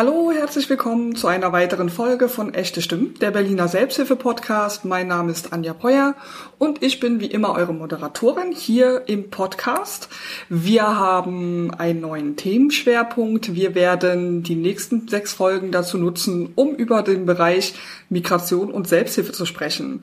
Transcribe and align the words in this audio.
Hallo, 0.00 0.32
herzlich 0.32 0.70
willkommen 0.70 1.14
zu 1.14 1.26
einer 1.26 1.52
weiteren 1.52 1.90
Folge 1.90 2.30
von 2.30 2.54
Echte 2.54 2.80
Stimmen, 2.80 3.12
der 3.20 3.32
Berliner 3.32 3.68
Selbsthilfe-Podcast. 3.68 4.86
Mein 4.86 5.08
Name 5.08 5.30
ist 5.30 5.52
Anja 5.52 5.74
Peuer 5.74 6.14
und 6.56 6.82
ich 6.82 7.00
bin 7.00 7.20
wie 7.20 7.26
immer 7.26 7.54
eure 7.54 7.74
Moderatorin 7.74 8.50
hier 8.50 9.02
im 9.08 9.28
Podcast. 9.28 10.08
Wir 10.48 10.84
haben 10.98 11.70
einen 11.74 12.00
neuen 12.00 12.36
Themenschwerpunkt. 12.36 13.54
Wir 13.54 13.74
werden 13.74 14.42
die 14.42 14.54
nächsten 14.54 15.06
sechs 15.06 15.34
Folgen 15.34 15.70
dazu 15.70 15.98
nutzen, 15.98 16.54
um 16.54 16.74
über 16.74 17.02
den 17.02 17.26
Bereich 17.26 17.74
Migration 18.08 18.70
und 18.70 18.88
Selbsthilfe 18.88 19.32
zu 19.32 19.44
sprechen. 19.44 20.00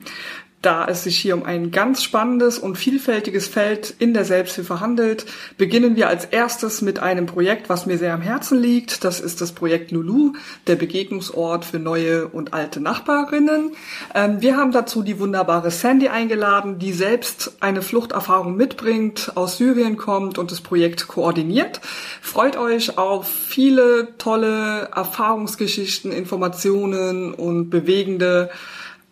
Da 0.60 0.86
es 0.86 1.04
sich 1.04 1.16
hier 1.16 1.36
um 1.36 1.44
ein 1.44 1.70
ganz 1.70 2.02
spannendes 2.02 2.58
und 2.58 2.74
vielfältiges 2.74 3.46
Feld 3.46 3.94
in 4.00 4.12
der 4.12 4.24
Selbsthilfe 4.24 4.80
handelt, 4.80 5.24
beginnen 5.56 5.94
wir 5.94 6.08
als 6.08 6.24
erstes 6.24 6.82
mit 6.82 6.98
einem 6.98 7.26
Projekt, 7.26 7.68
was 7.68 7.86
mir 7.86 7.96
sehr 7.96 8.12
am 8.12 8.22
Herzen 8.22 8.58
liegt. 8.58 9.04
Das 9.04 9.20
ist 9.20 9.40
das 9.40 9.52
Projekt 9.52 9.92
Lulu, 9.92 10.32
der 10.66 10.74
Begegnungsort 10.74 11.64
für 11.64 11.78
neue 11.78 12.26
und 12.26 12.54
alte 12.54 12.80
Nachbarinnen. 12.80 13.70
Ähm, 14.16 14.40
wir 14.40 14.56
haben 14.56 14.72
dazu 14.72 15.04
die 15.04 15.20
wunderbare 15.20 15.70
Sandy 15.70 16.08
eingeladen, 16.08 16.80
die 16.80 16.92
selbst 16.92 17.52
eine 17.60 17.80
Fluchterfahrung 17.80 18.56
mitbringt, 18.56 19.32
aus 19.36 19.58
Syrien 19.58 19.96
kommt 19.96 20.38
und 20.38 20.50
das 20.50 20.60
Projekt 20.60 21.06
koordiniert. 21.06 21.80
Freut 22.20 22.56
euch 22.56 22.98
auf 22.98 23.28
viele 23.28 24.16
tolle 24.18 24.90
Erfahrungsgeschichten, 24.92 26.10
Informationen 26.10 27.32
und 27.32 27.70
bewegende 27.70 28.50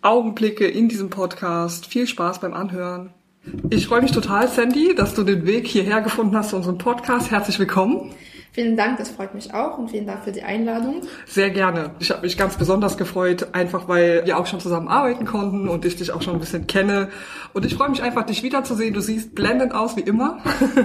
Augenblicke 0.06 0.68
in 0.68 0.88
diesem 0.88 1.10
Podcast. 1.10 1.86
Viel 1.86 2.06
Spaß 2.06 2.38
beim 2.38 2.54
Anhören. 2.54 3.12
Ich 3.70 3.88
freue 3.88 4.02
mich 4.02 4.12
total, 4.12 4.46
Sandy, 4.46 4.94
dass 4.94 5.14
du 5.14 5.24
den 5.24 5.46
Weg 5.46 5.66
hierher 5.66 6.00
gefunden 6.00 6.36
hast 6.36 6.50
zu 6.50 6.56
unserem 6.56 6.78
Podcast. 6.78 7.32
Herzlich 7.32 7.58
willkommen. 7.58 8.14
Vielen 8.56 8.74
Dank, 8.74 8.96
das 8.96 9.10
freut 9.10 9.34
mich 9.34 9.52
auch 9.52 9.76
und 9.76 9.90
vielen 9.90 10.06
Dank 10.06 10.24
für 10.24 10.32
die 10.32 10.42
Einladung. 10.42 11.02
Sehr 11.26 11.50
gerne. 11.50 11.90
Ich 11.98 12.10
habe 12.10 12.22
mich 12.22 12.38
ganz 12.38 12.56
besonders 12.56 12.96
gefreut, 12.96 13.48
einfach 13.52 13.86
weil 13.86 14.24
wir 14.24 14.38
auch 14.38 14.46
schon 14.46 14.60
zusammen 14.60 14.88
arbeiten 14.88 15.26
konnten 15.26 15.68
und 15.68 15.84
ich 15.84 15.96
dich 15.96 16.10
auch 16.10 16.22
schon 16.22 16.32
ein 16.32 16.40
bisschen 16.40 16.66
kenne. 16.66 17.10
Und 17.52 17.66
ich 17.66 17.74
freue 17.74 17.90
mich 17.90 18.02
einfach, 18.02 18.24
dich 18.24 18.42
wiederzusehen. 18.42 18.94
Du 18.94 19.02
siehst 19.02 19.34
blendend 19.34 19.74
aus 19.74 19.98
wie 19.98 20.00
immer. 20.00 20.38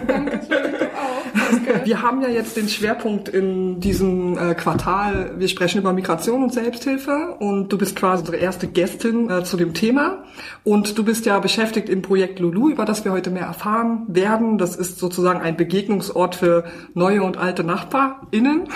Danke, 0.06 0.42
du 0.50 0.56
auch. 0.58 1.22
Danke. 1.50 1.86
Wir 1.86 2.02
haben 2.02 2.22
ja 2.22 2.28
jetzt 2.28 2.58
den 2.58 2.68
Schwerpunkt 2.68 3.30
in 3.30 3.80
diesem 3.80 4.38
äh, 4.38 4.54
Quartal. 4.54 5.36
Wir 5.38 5.48
sprechen 5.48 5.78
über 5.80 5.94
Migration 5.94 6.44
und 6.44 6.54
Selbsthilfe 6.54 7.38
und 7.40 7.70
du 7.70 7.78
bist 7.78 7.96
quasi 7.96 8.22
unsere 8.22 8.36
erste 8.36 8.68
Gästin 8.68 9.30
äh, 9.30 9.46
zu 9.46 9.56
dem 9.56 9.74
Thema. 9.74 10.26
Und 10.66 10.98
du 10.98 11.06
bist 11.06 11.26
ja 11.26 11.40
beschäftigt 11.40 11.88
im 11.88 12.02
Projekt 12.02 12.40
Lulu, 12.40 12.70
über 12.70 12.84
das 12.84 13.06
wir 13.06 13.14
heute 13.14 13.30
mehr 13.30 13.46
erfahren 13.46 14.04
werden. 14.10 14.58
Das 14.58 14.76
ist 14.76 15.00
sozusagen 15.00 15.40
ein 15.40 15.56
Begegnungsort 15.56 16.36
für 16.36 16.66
neue 16.94 17.24
und 17.24 17.38
alte 17.38 17.61
NachbarInnen. 17.64 18.70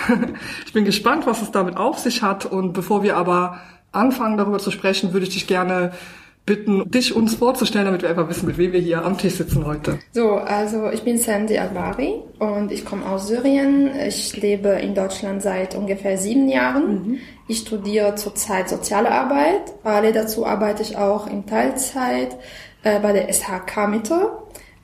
Ich 0.65 0.73
bin 0.73 0.85
gespannt, 0.85 1.25
was 1.25 1.41
es 1.41 1.51
damit 1.51 1.77
auf 1.77 1.99
sich 1.99 2.21
hat. 2.21 2.45
Und 2.45 2.73
bevor 2.73 3.03
wir 3.03 3.17
aber 3.17 3.59
anfangen, 3.91 4.37
darüber 4.37 4.59
zu 4.59 4.71
sprechen, 4.71 5.13
würde 5.13 5.25
ich 5.25 5.33
dich 5.33 5.47
gerne 5.47 5.91
bitten, 6.45 6.89
dich 6.89 7.15
uns 7.15 7.35
vorzustellen, 7.35 7.85
damit 7.85 8.03
wir 8.03 8.09
einfach 8.09 8.29
wissen, 8.29 8.45
mit 8.45 8.57
wem 8.57 8.71
wir 8.71 8.79
hier 8.79 9.03
am 9.03 9.17
Tisch 9.17 9.33
sitzen 9.33 9.65
heute. 9.65 9.99
So, 10.13 10.35
also 10.35 10.89
ich 10.91 11.03
bin 11.03 11.17
Sandy 11.17 11.57
Albari 11.57 12.21
und 12.39 12.71
ich 12.71 12.85
komme 12.85 13.05
aus 13.05 13.27
Syrien. 13.27 13.89
Ich 14.07 14.37
lebe 14.37 14.69
in 14.69 14.93
Deutschland 14.93 15.41
seit 15.41 15.75
ungefähr 15.75 16.17
sieben 16.17 16.47
Jahren. 16.47 16.87
Mhm. 16.87 17.17
Ich 17.47 17.59
studiere 17.59 18.15
zurzeit 18.15 18.69
Soziale 18.69 19.09
Arbeit. 19.09 19.81
Parallel 19.83 20.13
dazu 20.13 20.45
arbeite 20.45 20.83
ich 20.83 20.97
auch 20.97 21.27
in 21.27 21.47
Teilzeit 21.47 22.35
äh, 22.83 22.99
bei 22.99 23.11
der 23.11 23.31
SHK 23.33 23.87
Mitte 23.87 24.31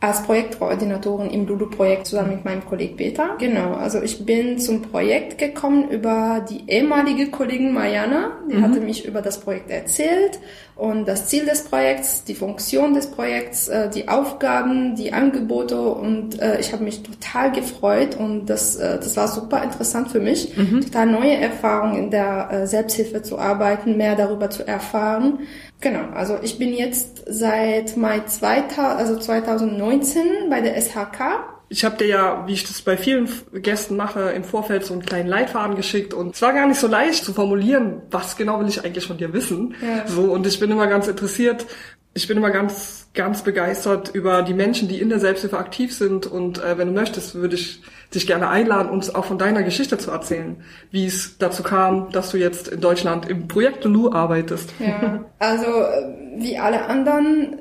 als 0.02 0.24
Projektkoordinatorin 0.24 1.30
im 1.30 1.46
Lulu-Projekt 1.46 2.08
zusammen 2.08 2.32
mit 2.32 2.44
meinem 2.44 2.66
Kollegen 2.66 2.98
Peter. 2.98 3.36
Genau, 3.38 3.76
also 3.76 4.02
ich 4.02 4.26
bin 4.26 4.58
zum 4.58 4.82
Projekt 4.82 5.38
gekommen 5.38 5.90
über 5.90 6.44
die 6.50 6.64
ehemalige 6.68 7.30
Kollegin 7.30 7.72
Mariana. 7.72 8.32
Die 8.52 8.56
mhm. 8.56 8.64
hatte 8.64 8.82
mich 8.82 9.06
über 9.06 9.22
das 9.22 9.40
Projekt 9.40 9.70
erzählt 9.70 10.40
und 10.76 11.08
das 11.08 11.28
Ziel 11.28 11.46
des 11.46 11.66
Projekts, 11.66 12.24
die 12.24 12.34
Funktion 12.34 12.96
des 12.96 13.12
Projekts, 13.12 13.68
äh, 13.68 13.92
die 13.92 14.08
Aufgaben, 14.08 14.96
die 14.96 15.14
Angebote 15.14 15.80
und 15.80 16.42
äh, 16.42 16.60
ich 16.60 16.74
habe 16.74 16.84
mich 16.84 17.04
total 17.04 17.52
gefreut 17.52 18.16
und 18.16 18.48
das, 18.48 18.78
äh, 18.78 18.98
das 18.98 19.16
war 19.16 19.28
super 19.28 19.62
interessant 19.64 20.10
für 20.10 20.20
mich, 20.20 20.58
mhm. 20.58 20.82
total 20.82 21.06
neue 21.06 21.36
Erfahrungen 21.36 22.06
in 22.06 22.10
der 22.10 22.66
Selbsthilfe 22.66 23.22
zu 23.22 23.38
arbeiten, 23.38 23.98
mehr 23.98 24.16
darüber 24.16 24.50
zu 24.50 24.68
erfahren 24.68 25.40
Genau, 25.82 26.12
also 26.14 26.38
ich 26.42 26.60
bin 26.60 26.74
jetzt 26.74 27.24
seit 27.28 27.98
Mai 27.98 28.22
2000, 28.22 28.80
also 28.80 29.18
2019 29.18 30.50
bei 30.50 30.62
der 30.62 30.80
SHK. 30.80 31.44
Ich 31.70 31.84
habe 31.86 31.98
dir 31.98 32.08
ja, 32.08 32.44
wie 32.48 32.54
ich 32.54 32.66
das 32.66 32.82
bei 32.82 32.98
vielen 32.98 33.30
Gästen 33.54 33.96
mache, 33.96 34.32
im 34.32 34.44
Vorfeld 34.44 34.86
so 34.86 34.94
einen 34.94 35.04
kleinen 35.04 35.28
Leitfaden 35.28 35.76
geschickt 35.76 36.14
und 36.14 36.36
es 36.36 36.42
war 36.42 36.54
gar 36.54 36.68
nicht 36.68 36.80
so 36.80 36.88
leicht 36.88 37.24
zu 37.26 37.34
formulieren, 37.34 38.02
was 38.12 38.38
genau 38.38 38.60
will 38.60 38.68
ich 38.68 38.84
eigentlich 38.84 39.08
von 39.08 39.18
dir 39.18 39.34
wissen. 39.34 39.76
Ja. 39.82 40.08
So 40.08 40.24
und 40.24 40.46
ich 40.46 40.60
bin 40.60 40.70
immer 40.70 40.88
ganz 40.88 41.08
interessiert, 41.08 41.66
ich 42.14 42.28
bin 42.28 42.38
immer 42.38 42.52
ganz, 42.52 43.08
ganz 43.14 43.42
begeistert 43.42 44.10
über 44.14 44.44
die 44.44 44.54
Menschen, 44.54 44.90
die 44.90 45.00
in 45.00 45.10
der 45.10 45.20
Selbsthilfe 45.20 45.58
aktiv 45.58 45.94
sind. 45.96 46.28
Und 46.28 46.62
äh, 46.62 46.78
wenn 46.78 46.90
du 46.90 46.94
möchtest, 46.94 47.36
würde 47.36 47.56
ich 47.56 47.82
dich 48.14 48.28
gerne 48.28 48.50
einladen, 48.50 48.90
uns 48.90 49.14
auch 49.14 49.26
von 49.26 49.38
deiner 49.38 49.64
Geschichte 49.64 49.98
zu 49.98 50.12
erzählen, 50.12 50.58
wie 50.92 51.06
es 51.06 51.38
dazu 51.38 51.64
kam, 51.64 52.12
dass 52.12 52.32
du 52.32 52.38
jetzt 52.38 52.68
in 52.68 52.82
Deutschland 52.82 53.30
im 53.30 53.48
Projekt 53.48 53.86
Lu 53.86 54.12
arbeitest. 54.12 54.74
Ja, 54.80 55.26
also 55.40 55.66
äh, 55.66 56.16
wie 56.38 56.58
alle 56.58 56.86
anderen, 56.86 57.54
äh, 57.54 57.58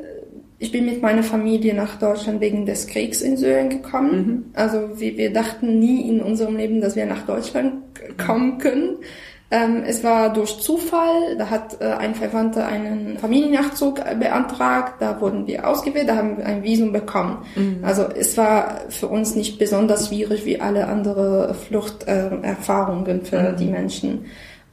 ich 0.59 0.73
bin 0.73 0.87
mit 0.87 1.03
meiner 1.03 1.23
Familie 1.23 1.75
nach 1.75 1.99
Deutschland 1.99 2.41
wegen 2.41 2.67
des 2.67 2.87
Kriegs 2.89 3.23
in 3.23 3.37
Syrien 3.37 3.71
gekommen. 3.71 4.13
Mhm. 4.13 4.45
Also 4.55 5.01
wir, 5.01 5.17
wir 5.17 5.33
dachten 5.33 5.79
nie 5.79 6.09
in 6.09 6.21
unserem 6.21 6.57
Leben, 6.57 6.81
dass 6.81 6.97
wir 6.97 7.07
nach 7.07 7.25
Deutschland 7.27 7.75
kommen 8.19 8.59
können. 8.59 8.97
Ähm, 9.53 9.83
es 9.85 10.05
war 10.05 10.33
durch 10.33 10.61
Zufall, 10.61 11.37
da 11.37 11.51
hat 11.51 11.81
äh, 11.81 11.85
ein 11.85 12.15
Verwandter 12.15 12.67
einen 12.67 13.19
Familiennachzug 13.19 13.97
beantragt, 14.21 14.95
da 15.01 15.21
wurden 15.21 15.49
wir 15.49 15.67
ausgewählt, 15.67 16.09
da 16.09 16.17
haben 16.17 16.39
wir 16.39 16.47
ein 16.47 16.63
Visum 16.63 16.93
bekommen. 16.93 17.45
Mhm. 17.57 17.81
Also 17.83 18.05
es 18.05 18.37
war 18.37 18.83
für 18.91 19.09
uns 19.09 19.35
nicht 19.35 19.59
besonders 19.59 20.09
schwierig 20.09 20.45
wie 20.45 20.61
alle 20.61 20.87
andere 20.87 21.55
Fluchterfahrungen 21.55 23.23
äh, 23.23 23.25
für 23.25 23.53
mhm. 23.53 23.57
die 23.57 23.67
Menschen. 23.67 24.27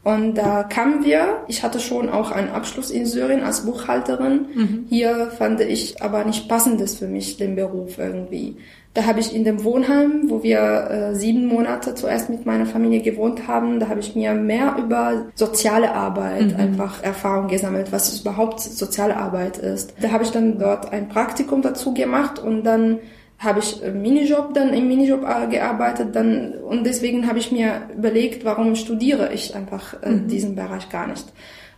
Und 0.04 0.36
da 0.36 0.64
kamen 0.64 1.04
wir. 1.04 1.44
Ich 1.50 1.64
hatte 1.64 1.82
schon 1.82 2.08
auch 2.10 2.32
einen 2.32 2.50
Abschluss 2.50 2.92
in 2.92 3.06
Syrien 3.06 3.44
als 3.44 3.66
Buchhalterin. 3.66 4.46
Mhm. 4.54 4.86
Hier 4.88 5.32
fand 5.38 5.60
ich 5.60 6.02
aber 6.02 6.24
nicht 6.24 6.48
passendes 6.48 6.96
für 6.96 7.08
mich, 7.08 7.36
den 7.36 7.58
Beruf 7.58 7.98
irgendwie. 7.98 8.56
Da 8.97 9.06
habe 9.06 9.19
ich 9.19 9.35
in 9.35 9.44
dem 9.44 9.63
Wohnheim, 9.63 10.24
wo 10.25 10.41
wir 10.41 10.59
äh, 10.90 11.13
sieben 11.13 11.46
Monate 11.46 11.94
zuerst 11.94 12.31
mit 12.31 12.47
meiner 12.47 12.66
Familie 12.66 13.02
gewohnt 13.02 13.47
haben, 13.47 13.80
da 13.80 13.90
habe 13.90 14.00
ich 14.00 14.16
mir 14.16 14.34
mehr 14.34 14.75
über 14.80 15.28
soziale 15.35 15.94
Arbeit 15.94 16.53
mhm. 16.53 16.59
einfach 16.59 17.03
Erfahrung 17.03 17.47
gesammelt, 17.47 17.91
was 17.91 18.19
überhaupt 18.19 18.59
soziale 18.59 19.16
Arbeit 19.16 19.59
ist. 19.59 19.94
Da 20.02 20.09
habe 20.09 20.24
ich 20.24 20.31
dann 20.31 20.57
dort 20.57 20.91
ein 20.91 21.09
Praktikum 21.09 21.62
dazu 21.62 21.94
gemacht 21.94 22.40
und 22.40 22.63
dann 22.63 22.97
habe 23.38 23.59
ich 23.59 23.84
Minijob 23.84 24.56
dann 24.56 24.74
im 24.74 24.88
Minijob 24.88 25.24
äh, 25.30 25.46
gearbeitet 25.46 26.16
dann 26.16 26.53
und 26.53 26.84
deswegen 26.84 27.28
habe 27.28 27.38
ich 27.38 27.52
mir 27.52 27.84
überlegt, 27.96 28.46
warum 28.46 28.74
studiere 28.74 29.31
ich 29.31 29.53
einfach 29.53 30.02
äh, 30.02 30.09
mhm. 30.09 30.28
diesen 30.28 30.56
Bereich 30.56 30.90
gar 30.90 31.06
nicht. 31.06 31.31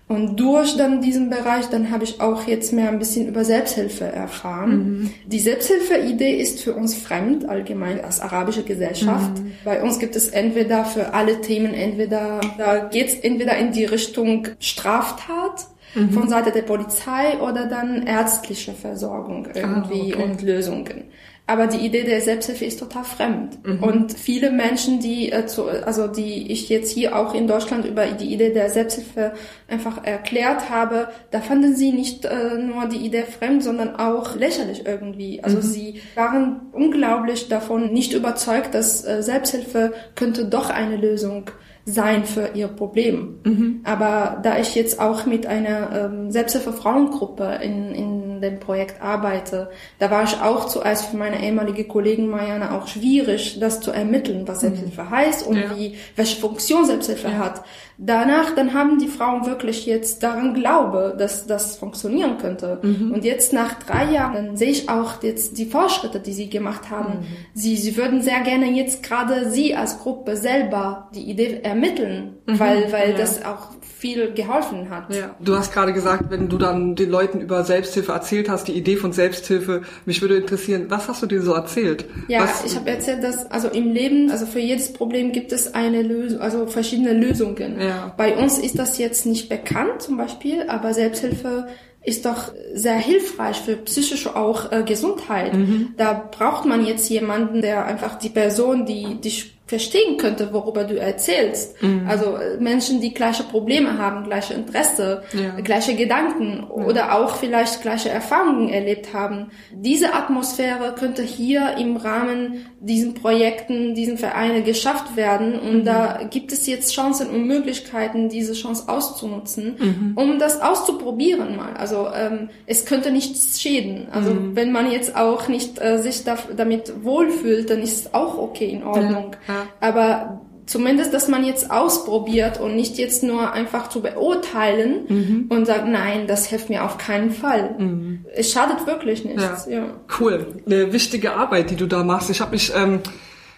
Und 0.09 0.39
durch 0.39 0.75
dann 0.75 1.01
diesen 1.01 1.29
Bereich, 1.29 1.67
dann 1.67 1.91
habe 1.91 2.03
ich 2.03 2.19
auch 2.19 2.47
jetzt 2.47 2.73
mehr 2.73 2.89
ein 2.89 2.97
bisschen 2.97 3.27
über 3.27 3.45
Selbsthilfe 3.45 4.05
erfahren. 4.05 4.71
Mhm. 4.71 5.13
Die 5.27 5.39
Selbsthilfe-Idee 5.39 6.35
ist 6.35 6.63
für 6.63 6.73
uns 6.73 6.95
fremd, 6.95 7.47
allgemein 7.47 8.03
als 8.03 8.19
arabische 8.19 8.63
Gesellschaft. 8.63 9.37
Mhm. 9.37 9.51
Bei 9.63 9.83
uns 9.83 9.99
gibt 9.99 10.15
es 10.15 10.29
entweder 10.29 10.83
für 10.83 11.13
alle 11.13 11.41
Themen, 11.41 11.75
entweder, 11.75 12.41
da 12.57 12.79
geht 12.85 13.09
es 13.09 13.19
entweder 13.19 13.55
in 13.57 13.71
die 13.71 13.85
Richtung 13.85 14.47
Straftat, 14.59 15.67
mhm. 15.93 16.09
von 16.09 16.27
Seite 16.27 16.51
der 16.51 16.63
Polizei 16.63 17.37
oder 17.39 17.67
dann 17.67 18.07
ärztliche 18.07 18.73
Versorgung 18.73 19.47
irgendwie 19.53 20.13
ah, 20.13 20.17
okay. 20.17 20.23
und 20.23 20.41
Lösungen. 20.41 21.03
Aber 21.49 21.65
die 21.65 21.83
Idee 21.83 22.03
der 22.03 22.21
Selbsthilfe 22.21 22.65
ist 22.65 22.79
total 22.79 23.03
fremd. 23.03 23.57
Mhm. 23.65 23.83
Und 23.83 24.13
viele 24.13 24.51
Menschen, 24.51 24.99
die, 24.99 25.31
äh, 25.31 25.47
zu, 25.47 25.67
also 25.67 26.05
die 26.05 26.51
ich 26.51 26.69
jetzt 26.69 26.91
hier 26.91 27.17
auch 27.17 27.33
in 27.33 27.47
Deutschland 27.47 27.85
über 27.85 28.05
die 28.05 28.31
Idee 28.31 28.53
der 28.53 28.69
Selbsthilfe 28.69 29.33
einfach 29.67 30.03
erklärt 30.05 30.69
habe, 30.69 31.07
da 31.31 31.41
fanden 31.41 31.75
sie 31.75 31.91
nicht 31.91 32.25
äh, 32.25 32.59
nur 32.59 32.85
die 32.85 33.03
Idee 33.03 33.23
fremd, 33.23 33.63
sondern 33.63 33.95
auch 33.95 34.35
lächerlich 34.35 34.85
irgendwie. 34.85 35.43
Also 35.43 35.57
mhm. 35.57 35.61
sie 35.63 36.01
waren 36.13 36.61
unglaublich 36.71 37.49
davon 37.49 37.93
nicht 37.93 38.13
überzeugt, 38.13 38.75
dass 38.75 39.03
äh, 39.03 39.23
Selbsthilfe 39.23 39.93
könnte 40.13 40.45
doch 40.45 40.69
eine 40.69 40.97
Lösung 40.97 41.49
sein 41.85 42.25
für 42.25 42.51
ihr 42.53 42.67
Problem. 42.67 43.39
Mhm. 43.43 43.81
Aber 43.83 44.39
da 44.43 44.59
ich 44.59 44.75
jetzt 44.75 44.99
auch 44.99 45.25
mit 45.25 45.47
einer 45.47 46.11
ähm, 46.11 46.31
Selbsthilfe-Frauengruppe 46.31 47.59
in, 47.63 47.95
in 47.95 48.18
an 48.39 48.41
dem 48.41 48.59
Projekt 48.59 49.01
arbeite, 49.01 49.69
da 49.99 50.09
war 50.09 50.23
ich 50.23 50.39
auch 50.41 50.65
zuerst 50.65 51.07
für 51.07 51.17
meine 51.17 51.43
ehemalige 51.43 51.83
Kollegin 51.83 52.29
Marianne 52.29 52.71
auch 52.71 52.87
schwierig, 52.87 53.59
das 53.59 53.81
zu 53.81 53.91
ermitteln, 53.91 54.47
was 54.47 54.61
Selbsthilfe 54.61 55.03
mhm. 55.03 55.09
heißt 55.09 55.45
und 55.45 55.57
ja. 55.57 55.75
wie, 55.75 55.97
welche 56.15 56.39
Funktion 56.39 56.85
Selbsthilfe 56.85 57.27
ja. 57.27 57.37
hat. 57.37 57.63
Danach, 58.01 58.55
dann 58.55 58.73
haben 58.73 58.97
die 58.97 59.07
Frauen 59.07 59.45
wirklich 59.45 59.85
jetzt 59.85 60.23
daran 60.23 60.53
Glaube, 60.53 61.15
dass 61.17 61.47
das 61.47 61.75
funktionieren 61.75 62.37
könnte. 62.37 62.79
Mhm. 62.81 63.11
Und 63.11 63.25
jetzt 63.25 63.51
nach 63.51 63.73
drei 63.73 64.05
Jahren, 64.05 64.55
sehe 64.55 64.71
ich 64.71 64.87
auch 64.87 65.21
jetzt 65.21 65.57
die 65.57 65.65
Fortschritte, 65.65 66.21
die 66.21 66.31
sie 66.31 66.49
gemacht 66.49 66.89
haben. 66.89 67.19
Mhm. 67.19 67.25
Sie, 67.53 67.75
sie 67.75 67.97
würden 67.97 68.21
sehr 68.21 68.39
gerne 68.39 68.71
jetzt 68.71 69.03
gerade 69.03 69.51
sie 69.51 69.75
als 69.75 69.99
Gruppe 69.99 70.37
selber 70.37 71.09
die 71.13 71.29
Idee 71.29 71.59
ermitteln, 71.61 72.37
mhm. 72.45 72.59
weil, 72.59 72.89
weil 72.93 73.11
ja. 73.11 73.17
das 73.17 73.43
auch 73.43 73.71
viel 73.99 74.31
geholfen 74.33 74.89
hat. 74.89 75.13
Ja. 75.13 75.35
Du 75.41 75.57
hast 75.57 75.73
gerade 75.73 75.91
gesagt, 75.91 76.29
wenn 76.29 76.47
du 76.47 76.57
dann 76.57 76.95
den 76.95 77.09
Leuten 77.09 77.41
über 77.41 77.65
Selbsthilfe 77.65 78.13
erzählt 78.13 78.49
hast, 78.49 78.69
die 78.69 78.77
Idee 78.77 78.95
von 78.95 79.11
Selbsthilfe, 79.11 79.81
mich 80.05 80.21
würde 80.21 80.37
interessieren, 80.37 80.85
was 80.87 81.09
hast 81.09 81.21
du 81.21 81.25
dir 81.25 81.41
so 81.41 81.53
erzählt? 81.53 82.05
Ja, 82.29 82.43
was? 82.43 82.63
ich 82.63 82.77
habe 82.77 82.89
erzählt, 82.89 83.25
dass 83.25 83.51
also 83.51 83.67
im 83.67 83.91
Leben, 83.91 84.31
also 84.31 84.45
für 84.45 84.59
jedes 84.59 84.93
Problem 84.93 85.33
gibt 85.33 85.51
es 85.51 85.73
eine 85.73 86.01
Lösung, 86.01 86.39
also 86.39 86.65
verschiedene 86.65 87.11
Lösungen. 87.11 87.77
Ja. 87.77 87.88
Bei 88.17 88.37
uns 88.37 88.57
ist 88.57 88.77
das 88.77 88.97
jetzt 88.97 89.25
nicht 89.25 89.49
bekannt 89.49 90.01
zum 90.01 90.17
Beispiel, 90.17 90.67
aber 90.67 90.93
Selbsthilfe 90.93 91.67
ist 92.03 92.25
doch 92.25 92.51
sehr 92.73 92.97
hilfreich 92.97 93.57
für 93.57 93.75
psychische 93.75 94.35
auch 94.35 94.71
äh, 94.71 94.83
Gesundheit. 94.83 95.53
Mhm. 95.53 95.93
Da 95.97 96.13
braucht 96.13 96.65
man 96.65 96.85
jetzt 96.85 97.09
jemanden, 97.09 97.61
der 97.61 97.85
einfach 97.85 98.15
die 98.17 98.29
Person, 98.29 98.85
die 98.85 99.19
die 99.21 99.33
verstehen 99.69 100.17
könnte, 100.17 100.51
worüber 100.51 100.83
du 100.83 100.97
erzählst. 100.99 101.81
Mhm. 101.83 102.07
Also 102.07 102.37
äh, 102.37 102.57
Menschen, 102.57 103.01
die 103.01 103.13
gleiche 103.13 103.43
Probleme 103.43 103.99
haben, 103.99 104.23
gleiche 104.23 104.55
Interesse, 104.55 105.21
ja. 105.31 105.61
gleiche 105.61 105.95
Gedanken 105.95 106.65
ja. 106.67 106.85
oder 106.85 107.15
auch 107.15 107.35
vielleicht 107.35 107.83
gleiche 107.83 108.09
Erfahrungen 108.09 108.69
erlebt 108.69 109.13
haben. 109.13 109.51
Diese 109.71 110.15
Atmosphäre 110.15 110.95
könnte 110.97 111.21
hier 111.21 111.77
im 111.77 111.97
Rahmen 111.97 112.65
diesen 112.79 113.13
Projekten, 113.13 113.93
diesen 113.93 114.17
Vereine 114.17 114.63
geschafft 114.63 115.15
werden 115.15 115.59
und 115.59 115.81
mhm. 115.81 115.85
da 115.85 116.21
gibt 116.27 116.51
es 116.51 116.65
jetzt 116.65 116.95
Chancen 116.95 117.29
und 117.29 117.45
Möglichkeiten, 117.45 118.29
diese 118.29 118.53
Chance 118.53 118.85
auszunutzen, 118.87 119.75
mhm. 119.77 120.13
um 120.15 120.39
das 120.39 120.61
auszuprobieren 120.61 121.57
mal. 121.57 121.73
Also 121.77 122.07
ähm, 122.15 122.49
es 122.65 122.85
könnte 122.85 123.11
nichts 123.11 123.61
schäden. 123.61 124.07
Also 124.11 124.33
mhm. 124.33 124.55
wenn 124.55 124.71
man 124.71 124.91
jetzt 124.91 125.15
auch 125.15 125.47
nicht 125.47 125.79
äh, 125.79 125.99
sich 125.99 126.23
da, 126.23 126.39
damit 126.57 127.03
wohlfühlt, 127.03 127.69
dann 127.69 127.83
ist 127.83 128.05
es 128.05 128.13
auch 128.15 128.39
okay 128.39 128.69
in 128.69 128.83
Ordnung. 128.83 129.35
Ja. 129.47 129.58
Aber 129.79 130.41
zumindest, 130.69 131.13
dass 131.13 131.27
man 131.27 131.43
jetzt 131.43 131.71
ausprobiert 131.71 132.59
und 132.59 132.75
nicht 132.75 132.97
jetzt 132.97 133.23
nur 133.23 133.53
einfach 133.53 133.89
zu 133.89 134.01
beurteilen 134.01 135.05
mhm. 135.07 135.45
und 135.49 135.65
sagt, 135.65 135.87
nein, 135.87 136.27
das 136.27 136.45
hilft 136.45 136.69
mir 136.69 136.85
auf 136.85 136.97
keinen 136.97 137.31
Fall. 137.31 137.75
Mhm. 137.77 138.25
Es 138.35 138.51
schadet 138.51 138.85
wirklich 138.85 139.25
nichts. 139.25 139.65
Ja. 139.67 139.79
ja. 139.79 139.85
Cool. 140.19 140.61
Eine 140.65 140.93
wichtige 140.93 141.33
Arbeit, 141.33 141.71
die 141.71 141.75
du 141.75 141.87
da 141.87 142.03
machst. 142.03 142.29
Ich 142.29 142.39
habe 142.39 142.51
mich 142.51 142.71
ähm, 142.75 142.99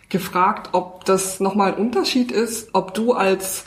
gefragt, 0.10 0.70
ob 0.72 1.04
das 1.04 1.40
nochmal 1.42 1.74
ein 1.74 1.80
Unterschied 1.80 2.32
ist, 2.32 2.70
ob 2.74 2.94
du 2.94 3.12
als 3.12 3.66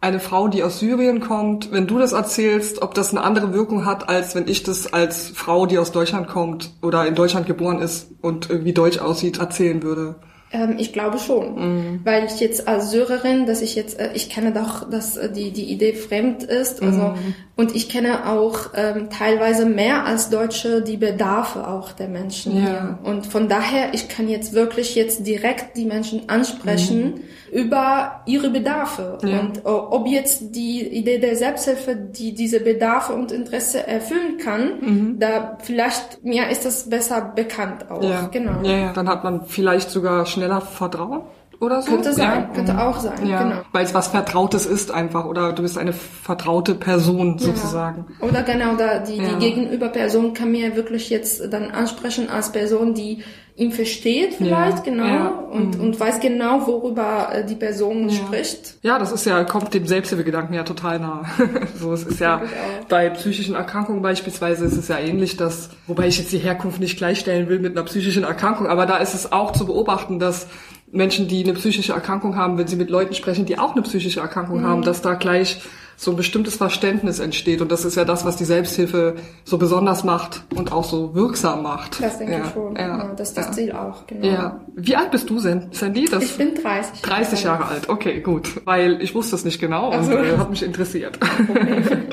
eine 0.00 0.20
Frau, 0.20 0.48
die 0.48 0.62
aus 0.62 0.78
Syrien 0.78 1.20
kommt, 1.20 1.72
wenn 1.72 1.88
du 1.88 1.98
das 1.98 2.12
erzählst, 2.12 2.82
ob 2.82 2.94
das 2.94 3.10
eine 3.10 3.22
andere 3.22 3.52
Wirkung 3.52 3.84
hat, 3.84 4.08
als 4.08 4.34
wenn 4.34 4.46
ich 4.46 4.62
das 4.62 4.92
als 4.92 5.28
Frau, 5.28 5.66
die 5.66 5.78
aus 5.78 5.90
Deutschland 5.90 6.28
kommt 6.28 6.70
oder 6.82 7.06
in 7.06 7.16
Deutschland 7.16 7.46
geboren 7.46 7.80
ist 7.80 8.08
und 8.20 8.48
irgendwie 8.48 8.72
Deutsch 8.72 8.98
aussieht, 8.98 9.38
erzählen 9.38 9.82
würde. 9.82 10.14
Ähm, 10.50 10.76
ich 10.78 10.92
glaube 10.92 11.18
schon, 11.18 11.54
mhm. 11.54 12.00
weil 12.04 12.24
ich 12.24 12.40
jetzt 12.40 12.68
als 12.68 12.90
Syrerin, 12.90 13.44
dass 13.46 13.60
ich 13.60 13.74
jetzt, 13.74 14.00
äh, 14.00 14.10
ich 14.14 14.30
kenne 14.30 14.52
doch, 14.52 14.88
dass 14.88 15.16
äh, 15.16 15.30
die 15.30 15.50
die 15.50 15.64
Idee 15.64 15.92
fremd 15.92 16.42
ist, 16.42 16.82
also 16.82 17.08
mhm. 17.08 17.34
und 17.56 17.76
ich 17.76 17.88
kenne 17.88 18.26
auch 18.30 18.70
ähm, 18.74 19.10
teilweise 19.10 19.66
mehr 19.66 20.06
als 20.06 20.30
Deutsche 20.30 20.82
die 20.82 20.96
Bedarfe 20.96 21.68
auch 21.68 21.92
der 21.92 22.08
Menschen 22.08 22.56
ja. 22.56 22.62
hier 22.62 22.98
und 23.04 23.26
von 23.26 23.48
daher 23.48 23.92
ich 23.92 24.08
kann 24.08 24.28
jetzt 24.28 24.54
wirklich 24.54 24.94
jetzt 24.94 25.26
direkt 25.26 25.76
die 25.76 25.84
Menschen 25.84 26.28
ansprechen. 26.28 27.04
Mhm 27.04 27.20
über 27.52 28.22
ihre 28.26 28.50
Bedarfe. 28.50 29.18
Ja. 29.22 29.40
Und 29.40 29.64
uh, 29.64 29.68
ob 29.90 30.06
jetzt 30.06 30.54
die 30.54 30.86
Idee 30.86 31.18
der 31.18 31.36
Selbsthilfe, 31.36 31.96
die 31.96 32.34
diese 32.34 32.60
Bedarfe 32.60 33.12
und 33.12 33.32
Interesse 33.32 33.86
erfüllen 33.86 34.38
kann, 34.38 34.80
mhm. 34.80 35.18
da 35.18 35.58
vielleicht 35.62 36.24
mir 36.24 36.48
ist 36.48 36.64
das 36.64 36.88
besser 36.88 37.32
bekannt 37.34 37.90
auch. 37.90 38.02
Ja. 38.02 38.28
Genau. 38.30 38.62
Ja, 38.62 38.76
ja. 38.76 38.92
Dann 38.92 39.08
hat 39.08 39.24
man 39.24 39.46
vielleicht 39.46 39.90
sogar 39.90 40.26
schneller 40.26 40.60
Vertrauen 40.60 41.22
oder 41.60 41.82
so. 41.82 41.90
Könnte 41.90 42.12
sein, 42.12 42.48
ja. 42.48 42.54
könnte 42.54 42.80
auch 42.80 43.00
sein, 43.00 43.26
ja. 43.26 43.42
genau. 43.42 43.60
Weil 43.72 43.84
es 43.84 43.94
was 43.94 44.08
Vertrautes 44.08 44.66
ist 44.66 44.90
einfach 44.90 45.24
oder 45.24 45.52
du 45.52 45.62
bist 45.62 45.76
eine 45.76 45.92
vertraute 45.92 46.74
Person 46.74 47.38
sozusagen. 47.38 48.06
Ja. 48.20 48.28
Oder 48.28 48.42
genau, 48.42 48.76
da 48.76 49.00
die, 49.00 49.18
die 49.18 49.38
Gegenüberperson 49.38 50.34
kann 50.34 50.52
mir 50.52 50.76
wirklich 50.76 51.10
jetzt 51.10 51.52
dann 51.52 51.70
ansprechen 51.70 52.30
als 52.30 52.52
Person, 52.52 52.94
die 52.94 53.24
ihn 53.58 53.72
versteht 53.72 54.34
vielleicht, 54.34 54.78
ja, 54.78 54.82
genau, 54.84 55.06
ja, 55.06 55.28
und, 55.28 55.76
mhm. 55.76 55.84
und 55.84 56.00
weiß 56.00 56.20
genau, 56.20 56.64
worüber 56.66 57.30
äh, 57.32 57.44
die 57.44 57.56
Person 57.56 58.08
ja. 58.08 58.14
spricht. 58.14 58.76
Ja, 58.82 59.00
das 59.00 59.10
ist 59.10 59.26
ja, 59.26 59.42
kommt 59.42 59.74
dem 59.74 59.84
Selbsthilfegedanken 59.84 60.54
ja 60.54 60.62
total 60.62 61.00
nah. 61.00 61.24
so, 61.74 61.92
es 61.92 62.04
ist 62.04 62.20
ja, 62.20 62.42
bei 62.88 63.10
psychischen 63.10 63.56
Erkrankungen 63.56 64.00
beispielsweise 64.00 64.64
ist 64.64 64.76
es 64.76 64.86
ja 64.86 64.98
ähnlich, 64.98 65.36
dass, 65.36 65.70
wobei 65.88 66.06
ich 66.06 66.18
jetzt 66.18 66.32
die 66.32 66.38
Herkunft 66.38 66.78
nicht 66.78 66.96
gleichstellen 66.96 67.48
will 67.48 67.58
mit 67.58 67.76
einer 67.76 67.84
psychischen 67.84 68.22
Erkrankung, 68.22 68.68
aber 68.68 68.86
da 68.86 68.98
ist 68.98 69.14
es 69.14 69.32
auch 69.32 69.50
zu 69.50 69.66
beobachten, 69.66 70.20
dass 70.20 70.46
Menschen, 70.92 71.26
die 71.26 71.42
eine 71.42 71.54
psychische 71.54 71.92
Erkrankung 71.92 72.36
haben, 72.36 72.58
wenn 72.58 72.68
sie 72.68 72.76
mit 72.76 72.90
Leuten 72.90 73.14
sprechen, 73.14 73.44
die 73.44 73.58
auch 73.58 73.72
eine 73.72 73.82
psychische 73.82 74.20
Erkrankung 74.20 74.60
mhm. 74.60 74.66
haben, 74.66 74.82
dass 74.82 75.02
da 75.02 75.14
gleich 75.14 75.60
so 76.00 76.12
ein 76.12 76.16
bestimmtes 76.16 76.54
Verständnis 76.54 77.18
entsteht. 77.18 77.60
Und 77.60 77.72
das 77.72 77.84
ist 77.84 77.96
ja 77.96 78.04
das, 78.04 78.24
was 78.24 78.36
die 78.36 78.44
Selbsthilfe 78.44 79.16
so 79.44 79.58
besonders 79.58 80.04
macht 80.04 80.44
und 80.54 80.70
auch 80.70 80.84
so 80.84 81.12
wirksam 81.16 81.64
macht. 81.64 82.00
Das 82.00 82.18
denke 82.18 82.34
ja. 82.34 82.44
ich 82.44 82.52
schon. 82.52 82.76
Ja. 82.76 82.86
ja. 82.86 83.14
das 83.16 83.30
ist 83.30 83.36
das 83.36 83.46
ja. 83.46 83.52
Ziel 83.52 83.72
auch, 83.72 84.06
genau. 84.06 84.24
Ja. 84.24 84.60
Wie 84.76 84.94
alt 84.94 85.10
bist 85.10 85.28
du, 85.28 85.40
Sandy? 85.40 86.04
Das 86.08 86.22
ich 86.22 86.36
bin 86.36 86.54
30. 86.54 87.02
30 87.02 87.42
Jahre 87.42 87.64
alt. 87.64 87.88
Okay, 87.88 88.20
gut. 88.20 88.64
Weil 88.64 89.02
ich 89.02 89.12
wusste 89.16 89.34
es 89.34 89.44
nicht 89.44 89.60
genau 89.60 89.90
und 89.92 90.08
äh, 90.08 90.38
hat 90.38 90.48
mich 90.48 90.62
interessiert. 90.62 91.18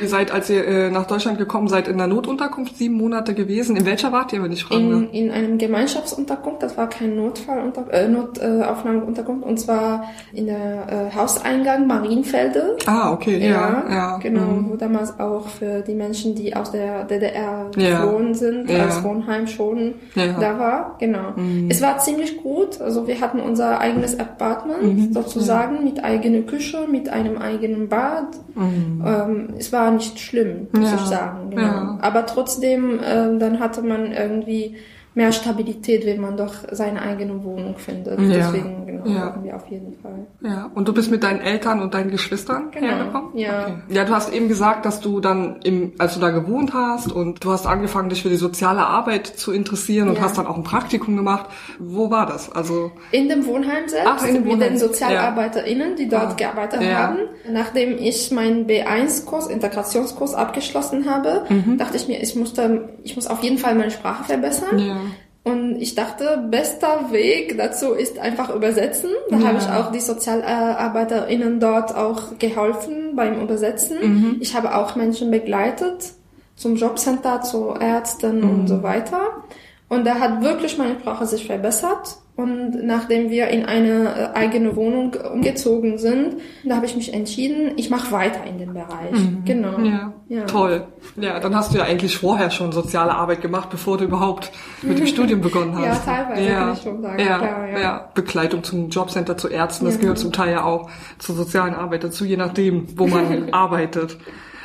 ihr 0.00 0.08
seid, 0.08 0.32
als 0.32 0.50
ihr 0.50 0.66
äh, 0.66 0.90
nach 0.90 1.06
Deutschland 1.06 1.38
gekommen 1.38 1.68
seid, 1.68 1.88
in 1.88 1.98
der 1.98 2.06
Notunterkunft 2.06 2.76
sieben 2.76 2.94
Monate 2.94 3.34
gewesen. 3.34 3.76
In 3.76 3.86
welcher 3.86 4.12
wart 4.12 4.32
ihr, 4.32 4.42
wenn 4.42 4.52
ich 4.52 4.64
frage? 4.64 4.80
In, 4.80 5.10
in 5.10 5.30
einem 5.30 5.58
Gemeinschaftsunterkunft. 5.58 6.62
Das 6.62 6.76
war 6.76 6.88
kein 6.88 7.14
Notfall 7.16 7.72
äh, 7.90 8.08
Notaufnahmeunterkunft. 8.08 9.46
Und 9.46 9.60
zwar 9.60 10.10
in 10.32 10.46
der 10.46 11.10
äh, 11.12 11.16
Hauseingang 11.16 11.86
Marienfelde. 11.86 12.76
Ah, 12.86 13.12
okay 13.12 13.28
okay, 13.28 13.48
ja, 13.48 13.50
ja. 13.50 13.94
ja. 13.94 14.18
Genau, 14.18 14.40
mhm. 14.40 14.70
wo 14.70 14.76
damals 14.76 15.18
auch 15.18 15.46
für 15.48 15.82
die 15.82 15.94
Menschen, 15.94 16.34
die 16.34 16.54
aus 16.54 16.70
der 16.70 17.04
DDR 17.04 17.70
geflohen 17.72 18.28
ja. 18.28 18.34
sind, 18.34 18.70
ja. 18.70 18.84
als 18.84 19.02
Wohnheim 19.02 19.46
schon 19.46 19.94
da 20.14 20.58
war. 20.58 20.96
Genau. 20.98 21.32
Mhm. 21.36 21.68
Es 21.70 21.82
war 21.82 21.98
ziemlich 21.98 22.42
gut. 22.42 22.80
Also 22.80 23.06
wir 23.06 23.20
hatten 23.20 23.40
unser 23.40 23.80
eigenes 23.80 24.18
Apartment 24.18 24.82
mhm. 24.82 25.12
sozusagen 25.12 25.84
mit 25.84 26.02
eigener 26.02 26.42
Küche, 26.42 26.86
mit 26.90 27.08
einem 27.08 27.38
eigenen 27.38 27.88
Bad. 27.88 28.36
Mhm. 28.54 29.04
Ähm, 29.06 29.48
es 29.58 29.72
war 29.72 29.87
nicht 29.90 30.18
schlimm, 30.18 30.68
muss 30.72 30.92
ich 30.92 31.00
sagen. 31.00 31.50
Genau. 31.50 31.98
Aber 32.00 32.26
trotzdem, 32.26 33.00
äh, 33.00 33.38
dann 33.38 33.60
hatte 33.60 33.82
man 33.82 34.12
irgendwie 34.12 34.76
mehr 35.18 35.32
Stabilität, 35.32 36.06
wenn 36.06 36.20
man 36.20 36.36
doch 36.36 36.54
seine 36.70 37.02
eigene 37.02 37.42
Wohnung 37.42 37.76
findet. 37.76 38.20
Ja. 38.20 38.52
Deswegen 38.52 38.86
genau, 38.86 39.04
ja. 39.04 39.36
wir 39.42 39.56
auf 39.56 39.66
jeden 39.66 39.98
Fall. 40.00 40.28
Ja, 40.40 40.70
und 40.76 40.86
du 40.86 40.94
bist 40.94 41.10
mit 41.10 41.24
deinen 41.24 41.40
Eltern 41.40 41.82
und 41.82 41.92
deinen 41.92 42.12
Geschwistern 42.12 42.70
genau. 42.70 42.86
hergekommen? 42.86 43.36
Ja. 43.36 43.62
Okay. 43.62 43.74
Ja, 43.88 44.04
du 44.04 44.14
hast 44.14 44.32
eben 44.32 44.46
gesagt, 44.46 44.86
dass 44.86 45.00
du 45.00 45.18
dann 45.18 45.56
im, 45.64 45.92
als 45.98 46.14
du 46.14 46.20
da 46.20 46.30
gewohnt 46.30 46.72
hast 46.72 47.10
und 47.10 47.44
du 47.44 47.50
hast 47.50 47.66
angefangen, 47.66 48.10
dich 48.10 48.22
für 48.22 48.28
die 48.28 48.36
soziale 48.36 48.86
Arbeit 48.86 49.26
zu 49.26 49.50
interessieren 49.50 50.08
und 50.08 50.18
ja. 50.18 50.22
hast 50.22 50.38
dann 50.38 50.46
auch 50.46 50.56
ein 50.56 50.62
Praktikum 50.62 51.16
gemacht. 51.16 51.50
Wo 51.80 52.12
war 52.12 52.26
das? 52.26 52.52
Also 52.52 52.92
in 53.10 53.28
dem 53.28 53.44
Wohnheim 53.44 53.88
selbst 53.88 54.08
Ach, 54.08 54.24
in 54.24 54.34
dem 54.34 54.44
Wohnheim. 54.44 54.58
mit 54.60 54.70
den 54.70 54.78
SozialarbeiterInnen, 54.78 55.96
die 55.96 56.08
dort 56.08 56.30
ah. 56.30 56.34
gearbeitet 56.34 56.80
haben. 56.94 57.18
Nachdem 57.50 57.98
ich 57.98 58.30
meinen 58.30 58.68
B1-Kurs, 58.68 59.48
Integrationskurs 59.48 60.34
abgeschlossen 60.34 61.10
habe, 61.10 61.44
mhm. 61.48 61.76
dachte 61.76 61.96
ich 61.96 62.06
mir, 62.06 62.22
ich 62.22 62.36
musste, 62.36 62.90
ich 63.02 63.16
muss 63.16 63.26
auf 63.26 63.42
jeden 63.42 63.58
Fall 63.58 63.74
meine 63.74 63.90
Sprache 63.90 64.22
verbessern. 64.22 65.07
Und 65.50 65.80
ich 65.80 65.94
dachte, 65.94 66.44
bester 66.50 67.10
Weg 67.10 67.56
dazu 67.56 67.92
ist 67.92 68.18
einfach 68.18 68.54
übersetzen. 68.54 69.10
Da 69.30 69.38
ja. 69.38 69.48
habe 69.48 69.58
ich 69.58 69.68
auch 69.68 69.90
die 69.92 70.00
SozialarbeiterInnen 70.00 71.60
dort 71.60 71.94
auch 71.94 72.38
geholfen 72.38 73.16
beim 73.16 73.40
Übersetzen. 73.40 73.96
Mhm. 74.02 74.36
Ich 74.40 74.54
habe 74.54 74.74
auch 74.74 74.96
Menschen 74.96 75.30
begleitet 75.30 76.12
zum 76.56 76.76
Jobcenter, 76.76 77.40
zu 77.42 77.74
Ärzten 77.78 78.40
mhm. 78.40 78.50
und 78.50 78.66
so 78.68 78.82
weiter. 78.82 79.44
Und 79.88 80.06
da 80.06 80.16
hat 80.16 80.42
wirklich 80.42 80.76
meine 80.76 81.00
Sprache 81.00 81.26
sich 81.26 81.46
verbessert. 81.46 82.18
Und 82.36 82.86
nachdem 82.86 83.30
wir 83.30 83.48
in 83.48 83.64
eine 83.64 84.32
äh, 84.32 84.38
eigene 84.38 84.76
Wohnung 84.76 85.12
umgezogen 85.14 85.98
sind, 85.98 86.36
da 86.62 86.76
habe 86.76 86.86
ich 86.86 86.94
mich 86.94 87.12
entschieden, 87.12 87.72
ich 87.76 87.90
mache 87.90 88.12
weiter 88.12 88.44
in 88.48 88.58
dem 88.58 88.74
Bereich. 88.74 89.10
Mhm. 89.10 89.42
Genau. 89.44 89.80
Ja. 89.80 90.12
ja. 90.28 90.44
Toll. 90.44 90.86
Ja, 91.16 91.40
dann 91.40 91.56
hast 91.56 91.74
du 91.74 91.78
ja 91.78 91.84
eigentlich 91.84 92.16
vorher 92.16 92.52
schon 92.52 92.70
soziale 92.70 93.12
Arbeit 93.12 93.40
gemacht, 93.40 93.70
bevor 93.70 93.98
du 93.98 94.04
überhaupt 94.04 94.52
mit 94.82 95.00
dem 95.00 95.06
Studium 95.08 95.40
begonnen 95.40 95.76
hast. 95.76 96.06
Ja, 96.06 96.14
teilweise 96.14 96.48
ja. 96.48 96.58
kann 96.60 96.72
ich 96.74 96.82
schon 96.82 97.02
sagen. 97.02 97.18
Ja, 97.18 97.38
Klar, 97.38 97.68
ja. 97.70 97.80
ja. 97.80 98.10
Begleitung 98.14 98.62
zum 98.62 98.88
Jobcenter, 98.88 99.36
zu 99.36 99.48
Ärzten, 99.48 99.86
das 99.86 99.98
gehört 99.98 100.18
zum 100.18 100.32
Teil 100.32 100.52
ja 100.52 100.64
auch 100.64 100.88
zur 101.18 101.34
sozialen 101.34 101.74
Arbeit 101.74 102.04
dazu, 102.04 102.24
je 102.24 102.36
nachdem, 102.36 102.86
wo 102.96 103.08
man 103.08 103.48
arbeitet. 103.52 104.16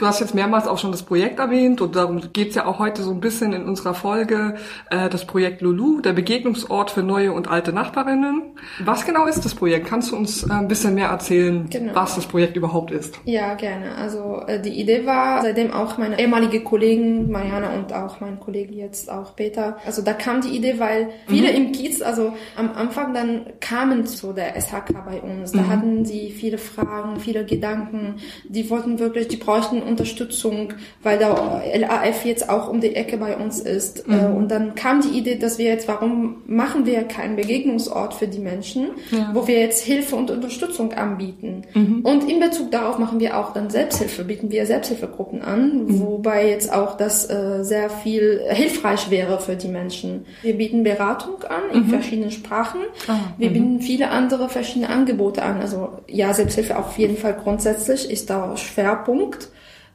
Du 0.03 0.09
hast 0.09 0.19
jetzt 0.19 0.35
mehrmals 0.35 0.67
auch 0.67 0.79
schon 0.79 0.91
das 0.91 1.03
Projekt 1.03 1.39
erwähnt 1.39 1.79
und 1.79 1.95
darum 1.95 2.21
geht's 2.33 2.55
ja 2.55 2.65
auch 2.65 2.77
heute 2.77 3.03
so 3.03 3.11
ein 3.11 3.21
bisschen 3.21 3.53
in 3.53 3.63
unserer 3.63 3.93
Folge, 3.93 4.55
äh, 4.89 5.07
das 5.07 5.23
Projekt 5.23 5.61
Lulu, 5.61 6.01
der 6.01 6.11
Begegnungsort 6.11 6.91
für 6.91 7.03
neue 7.03 7.31
und 7.31 7.47
alte 7.47 7.71
Nachbarinnen. 7.71 8.41
Was 8.83 9.05
genau 9.05 9.27
ist 9.27 9.45
das 9.45 9.55
Projekt? 9.55 9.87
Kannst 9.87 10.11
du 10.11 10.17
uns 10.17 10.43
äh, 10.43 10.51
ein 10.51 10.67
bisschen 10.67 10.95
mehr 10.95 11.07
erzählen, 11.07 11.69
genau. 11.69 11.95
was 11.95 12.15
das 12.15 12.25
Projekt 12.25 12.57
überhaupt 12.57 12.91
ist? 12.91 13.17
Ja, 13.23 13.53
gerne. 13.53 13.95
Also 13.95 14.41
äh, 14.45 14.61
die 14.61 14.77
Idee 14.77 15.05
war, 15.05 15.41
seitdem 15.41 15.71
auch 15.71 15.97
meine 15.97 16.19
ehemalige 16.19 16.59
Kollegen, 16.65 17.31
Mariana 17.31 17.73
und 17.73 17.93
auch 17.93 18.19
mein 18.19 18.41
Kollege 18.41 18.73
jetzt 18.73 19.09
auch 19.09 19.37
Peter, 19.37 19.77
also 19.85 20.01
da 20.01 20.11
kam 20.11 20.41
die 20.41 20.49
Idee, 20.49 20.79
weil 20.79 21.11
viele 21.27 21.49
mhm. 21.49 21.55
im 21.55 21.71
Kiez, 21.71 22.01
also 22.01 22.33
am 22.57 22.73
Anfang 22.73 23.13
dann 23.13 23.45
kamen 23.61 24.05
zu 24.05 24.33
der 24.33 24.59
SHK 24.59 25.05
bei 25.05 25.21
uns. 25.21 25.53
Da 25.53 25.61
mhm. 25.61 25.69
hatten 25.69 26.05
sie 26.05 26.29
viele 26.29 26.57
Fragen, 26.57 27.21
viele 27.21 27.45
Gedanken. 27.45 28.15
Die 28.43 28.69
wollten 28.69 28.99
wirklich, 28.99 29.29
die 29.29 29.37
bräuchten 29.37 29.81
Unterstützung, 29.93 30.73
weil 31.01 31.17
der 31.17 31.61
LAF 31.75 32.25
jetzt 32.25 32.49
auch 32.49 32.67
um 32.69 32.81
die 32.81 32.95
Ecke 32.95 33.17
bei 33.17 33.37
uns 33.37 33.59
ist. 33.59 34.07
Mhm. 34.07 34.13
Äh, 34.13 34.25
und 34.25 34.51
dann 34.51 34.75
kam 34.75 35.01
die 35.01 35.17
Idee, 35.17 35.35
dass 35.35 35.57
wir 35.57 35.65
jetzt, 35.65 35.87
warum 35.87 36.41
machen 36.45 36.85
wir 36.85 37.03
keinen 37.03 37.35
Begegnungsort 37.35 38.13
für 38.13 38.27
die 38.27 38.39
Menschen, 38.39 38.89
ja. 39.11 39.31
wo 39.33 39.47
wir 39.47 39.59
jetzt 39.59 39.83
Hilfe 39.83 40.15
und 40.15 40.31
Unterstützung 40.31 40.93
anbieten. 40.93 41.63
Mhm. 41.73 42.01
Und 42.03 42.29
in 42.29 42.39
Bezug 42.39 42.71
darauf 42.71 42.97
machen 42.99 43.19
wir 43.19 43.37
auch 43.37 43.53
dann 43.53 43.69
Selbsthilfe, 43.69 44.23
bieten 44.23 44.51
wir 44.51 44.65
Selbsthilfegruppen 44.65 45.41
an, 45.41 45.85
mhm. 45.85 45.99
wobei 45.99 46.49
jetzt 46.49 46.73
auch 46.73 46.97
das 46.97 47.29
äh, 47.29 47.63
sehr 47.63 47.89
viel 47.89 48.41
hilfreich 48.49 49.09
wäre 49.09 49.39
für 49.39 49.55
die 49.55 49.67
Menschen. 49.67 50.25
Wir 50.41 50.57
bieten 50.57 50.83
Beratung 50.83 51.43
an 51.43 51.63
in 51.73 51.85
mhm. 51.85 51.89
verschiedenen 51.89 52.31
Sprachen. 52.31 52.81
Ah, 53.07 53.17
wir 53.37 53.49
mhm. 53.49 53.53
bieten 53.53 53.81
viele 53.81 54.09
andere 54.09 54.49
verschiedene 54.49 54.89
Angebote 54.89 55.43
an. 55.43 55.61
Also 55.61 55.89
ja, 56.07 56.33
Selbsthilfe 56.33 56.77
auf 56.77 56.97
jeden 56.97 57.17
Fall 57.17 57.37
grundsätzlich 57.41 58.09
ist 58.09 58.29
da 58.29 58.55
Schwerpunkt. 58.57 59.49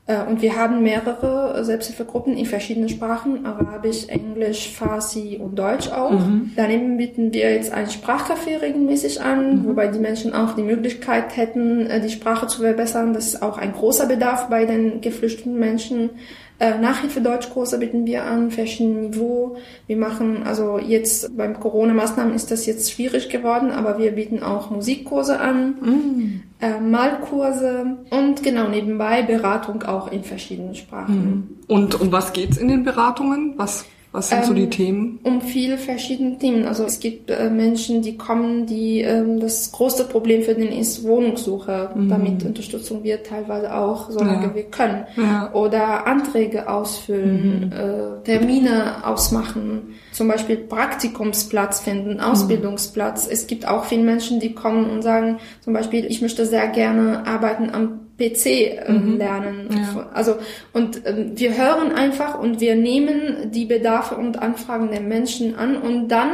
Äh, 0.08 0.22
und 0.24 0.42
wir 0.42 0.56
haben 0.56 0.82
mehrere 0.82 1.64
Selbsthilfegruppen 1.64 2.36
in 2.36 2.46
verschiedenen 2.46 2.88
Sprachen, 2.88 3.46
Arabisch, 3.46 4.08
Englisch, 4.08 4.72
Farsi 4.74 5.38
und 5.40 5.56
Deutsch 5.56 5.90
auch. 5.90 6.10
Mhm. 6.10 6.52
Daneben 6.56 6.96
bieten 6.96 7.32
wir 7.32 7.52
jetzt 7.52 7.72
ein 7.72 7.86
Sprachcafé 7.86 8.60
regelmäßig 8.60 9.20
an, 9.20 9.58
mhm. 9.58 9.68
wobei 9.68 9.86
die 9.88 10.00
Menschen 10.00 10.32
auch 10.32 10.54
die 10.54 10.62
Möglichkeit 10.62 11.36
hätten, 11.36 11.86
äh, 11.86 12.00
die 12.00 12.10
Sprache 12.10 12.46
zu 12.46 12.62
verbessern. 12.62 13.12
Das 13.12 13.28
ist 13.28 13.42
auch 13.42 13.58
ein 13.58 13.72
großer 13.72 14.06
Bedarf 14.06 14.48
bei 14.48 14.64
den 14.64 15.02
geflüchteten 15.02 15.58
Menschen. 15.58 16.10
Äh, 16.58 16.78
Nachhilfe 16.78 17.20
Deutschkurse 17.20 17.78
bieten 17.78 18.06
wir 18.06 18.24
an, 18.24 18.50
verschiedenen 18.50 19.10
Niveau. 19.10 19.58
Wir 19.86 19.96
machen, 19.96 20.42
also 20.44 20.78
jetzt 20.78 21.36
beim 21.36 21.60
Corona-Maßnahmen 21.60 22.34
ist 22.34 22.50
das 22.50 22.66
jetzt 22.66 22.90
schwierig 22.90 23.28
geworden, 23.28 23.70
aber 23.70 23.98
wir 23.98 24.12
bieten 24.12 24.42
auch 24.42 24.70
Musikkurse 24.70 25.38
an, 25.38 25.76
mm. 25.80 26.42
Äh, 26.60 26.80
Malkurse 26.80 27.98
und 28.10 28.42
genau 28.42 28.68
nebenbei 28.68 29.22
Beratung 29.22 29.82
auch 29.84 30.10
in 30.10 30.24
verschiedenen 30.24 30.74
Sprachen. 30.74 31.58
Mm. 31.68 31.72
Und 31.72 32.00
um 32.00 32.10
was 32.10 32.32
geht's 32.32 32.56
in 32.56 32.68
den 32.68 32.84
Beratungen? 32.84 33.54
Was 33.56 33.84
was 34.10 34.30
sind 34.30 34.38
ähm, 34.38 34.44
so 34.44 34.54
die 34.54 34.62
ähm, 34.62 34.70
Themen? 34.70 35.18
Um 35.22 35.40
viele 35.42 35.76
verschiedene 35.76 36.38
Themen. 36.38 36.66
Also 36.66 36.84
es 36.84 36.98
gibt 36.98 37.30
äh, 37.30 37.50
Menschen, 37.50 38.00
die 38.00 38.16
kommen, 38.16 38.64
die 38.66 39.02
ähm, 39.02 39.38
das 39.38 39.70
größte 39.70 40.04
Problem 40.04 40.42
für 40.42 40.54
den 40.54 40.72
ist 40.72 41.04
Wohnungssuche. 41.04 41.90
Mhm. 41.94 42.08
Damit 42.08 42.44
Unterstützung 42.44 43.04
wird 43.04 43.26
teilweise 43.26 43.74
auch, 43.74 44.10
solange 44.10 44.46
ja. 44.46 44.54
wir 44.54 44.64
können. 44.64 45.04
Ja. 45.16 45.52
Oder 45.52 46.06
Anträge 46.06 46.68
ausfüllen, 46.68 47.66
mhm. 47.66 47.72
äh, 47.72 48.24
Termine 48.24 49.06
ausmachen, 49.06 49.94
zum 50.12 50.28
Beispiel 50.28 50.56
Praktikumsplatz 50.56 51.80
finden, 51.80 52.14
mhm. 52.14 52.20
Ausbildungsplatz. 52.20 53.26
Mhm. 53.26 53.32
Es 53.32 53.46
gibt 53.46 53.68
auch 53.68 53.84
viele 53.84 54.04
Menschen, 54.04 54.40
die 54.40 54.54
kommen 54.54 54.88
und 54.88 55.02
sagen, 55.02 55.38
zum 55.60 55.74
Beispiel, 55.74 56.06
ich 56.06 56.22
möchte 56.22 56.46
sehr 56.46 56.68
gerne 56.68 57.26
arbeiten 57.26 57.70
am 57.70 58.07
PC 58.18 58.46
äh, 58.46 58.92
mhm. 58.92 59.16
lernen. 59.16 59.68
Ja. 59.70 60.10
Also 60.12 60.36
und 60.72 61.02
ähm, 61.06 61.32
wir 61.34 61.56
hören 61.56 61.92
einfach 61.92 62.38
und 62.38 62.60
wir 62.60 62.74
nehmen 62.74 63.50
die 63.52 63.64
Bedarfe 63.64 64.16
und 64.16 64.40
Anfragen 64.40 64.90
der 64.90 65.00
Menschen 65.00 65.54
an 65.54 65.76
und 65.76 66.08
dann 66.08 66.30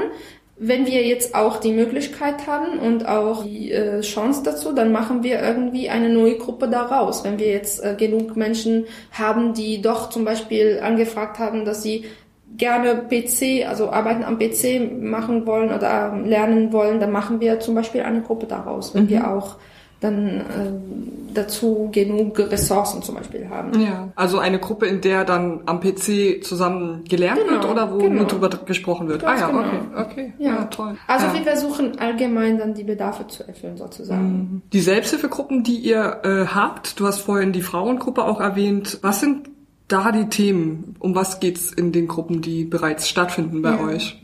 wenn 0.56 0.86
wir 0.86 1.04
jetzt 1.04 1.34
auch 1.34 1.58
die 1.58 1.72
Möglichkeit 1.72 2.46
haben 2.46 2.78
und 2.78 3.08
auch 3.08 3.44
die 3.44 3.72
äh, 3.72 4.00
Chance 4.02 4.42
dazu, 4.44 4.72
dann 4.72 4.92
machen 4.92 5.24
wir 5.24 5.40
irgendwie 5.40 5.90
eine 5.90 6.08
neue 6.08 6.38
Gruppe 6.38 6.68
daraus. 6.68 7.24
Wenn 7.24 7.40
wir 7.40 7.48
jetzt 7.48 7.84
äh, 7.84 7.96
genug 7.98 8.36
Menschen 8.36 8.84
haben, 9.10 9.52
die 9.52 9.82
doch 9.82 10.10
zum 10.10 10.24
Beispiel 10.24 10.80
angefragt 10.80 11.40
haben, 11.40 11.64
dass 11.64 11.82
sie 11.82 12.04
gerne 12.56 13.02
PC, 13.08 13.68
also 13.68 13.90
Arbeiten 13.90 14.22
am 14.22 14.38
PC 14.38 15.02
machen 15.02 15.44
wollen 15.44 15.72
oder 15.72 16.12
ähm, 16.14 16.24
lernen 16.24 16.72
wollen, 16.72 17.00
dann 17.00 17.10
machen 17.10 17.40
wir 17.40 17.58
zum 17.58 17.74
Beispiel 17.74 18.02
eine 18.02 18.22
Gruppe 18.22 18.46
daraus, 18.46 18.94
wenn 18.94 19.04
mhm. 19.04 19.10
wir 19.10 19.30
auch 19.30 19.56
dann 20.04 20.40
äh, 20.40 20.42
dazu 21.34 21.88
genug 21.92 22.38
Ressourcen 22.38 23.02
zum 23.02 23.16
Beispiel 23.16 23.48
haben. 23.48 23.80
Ja, 23.80 24.08
also 24.14 24.38
eine 24.38 24.58
Gruppe, 24.58 24.86
in 24.86 25.00
der 25.00 25.24
dann 25.24 25.62
am 25.66 25.80
PC 25.80 26.44
zusammen 26.44 27.04
gelernt 27.08 27.40
genau, 27.40 27.52
wird 27.52 27.64
oder 27.64 27.92
wo 27.92 27.98
genau. 27.98 28.14
nur 28.14 28.26
darüber 28.26 28.48
gesprochen 28.48 29.08
wird. 29.08 29.22
Ganz 29.22 29.42
ah 29.42 29.46
ja, 29.46 29.50
genau. 29.50 29.60
okay, 29.60 30.12
okay, 30.12 30.32
ja, 30.38 30.54
ja 30.54 30.64
toll. 30.66 30.96
Also 31.06 31.26
ja. 31.26 31.34
wir 31.34 31.42
versuchen 31.42 31.98
allgemein 31.98 32.58
dann 32.58 32.74
die 32.74 32.84
Bedarfe 32.84 33.26
zu 33.26 33.46
erfüllen 33.46 33.76
sozusagen. 33.76 34.28
Mhm. 34.28 34.62
Die 34.72 34.80
Selbsthilfegruppen, 34.80 35.62
die 35.64 35.76
ihr 35.76 36.20
äh, 36.22 36.46
habt, 36.46 37.00
du 37.00 37.06
hast 37.06 37.20
vorhin 37.20 37.52
die 37.52 37.62
Frauengruppe 37.62 38.24
auch 38.24 38.40
erwähnt. 38.40 38.98
Was 39.02 39.20
sind 39.20 39.50
da 39.88 40.12
die 40.12 40.28
Themen? 40.28 40.96
Um 40.98 41.14
was 41.14 41.40
geht's 41.40 41.72
in 41.72 41.92
den 41.92 42.08
Gruppen, 42.08 42.40
die 42.40 42.64
bereits 42.64 43.08
stattfinden 43.08 43.62
bei 43.62 43.72
ja. 43.72 43.80
euch? 43.80 44.20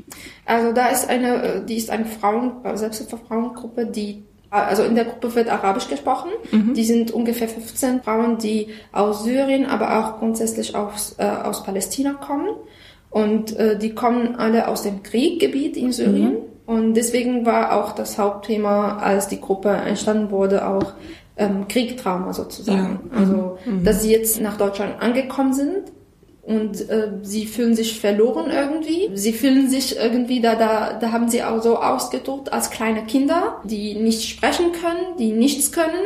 Also 0.46 0.72
da 0.72 0.88
ist 0.88 1.08
eine, 1.08 1.42
äh, 1.42 1.64
die 1.64 1.76
ist 1.76 1.90
eine 1.90 2.04
Frauen, 2.04 2.52
Selbsthilfe-Frauengruppe, 2.74 3.86
die 3.86 4.24
also 4.50 4.82
in 4.82 4.96
der 4.96 5.04
Gruppe 5.04 5.34
wird 5.34 5.48
Arabisch 5.48 5.88
gesprochen. 5.88 6.30
Mhm. 6.50 6.74
Die 6.74 6.84
sind 6.84 7.12
ungefähr 7.12 7.48
15 7.48 8.02
Frauen, 8.02 8.38
die 8.38 8.68
aus 8.92 9.24
Syrien, 9.24 9.66
aber 9.66 9.98
auch 9.98 10.18
grundsätzlich 10.18 10.74
aus, 10.74 11.14
äh, 11.18 11.24
aus 11.24 11.62
Palästina 11.62 12.14
kommen. 12.14 12.48
Und 13.10 13.56
äh, 13.56 13.78
die 13.78 13.94
kommen 13.94 14.36
alle 14.36 14.68
aus 14.68 14.82
dem 14.82 15.02
Krieggebiet 15.02 15.76
in 15.76 15.92
Syrien. 15.92 16.32
Mhm. 16.32 16.50
Und 16.66 16.94
deswegen 16.94 17.46
war 17.46 17.72
auch 17.72 17.92
das 17.92 18.18
Hauptthema, 18.18 18.98
als 18.98 19.28
die 19.28 19.40
Gruppe 19.40 19.70
entstanden 19.70 20.30
wurde, 20.30 20.66
auch 20.66 20.92
ähm, 21.36 21.66
Kriegtrauma 21.66 22.32
sozusagen. 22.32 23.00
Ja. 23.12 23.18
Also, 23.18 23.58
mhm. 23.64 23.84
dass 23.84 24.02
sie 24.02 24.12
jetzt 24.12 24.40
nach 24.40 24.56
Deutschland 24.56 25.00
angekommen 25.00 25.52
sind 25.52 25.92
und 26.50 26.90
äh, 26.90 27.12
sie 27.22 27.46
fühlen 27.46 27.74
sich 27.74 28.00
verloren 28.00 28.50
irgendwie. 28.50 29.10
Sie 29.14 29.32
fühlen 29.32 29.68
sich 29.70 29.96
irgendwie, 29.96 30.40
da, 30.40 30.56
da, 30.56 30.98
da 31.00 31.12
haben 31.12 31.28
sie 31.28 31.42
auch 31.42 31.62
so 31.62 31.78
ausgedruckt 31.78 32.52
als 32.52 32.70
kleine 32.70 33.04
Kinder, 33.04 33.60
die 33.64 33.94
nicht 33.94 34.28
sprechen 34.28 34.72
können, 34.72 35.16
die 35.18 35.32
nichts 35.32 35.70
können 35.72 36.04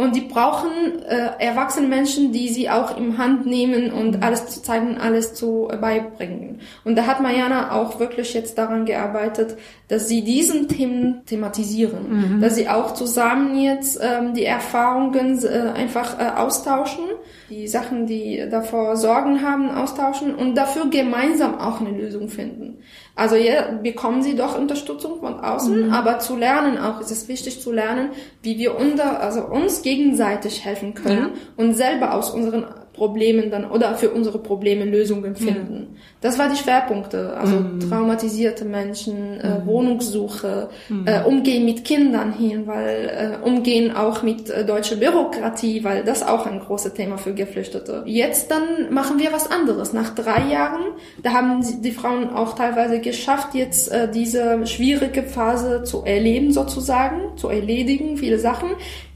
und 0.00 0.16
die 0.16 0.22
brauchen 0.22 1.02
äh, 1.02 1.28
erwachsene 1.38 1.86
Menschen, 1.86 2.32
die 2.32 2.48
sie 2.48 2.70
auch 2.70 2.96
im 2.96 3.18
Hand 3.18 3.44
nehmen 3.44 3.92
und 3.92 4.22
alles 4.22 4.46
zu 4.46 4.62
zeigen, 4.62 4.96
alles 4.96 5.34
zu 5.34 5.68
äh, 5.70 5.76
beibringen. 5.76 6.60
Und 6.84 6.96
da 6.96 7.04
hat 7.06 7.20
Mariana 7.20 7.72
auch 7.72 8.00
wirklich 8.00 8.32
jetzt 8.32 8.56
daran 8.56 8.86
gearbeitet, 8.86 9.58
dass 9.88 10.08
sie 10.08 10.24
diesen 10.24 10.68
Themen 10.68 11.26
thematisieren, 11.26 12.36
mhm. 12.36 12.40
dass 12.40 12.54
sie 12.54 12.70
auch 12.70 12.94
zusammen 12.94 13.60
jetzt 13.60 14.00
ähm, 14.02 14.32
die 14.32 14.46
Erfahrungen 14.46 15.38
äh, 15.44 15.78
einfach 15.78 16.18
äh, 16.18 16.30
austauschen, 16.34 17.04
die 17.50 17.68
Sachen, 17.68 18.06
die 18.06 18.48
davor 18.50 18.96
Sorgen 18.96 19.42
haben, 19.42 19.70
austauschen 19.70 20.34
und 20.34 20.54
dafür 20.54 20.88
gemeinsam 20.88 21.58
auch 21.58 21.82
eine 21.82 21.90
Lösung 21.90 22.30
finden. 22.30 22.78
Also 23.20 23.36
ja, 23.36 23.72
bekommen 23.82 24.22
sie 24.22 24.34
doch 24.34 24.58
Unterstützung 24.58 25.20
von 25.20 25.40
außen, 25.40 25.88
mhm. 25.88 25.92
aber 25.92 26.20
zu 26.20 26.36
lernen 26.36 26.78
auch 26.78 27.02
ist 27.02 27.10
es 27.10 27.28
wichtig 27.28 27.60
zu 27.60 27.70
lernen, 27.70 28.12
wie 28.40 28.56
wir 28.56 28.78
unter, 28.78 29.20
also 29.20 29.42
uns 29.42 29.82
gegenseitig 29.82 30.64
helfen 30.64 30.94
können 30.94 31.34
ja. 31.34 31.62
und 31.62 31.74
selber 31.74 32.14
aus 32.14 32.30
unseren 32.30 32.64
Problemen 33.00 33.50
dann 33.50 33.64
oder 33.64 33.94
für 33.94 34.10
unsere 34.10 34.38
Probleme 34.38 34.84
Lösungen 34.84 35.34
finden. 35.34 35.74
Mhm. 35.74 35.96
Das 36.20 36.38
war 36.38 36.50
die 36.50 36.56
Schwerpunkte, 36.56 37.34
also 37.34 37.56
mhm. 37.56 37.80
traumatisierte 37.80 38.66
Menschen, 38.66 39.40
äh, 39.40 39.58
mhm. 39.58 39.66
Wohnungssuche, 39.66 40.68
mhm. 40.90 41.06
äh, 41.06 41.22
Umgehen 41.22 41.64
mit 41.64 41.82
Kindern 41.82 42.30
hin, 42.30 42.66
weil 42.66 43.38
äh, 43.42 43.48
Umgehen 43.48 43.96
auch 43.96 44.22
mit 44.22 44.50
äh, 44.50 44.66
deutscher 44.66 44.96
Bürokratie, 44.96 45.82
weil 45.82 46.04
das 46.04 46.22
auch 46.22 46.44
ein 46.44 46.60
großes 46.60 46.92
Thema 46.92 47.16
für 47.16 47.32
Geflüchtete. 47.32 48.02
Jetzt 48.04 48.50
dann 48.50 48.92
machen 48.92 49.18
wir 49.18 49.32
was 49.32 49.50
anderes. 49.50 49.94
Nach 49.94 50.14
drei 50.14 50.52
Jahren, 50.52 50.82
da 51.22 51.32
haben 51.32 51.64
die 51.80 51.92
Frauen 51.92 52.28
auch 52.28 52.54
teilweise 52.54 53.00
geschafft, 53.00 53.54
jetzt 53.54 53.90
äh, 53.90 54.10
diese 54.10 54.66
schwierige 54.66 55.22
Phase 55.22 55.84
zu 55.84 56.04
erleben 56.04 56.52
sozusagen, 56.52 57.34
zu 57.38 57.48
erledigen, 57.48 58.18
viele 58.18 58.38
Sachen. 58.38 58.68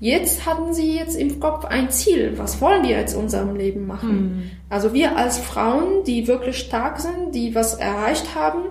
Jetzt 0.05 0.45
hatten 0.45 0.75
sie 0.75 0.95
jetzt 0.99 1.17
im 1.17 1.41
Kopf 1.41 1.65
ein 1.65 1.89
Ziel. 1.89 2.35
Was 2.37 2.61
wollen 2.61 2.83
wir 2.83 2.91
jetzt 2.91 3.15
in 3.15 3.21
unserem 3.21 3.57
Leben? 3.57 3.87
Machen. 3.87 4.11
Mhm. 4.11 4.51
Also 4.69 4.93
wir 4.93 5.17
als 5.17 5.39
Frauen, 5.39 6.05
die 6.07 6.29
wirklich 6.29 6.59
stark 6.59 7.01
sind, 7.01 7.35
die 7.35 7.55
was 7.55 7.73
erreicht 7.73 8.35
haben, 8.35 8.65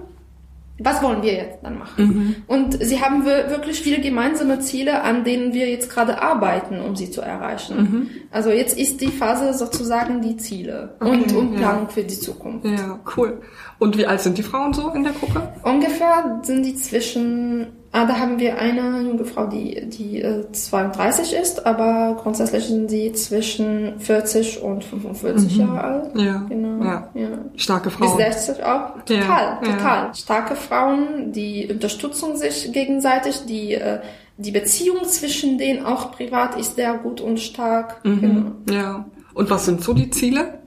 was 0.78 1.02
wollen 1.02 1.24
wir 1.24 1.34
jetzt 1.34 1.64
dann 1.64 1.80
machen? 1.80 2.06
Mhm. 2.06 2.36
Und 2.46 2.84
sie 2.86 3.02
haben 3.02 3.26
wirklich 3.26 3.82
viele 3.82 4.00
gemeinsame 4.00 4.60
Ziele, 4.60 5.02
an 5.02 5.24
denen 5.24 5.54
wir 5.54 5.72
jetzt 5.72 5.90
gerade 5.90 6.22
arbeiten, 6.22 6.80
um 6.80 6.96
sie 6.96 7.10
zu 7.10 7.22
erreichen. 7.22 7.78
Mhm. 7.78 8.10
Also 8.30 8.52
jetzt 8.52 8.78
ist 8.78 9.02
die 9.02 9.08
Phase 9.08 9.56
sozusagen 9.56 10.22
die 10.22 10.38
Ziele 10.38 10.94
okay, 11.00 11.10
und, 11.10 11.34
und 11.34 11.56
Planung 11.56 11.86
ja. 11.86 11.90
für 11.90 12.04
die 12.04 12.20
Zukunft. 12.20 12.68
Ja, 12.68 13.00
cool. 13.18 13.42
Und 13.80 13.98
wie 13.98 14.06
alt 14.06 14.22
sind 14.22 14.38
die 14.38 14.44
Frauen 14.44 14.72
so 14.74 14.92
in 14.92 15.04
der 15.04 15.14
Gruppe? 15.14 15.52
Ungefähr 15.64 16.42
sind 16.44 16.64
die 16.64 16.76
zwischen 16.76 17.70
Ah, 17.96 18.06
da 18.06 18.18
haben 18.18 18.40
wir 18.40 18.58
eine 18.58 19.02
junge 19.02 19.24
Frau, 19.24 19.46
die, 19.46 19.88
die 19.88 20.20
äh, 20.20 20.52
32 20.52 21.34
ist, 21.34 21.64
aber 21.64 22.18
grundsätzlich 22.20 22.66
sind 22.66 22.90
sie 22.90 23.14
zwischen 23.14 24.00
40 24.00 24.64
und 24.64 24.84
45 24.84 25.54
mhm. 25.54 25.62
Jahre 25.62 25.84
alt. 25.84 26.16
Ja. 26.16 26.44
Genau. 26.50 26.84
Ja. 26.84 27.10
ja. 27.14 27.28
Starke 27.56 27.92
Frauen. 27.92 28.18
Bis 28.18 28.34
60 28.46 28.64
auch. 28.64 28.96
Total, 29.06 29.20
ja. 29.22 29.60
total. 29.62 30.06
Ja. 30.08 30.14
Starke 30.16 30.56
Frauen, 30.56 31.34
die 31.34 31.68
unterstützen 31.72 32.36
sich 32.36 32.74
gegenseitig, 32.74 33.46
die 33.46 33.76
äh, 33.76 34.00
die 34.38 34.52
Beziehung 34.52 35.04
zwischen 35.06 35.60
denen 35.60 35.86
auch 35.86 36.12
privat 36.12 36.58
ist 36.58 36.76
sehr 36.76 36.96
gut 36.96 37.22
und 37.22 37.40
stark. 37.40 38.04
Mhm. 38.04 38.22
Genau. 38.22 38.52
Ja. 38.72 39.06
Und 39.36 39.52
was 39.52 39.66
sind 39.66 39.84
so 39.84 39.94
die 39.94 40.10
Ziele? 40.10 40.63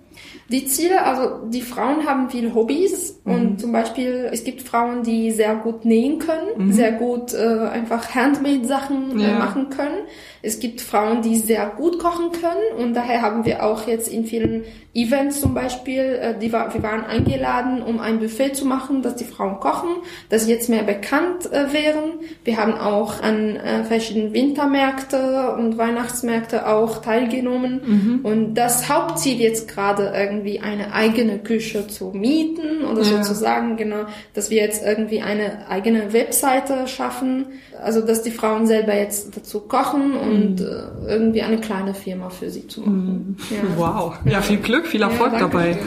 Die 0.49 0.67
Ziele, 0.67 1.05
also 1.05 1.49
die 1.49 1.62
Frauen 1.62 2.07
haben 2.07 2.31
viele 2.31 2.55
Hobbys 2.55 3.21
mhm. 3.25 3.33
und 3.33 3.61
zum 3.61 3.73
Beispiel 3.73 4.29
es 4.33 4.45
gibt 4.45 4.62
Frauen, 4.62 5.03
die 5.03 5.33
sehr 5.33 5.57
gut 5.57 5.85
nähen 5.85 6.21
können, 6.21 6.69
mhm. 6.69 6.73
sehr 6.73 6.93
gut 6.93 7.35
äh, 7.35 7.67
einfach 7.69 8.15
Handmade-Sachen 8.15 9.19
äh, 9.19 9.25
ja. 9.25 9.29
äh, 9.31 9.38
machen 9.38 9.71
können. 9.71 10.07
Es 10.47 10.61
gibt 10.61 10.81
Frauen, 10.81 11.23
die 11.23 11.37
sehr 11.37 11.67
gut 11.67 11.99
kochen 11.99 12.31
können 12.31 12.85
und 12.85 12.95
daher 12.95 13.21
haben 13.21 13.45
wir 13.45 13.65
auch 13.65 13.87
jetzt 13.88 14.09
in 14.09 14.25
vielen 14.25 14.65
Events 14.97 15.41
zum 15.41 15.53
Beispiel, 15.53 16.00
äh, 16.00 16.38
die 16.38 16.53
war, 16.53 16.73
wir 16.73 16.83
waren 16.83 17.05
eingeladen, 17.05 17.83
um 17.83 18.00
ein 18.00 18.19
Buffet 18.19 18.55
zu 18.55 18.65
machen, 18.65 19.03
dass 19.03 19.17
die 19.17 19.25
Frauen 19.25 19.61
kochen, 19.61 19.91
dass 20.31 20.45
sie 20.45 20.53
jetzt 20.53 20.71
mehr 20.71 20.85
bekannt 20.85 21.53
äh, 21.53 21.73
wären. 21.73 22.12
Wir 22.45 22.57
haben 22.57 22.75
auch 22.75 23.23
an 23.23 23.57
äh, 23.57 23.85
verschiedenen 23.85 24.33
Wintermärkte 24.33 25.55
und 25.59 25.76
Weihnachtsmärkte 25.76 26.67
auch 26.67 27.03
teilgenommen 27.03 27.81
mhm. 27.85 28.21
und 28.25 28.55
das 28.55 28.88
Hauptziel 28.88 29.38
jetzt 29.38 29.69
gerade 29.69 30.12
irgendwie 30.17 30.61
eine 30.61 30.95
eigene 30.95 31.38
Küche 31.41 31.87
zu 31.88 32.12
mieten 32.12 32.85
oder 32.85 33.03
ja. 33.03 33.23
sozusagen 33.23 33.76
genau, 33.76 34.07
dass 34.33 34.49
wir 34.49 34.62
jetzt 34.62 34.83
irgendwie 34.83 35.21
eine 35.21 35.69
eigene 35.69 36.15
Webseite 36.15 36.88
schaffen, 36.88 37.47
also 37.83 38.00
dass 38.00 38.23
die 38.23 38.30
Frauen 38.30 38.66
selber 38.66 38.95
jetzt 38.95 39.37
dazu 39.37 39.61
kochen 39.61 40.12
und 40.16 40.61
mhm. 40.61 40.66
äh, 40.66 41.12
irgendwie 41.12 41.42
eine 41.42 41.59
kleine 41.59 41.95
Firma 41.95 42.28
für 42.28 42.50
sie 42.50 42.66
zu 42.66 42.80
machen. 42.80 43.37
Mhm. 43.50 43.56
Ja. 43.56 43.62
Wow, 43.76 44.14
ja, 44.25 44.40
viel 44.40 44.59
Glück, 44.59 44.87
viel 44.87 45.02
Erfolg 45.02 45.33
ja, 45.33 45.40
dabei. 45.40 45.78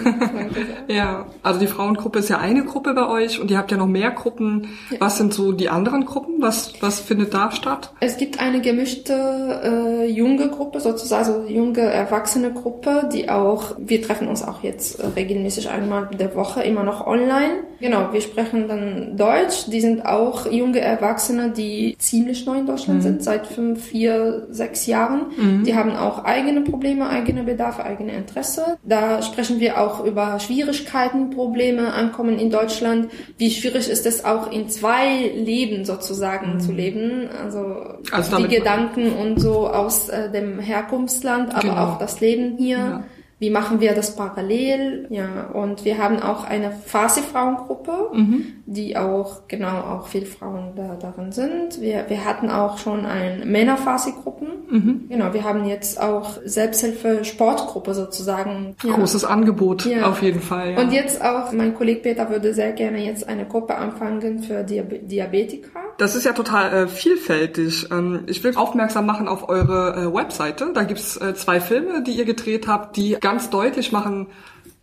ja, 0.88 1.28
also 1.44 1.60
die 1.60 1.68
Frauengruppe 1.68 2.20
ist 2.20 2.30
ja 2.30 2.40
eine 2.40 2.66
Gruppe 2.66 2.94
bei 2.94 3.08
euch 3.08 3.40
und 3.40 3.52
ihr 3.52 3.58
habt 3.58 3.72
ja 3.72 3.78
noch 3.78 3.88
mehr 3.88 4.12
Gruppen. 4.12 4.70
Ja. 4.90 4.98
Was 5.02 5.18
sind 5.18 5.34
so 5.34 5.52
die 5.52 5.70
anderen 5.70 6.06
Gruppen? 6.06 6.42
Was, 6.42 6.74
was 6.82 7.00
findet 7.00 7.34
da 7.34 7.52
statt? 7.52 7.92
Es 8.00 8.18
gibt 8.18 8.40
eine 8.40 8.62
gemischte 8.62 9.14
äh, 9.14 10.06
junge 10.08 10.50
Gruppe, 10.50 10.80
sozusagen 10.80 11.20
also 11.20 11.44
junge 11.48 11.82
erwachsene 11.82 12.54
Gruppe, 12.54 13.10
die 13.12 13.30
auch, 13.30 13.76
wir 13.78 14.02
treffen 14.02 14.28
uns 14.28 14.42
auch 14.42 14.64
jetzt 14.64 15.00
äh, 15.00 15.08
regelmäßig 15.08 15.70
einmal 15.70 16.10
der 16.18 16.36
Woche, 16.36 16.64
immer 16.64 16.84
noch 16.84 17.06
online. 17.06 17.64
Genau, 17.80 18.14
wir 18.14 18.22
sprechen 18.22 18.68
dann 18.68 19.18
Deutsch. 19.18 19.66
Die 19.68 19.82
sind 19.82 20.06
auch 20.06 20.50
junge 20.52 20.80
Erwachsene, 20.80 21.52
die 21.52 21.79
ziemlich 21.98 22.46
neu 22.46 22.60
in 22.60 22.66
Deutschland 22.66 23.00
mhm. 23.00 23.04
sind, 23.04 23.24
seit 23.24 23.48
fünf, 23.48 23.84
vier, 23.84 24.48
sechs 24.50 24.86
Jahren. 24.86 25.28
Mhm. 25.38 25.64
Die 25.64 25.76
haben 25.76 25.96
auch 25.96 26.24
eigene 26.24 26.62
Probleme, 26.62 27.10
eigene 27.10 27.44
Bedarfe, 27.44 27.84
eigene 27.84 28.14
Interesse. 28.14 28.78
Da 28.84 29.22
sprechen 29.22 29.60
wir 29.60 29.80
auch 29.80 30.06
über 30.06 30.40
Schwierigkeiten, 30.40 31.30
Probleme, 31.30 31.94
Ankommen 31.94 32.38
in 32.40 32.50
Deutschland. 32.50 33.10
Wie 33.38 33.52
schwierig 33.52 33.90
ist 33.90 34.06
es 34.06 34.26
auch 34.26 34.52
in 34.52 34.70
zwei 34.70 35.32
Leben 35.36 35.86
sozusagen 35.86 36.56
mhm. 36.56 36.60
zu 36.60 36.72
leben? 36.72 37.30
Also, 37.44 37.76
also 38.12 38.38
die 38.38 38.48
Gedanken 38.48 39.14
und 39.14 39.40
so 39.40 39.68
aus 39.68 40.10
äh, 40.10 40.32
dem 40.32 40.60
Herkunftsland, 40.60 41.54
aber 41.54 41.62
genau. 41.62 41.86
auch 41.86 42.00
das 42.00 42.20
Leben 42.20 42.58
hier. 42.58 42.78
Ja. 42.78 43.04
Wie 43.40 43.50
machen 43.50 43.80
wir 43.80 43.94
das 43.94 44.18
parallel? 44.18 45.08
Ja, 45.10 45.50
und 45.54 45.86
wir 45.86 45.98
haben 45.98 46.20
auch 46.20 46.44
eine 46.44 46.72
Farsi-Frauengruppe, 46.72 48.10
mhm. 48.14 48.46
die 48.66 48.98
auch, 48.98 49.48
genau, 49.48 49.80
auch 49.80 50.08
viele 50.08 50.26
Frauen 50.26 50.74
da, 50.76 50.98
darin 51.00 51.32
sind. 51.32 51.80
Wir, 51.80 52.06
wir 52.10 52.26
hatten 52.26 52.50
auch 52.50 52.78
schon 52.78 53.06
ein 53.06 53.50
Männer-Farsi-Gruppen. 53.50 54.48
Mhm. 54.70 55.06
Genau, 55.08 55.34
wir 55.34 55.46
haben 55.46 55.66
jetzt 55.66 56.02
auch 56.02 56.38
Selbsthilfe-Sportgruppe 56.44 57.94
sozusagen. 57.94 58.76
Ja. 58.84 58.94
Großes 58.94 59.24
Angebot, 59.24 59.86
ja. 59.86 60.10
auf 60.10 60.22
jeden 60.22 60.42
Fall. 60.42 60.74
Ja. 60.74 60.82
Und 60.82 60.92
jetzt 60.92 61.24
auch, 61.24 61.54
mein 61.54 61.74
Kollege 61.76 62.02
Peter 62.02 62.30
würde 62.30 62.54
sehr 62.54 62.74
gerne 62.74 63.06
jetzt 63.06 63.28
eine 63.28 63.46
Gruppe 63.46 63.76
anfangen 63.76 64.40
für 64.40 64.64
Diab 64.64 64.90
Diabetiker. 65.04 65.80
Das 66.00 66.16
ist 66.16 66.24
ja 66.24 66.32
total 66.32 66.74
äh, 66.74 66.88
vielfältig. 66.88 67.90
Ähm, 67.92 68.24
ich 68.28 68.42
will 68.46 68.56
aufmerksam 68.56 69.06
machen 69.06 69.28
auf 69.28 69.50
eure 69.50 69.96
äh, 69.96 70.14
Webseite. 70.14 70.72
Da 70.74 70.84
gibt's 70.86 71.18
äh, 71.18 71.36
zwei 71.36 71.60
Filme, 71.60 72.04
die 72.04 72.14
ihr 72.14 72.24
gedreht 72.24 72.68
habt, 72.68 72.96
die 72.96 73.18
ganz 73.20 73.50
deutlich 73.50 73.92
machen, 73.92 74.28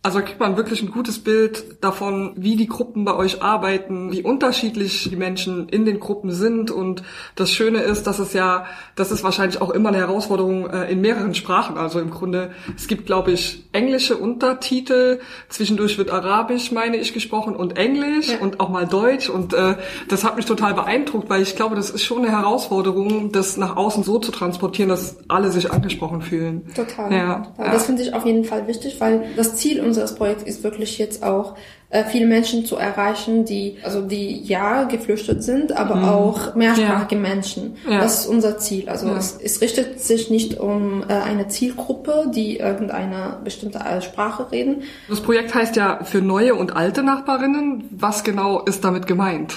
also 0.03 0.21
kriegt 0.21 0.39
man 0.39 0.55
wirklich 0.55 0.81
ein 0.81 0.91
gutes 0.91 1.19
Bild 1.19 1.83
davon, 1.83 2.31
wie 2.37 2.55
die 2.55 2.67
Gruppen 2.67 3.03
bei 3.03 3.13
euch 3.13 3.41
arbeiten, 3.41 4.11
wie 4.11 4.21
unterschiedlich 4.21 5.09
die 5.09 5.15
Menschen 5.15 5.67
in 5.67 5.85
den 5.85 5.99
Gruppen 5.99 6.31
sind. 6.31 6.71
Und 6.71 7.03
das 7.35 7.51
Schöne 7.51 7.79
ist, 7.79 8.07
dass 8.07 8.19
es 8.19 8.31
ja, 8.31 8.65
das 8.95 9.11
ist 9.11 9.23
wahrscheinlich 9.23 9.59
auch 9.59 9.69
immer 9.69 9.89
eine 9.89 9.97
Herausforderung 9.97 10.69
äh, 10.69 10.89
in 10.89 11.01
mehreren 11.01 11.35
Sprachen. 11.35 11.77
Also 11.77 11.99
im 11.99 12.09
Grunde, 12.09 12.51
es 12.75 12.87
gibt, 12.87 13.05
glaube 13.05 13.31
ich, 13.31 13.67
englische 13.73 14.15
Untertitel, 14.15 15.19
zwischendurch 15.49 15.97
wird 15.97 16.09
Arabisch, 16.09 16.71
meine 16.71 16.97
ich, 16.97 17.13
gesprochen 17.13 17.55
und 17.55 17.77
Englisch 17.77 18.29
ja. 18.29 18.37
und 18.39 18.61
auch 18.61 18.69
mal 18.69 18.87
Deutsch. 18.87 19.29
Und 19.29 19.53
äh, 19.53 19.75
das 20.07 20.23
hat 20.23 20.37
mich 20.37 20.45
total 20.45 20.73
beeindruckt, 20.73 21.29
weil 21.29 21.41
ich 21.41 21.55
glaube, 21.55 21.75
das 21.75 21.89
ist 21.89 22.03
schon 22.03 22.19
eine 22.19 22.31
Herausforderung, 22.31 23.33
das 23.33 23.57
nach 23.57 23.75
außen 23.75 24.03
so 24.03 24.19
zu 24.19 24.31
transportieren, 24.31 24.89
dass 24.89 25.17
alle 25.27 25.51
sich 25.51 25.71
angesprochen 25.71 26.21
fühlen. 26.21 26.69
Total. 26.73 27.11
Ja. 27.11 27.53
ja. 27.57 27.71
Das 27.71 27.87
finde 27.87 28.03
ich 28.03 28.13
auf 28.13 28.25
jeden 28.25 28.45
Fall 28.45 28.67
wichtig, 28.67 29.01
weil 29.01 29.33
das 29.35 29.55
Ziel 29.57 29.79
unseres 29.87 30.15
Projekts 30.15 30.43
ist 30.43 30.63
wirklich 30.63 30.97
jetzt 30.97 31.23
auch 31.23 31.55
äh, 31.89 32.03
viele 32.03 32.25
Menschen 32.25 32.65
zu 32.65 32.75
erreichen, 32.75 33.45
die 33.45 33.77
also 33.81 34.01
die 34.01 34.43
ja 34.43 34.83
geflüchtet 34.83 35.41
sind, 35.41 35.71
aber 35.71 35.95
mhm. 35.95 36.05
auch 36.05 36.55
mehrsprachige 36.55 37.15
ja. 37.15 37.21
Menschen. 37.21 37.77
Ja. 37.89 38.01
Das 38.01 38.21
ist 38.21 38.27
unser 38.27 38.57
Ziel. 38.57 38.89
Also 38.89 39.07
ja. 39.07 39.17
es, 39.17 39.39
es, 39.41 39.61
richtet 39.61 40.01
sich 40.01 40.29
nicht 40.29 40.59
um 40.59 41.03
äh, 41.07 41.13
eine 41.13 41.47
Zielgruppe, 41.47 42.29
die 42.35 42.57
irgendeine 42.57 43.37
bestimmte 43.43 43.79
Sprache 44.01 44.51
reden. 44.51 44.83
Das 45.07 45.21
Projekt 45.21 45.55
heißt 45.55 45.77
ja 45.77 46.03
für 46.03 46.21
neue 46.21 46.55
und 46.55 46.75
alte 46.75 47.03
Nachbarinnen. 47.03 47.85
Was 47.91 48.25
genau 48.25 48.63
ist 48.63 48.83
damit 48.83 49.07
gemeint? 49.07 49.53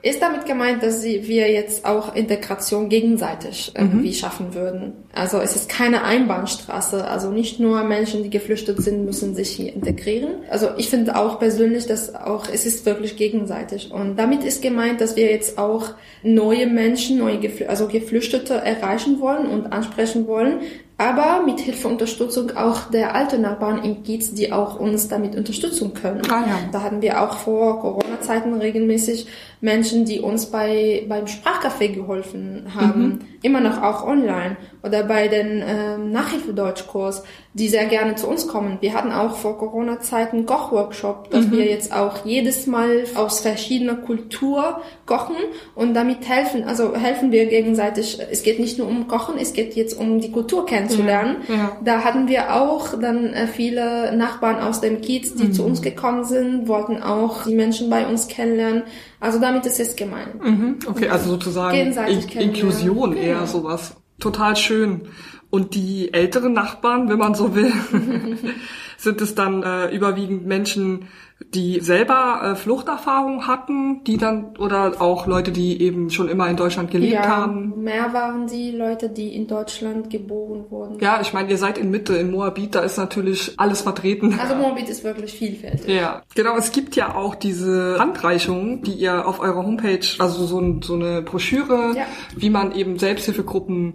Ist 0.00 0.22
damit 0.22 0.46
gemeint, 0.46 0.84
dass 0.84 1.02
wir 1.02 1.50
jetzt 1.50 1.84
auch 1.84 2.14
Integration 2.14 2.88
gegenseitig 2.88 3.72
irgendwie 3.76 4.10
mhm. 4.10 4.12
schaffen 4.14 4.54
würden. 4.54 4.92
Also 5.12 5.38
es 5.38 5.56
ist 5.56 5.68
keine 5.68 6.04
Einbahnstraße. 6.04 7.04
Also 7.04 7.30
nicht 7.30 7.58
nur 7.58 7.82
Menschen, 7.82 8.22
die 8.22 8.30
geflüchtet 8.30 8.80
sind, 8.80 9.04
müssen 9.04 9.34
sich 9.34 9.50
hier 9.50 9.72
integrieren. 9.72 10.44
Also 10.50 10.68
ich 10.76 10.88
finde 10.88 11.16
auch 11.16 11.40
persönlich, 11.40 11.86
dass 11.86 12.14
auch 12.14 12.46
es 12.48 12.64
ist 12.64 12.86
wirklich 12.86 13.16
gegenseitig. 13.16 13.90
Und 13.90 14.16
damit 14.16 14.44
ist 14.44 14.62
gemeint, 14.62 15.00
dass 15.00 15.16
wir 15.16 15.32
jetzt 15.32 15.58
auch 15.58 15.94
neue 16.22 16.68
Menschen, 16.68 17.18
neue 17.18 17.38
Gefl 17.38 17.66
also 17.66 17.88
Geflüchtete 17.88 18.54
erreichen 18.54 19.18
wollen 19.18 19.48
und 19.48 19.72
ansprechen 19.72 20.28
wollen, 20.28 20.60
aber 20.98 21.44
mit 21.46 21.60
Hilfe 21.60 21.86
Unterstützung 21.86 22.56
auch 22.56 22.90
der 22.90 23.14
alten 23.14 23.42
Nachbarn 23.42 23.84
im 23.84 24.02
Kiez, 24.02 24.34
die 24.34 24.52
auch 24.52 24.80
uns 24.80 25.06
damit 25.06 25.36
unterstützen 25.36 25.94
können. 25.94 26.22
Ah, 26.28 26.44
ja. 26.44 26.58
Da 26.72 26.82
hatten 26.82 27.00
wir 27.00 27.22
auch 27.22 27.38
vor 27.38 27.80
Corona-Zeiten 27.80 28.52
regelmäßig 28.54 29.28
Menschen, 29.60 30.04
die 30.04 30.18
uns 30.18 30.46
bei 30.46 31.06
beim 31.08 31.26
Sprachcafé 31.26 31.94
geholfen 31.94 32.66
haben, 32.74 33.02
mhm. 33.02 33.20
Immer 33.42 33.60
noch 33.60 33.82
auch 33.82 34.04
online 34.06 34.56
oder 34.82 35.04
bei 35.04 35.28
den 35.28 35.62
ähm, 35.66 36.10
Nachhilfedeutschkurs, 36.10 37.22
die 37.54 37.68
sehr 37.68 37.86
gerne 37.86 38.14
zu 38.14 38.28
uns 38.28 38.46
kommen. 38.46 38.78
Wir 38.80 38.94
hatten 38.94 39.12
auch 39.12 39.36
vor 39.36 39.58
Corona-Zeiten 39.58 40.46
Kochworkshop, 40.46 41.30
dass 41.30 41.46
mhm. 41.46 41.52
wir 41.52 41.66
jetzt 41.66 41.92
auch 41.92 42.24
jedes 42.24 42.66
Mal 42.66 43.04
aus 43.14 43.40
verschiedener 43.40 43.96
Kultur 43.96 44.80
kochen 45.06 45.36
und 45.74 45.94
damit 45.94 46.28
helfen. 46.28 46.64
Also 46.64 46.94
helfen 46.94 47.32
wir 47.32 47.46
gegenseitig. 47.46 48.18
Es 48.30 48.42
geht 48.42 48.58
nicht 48.60 48.78
nur 48.78 48.88
um 48.88 49.08
Kochen, 49.08 49.36
es 49.38 49.52
geht 49.52 49.74
jetzt 49.74 49.98
um 49.98 50.20
die 50.20 50.32
Kultur 50.32 50.66
kennenzulernen. 50.66 51.36
Ja. 51.48 51.54
Ja. 51.54 51.76
Da 51.84 52.04
hatten 52.04 52.28
wir 52.28 52.54
auch 52.54 52.98
dann 53.00 53.32
äh, 53.32 53.46
viele 53.46 54.16
Nachbarn 54.16 54.60
aus 54.60 54.80
dem 54.80 55.00
Kiez, 55.00 55.34
die 55.34 55.44
mhm. 55.44 55.52
zu 55.52 55.64
uns 55.64 55.82
gekommen 55.82 56.24
sind, 56.24 56.68
wollten 56.68 57.02
auch 57.02 57.44
die 57.44 57.54
Menschen 57.54 57.90
bei 57.90 58.06
uns 58.06 58.28
kennenlernen. 58.28 58.84
Also 59.20 59.40
damit 59.40 59.66
ist 59.66 59.80
es 59.80 59.96
gemeint. 59.96 60.42
Mhm. 60.42 60.78
Okay, 60.86 61.08
also 61.08 61.30
sozusagen 61.30 61.76
In 61.76 62.20
Inklusion 62.40 63.16
eher 63.16 63.34
genau. 63.34 63.46
sowas 63.46 63.96
total 64.20 64.56
schön. 64.56 65.02
Und 65.50 65.74
die 65.74 66.12
älteren 66.12 66.52
Nachbarn, 66.52 67.08
wenn 67.08 67.18
man 67.18 67.34
so 67.34 67.54
will, 67.54 67.72
sind 68.98 69.20
es 69.20 69.34
dann 69.34 69.62
äh, 69.62 69.88
überwiegend 69.94 70.46
Menschen, 70.46 71.08
die 71.40 71.80
selber 71.80 72.40
äh, 72.42 72.56
Fluchterfahrung 72.56 73.46
hatten, 73.46 74.02
die 74.04 74.16
dann 74.16 74.56
oder 74.58 75.00
auch 75.00 75.26
Leute, 75.26 75.52
die 75.52 75.80
eben 75.80 76.10
schon 76.10 76.28
immer 76.28 76.48
in 76.48 76.56
Deutschland 76.56 76.90
gelebt 76.90 77.12
ja, 77.12 77.26
haben. 77.26 77.82
Mehr 77.82 78.12
waren 78.12 78.48
die 78.48 78.72
Leute, 78.72 79.08
die 79.08 79.34
in 79.34 79.46
Deutschland 79.46 80.10
geboren 80.10 80.66
wurden. 80.68 80.98
Ja, 81.00 81.20
ich 81.20 81.32
meine, 81.32 81.48
ihr 81.48 81.56
seid 81.56 81.78
in 81.78 81.90
Mitte, 81.90 82.16
in 82.16 82.32
Moabit, 82.32 82.74
da 82.74 82.80
ist 82.80 82.98
natürlich 82.98 83.54
alles 83.56 83.82
vertreten. 83.82 84.38
Also 84.38 84.56
Moabit 84.56 84.88
ist 84.88 85.04
wirklich 85.04 85.32
vielfältig. 85.32 85.88
Ja, 85.88 86.22
genau. 86.34 86.56
Es 86.56 86.72
gibt 86.72 86.96
ja 86.96 87.14
auch 87.14 87.34
diese 87.36 87.96
Handreichung, 87.98 88.82
die 88.82 88.94
ihr 88.94 89.26
auf 89.26 89.40
eurer 89.40 89.64
Homepage, 89.64 90.06
also 90.18 90.44
so, 90.44 90.60
ein, 90.60 90.82
so 90.82 90.94
eine 90.94 91.22
Broschüre, 91.22 91.94
ja. 91.96 92.04
wie 92.36 92.50
man 92.50 92.72
eben 92.72 92.98
Selbsthilfegruppen 92.98 93.94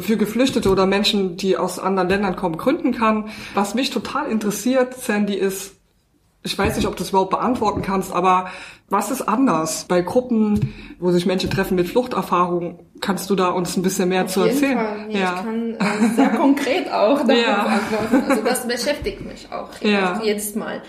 für 0.00 0.16
Geflüchtete 0.16 0.70
oder 0.70 0.86
Menschen, 0.86 1.36
die 1.36 1.56
aus 1.56 1.78
anderen 1.78 2.08
Ländern 2.08 2.36
kommen, 2.36 2.56
gründen 2.56 2.92
kann. 2.92 3.28
Was 3.54 3.74
mich 3.74 3.90
total 3.90 4.30
interessiert, 4.30 4.94
Sandy, 4.94 5.34
ist, 5.34 5.76
ich 6.44 6.58
weiß 6.58 6.76
nicht, 6.76 6.86
ob 6.86 6.96
du 6.96 7.00
das 7.02 7.10
überhaupt 7.10 7.30
beantworten 7.30 7.82
kannst, 7.82 8.12
aber 8.12 8.48
was 8.88 9.10
ist 9.10 9.22
anders 9.22 9.84
bei 9.88 10.00
Gruppen, 10.02 10.74
wo 10.98 11.10
sich 11.12 11.24
Menschen 11.24 11.50
treffen 11.50 11.76
mit 11.76 11.88
Fluchterfahrung? 11.88 12.80
Kannst 13.00 13.30
du 13.30 13.34
da 13.36 13.48
uns 13.48 13.76
ein 13.76 13.82
bisschen 13.82 14.08
mehr 14.08 14.24
Auf 14.24 14.32
zu 14.32 14.40
jeden 14.44 14.52
erzählen? 14.54 14.78
Fall. 14.78 15.06
Ja, 15.10 15.34
Ich 15.36 15.42
kann 15.44 15.74
äh, 15.74 16.14
sehr 16.16 16.28
konkret 16.38 16.92
auch 16.92 17.18
darauf 17.24 17.42
Ja. 17.46 17.66
antworten. 17.66 18.30
Also 18.30 18.42
das 18.42 18.66
beschäftigt 18.66 19.24
mich 19.24 19.48
auch 19.52 19.68
Ja. 19.80 20.20
jedes 20.22 20.54
Mal. 20.54 20.82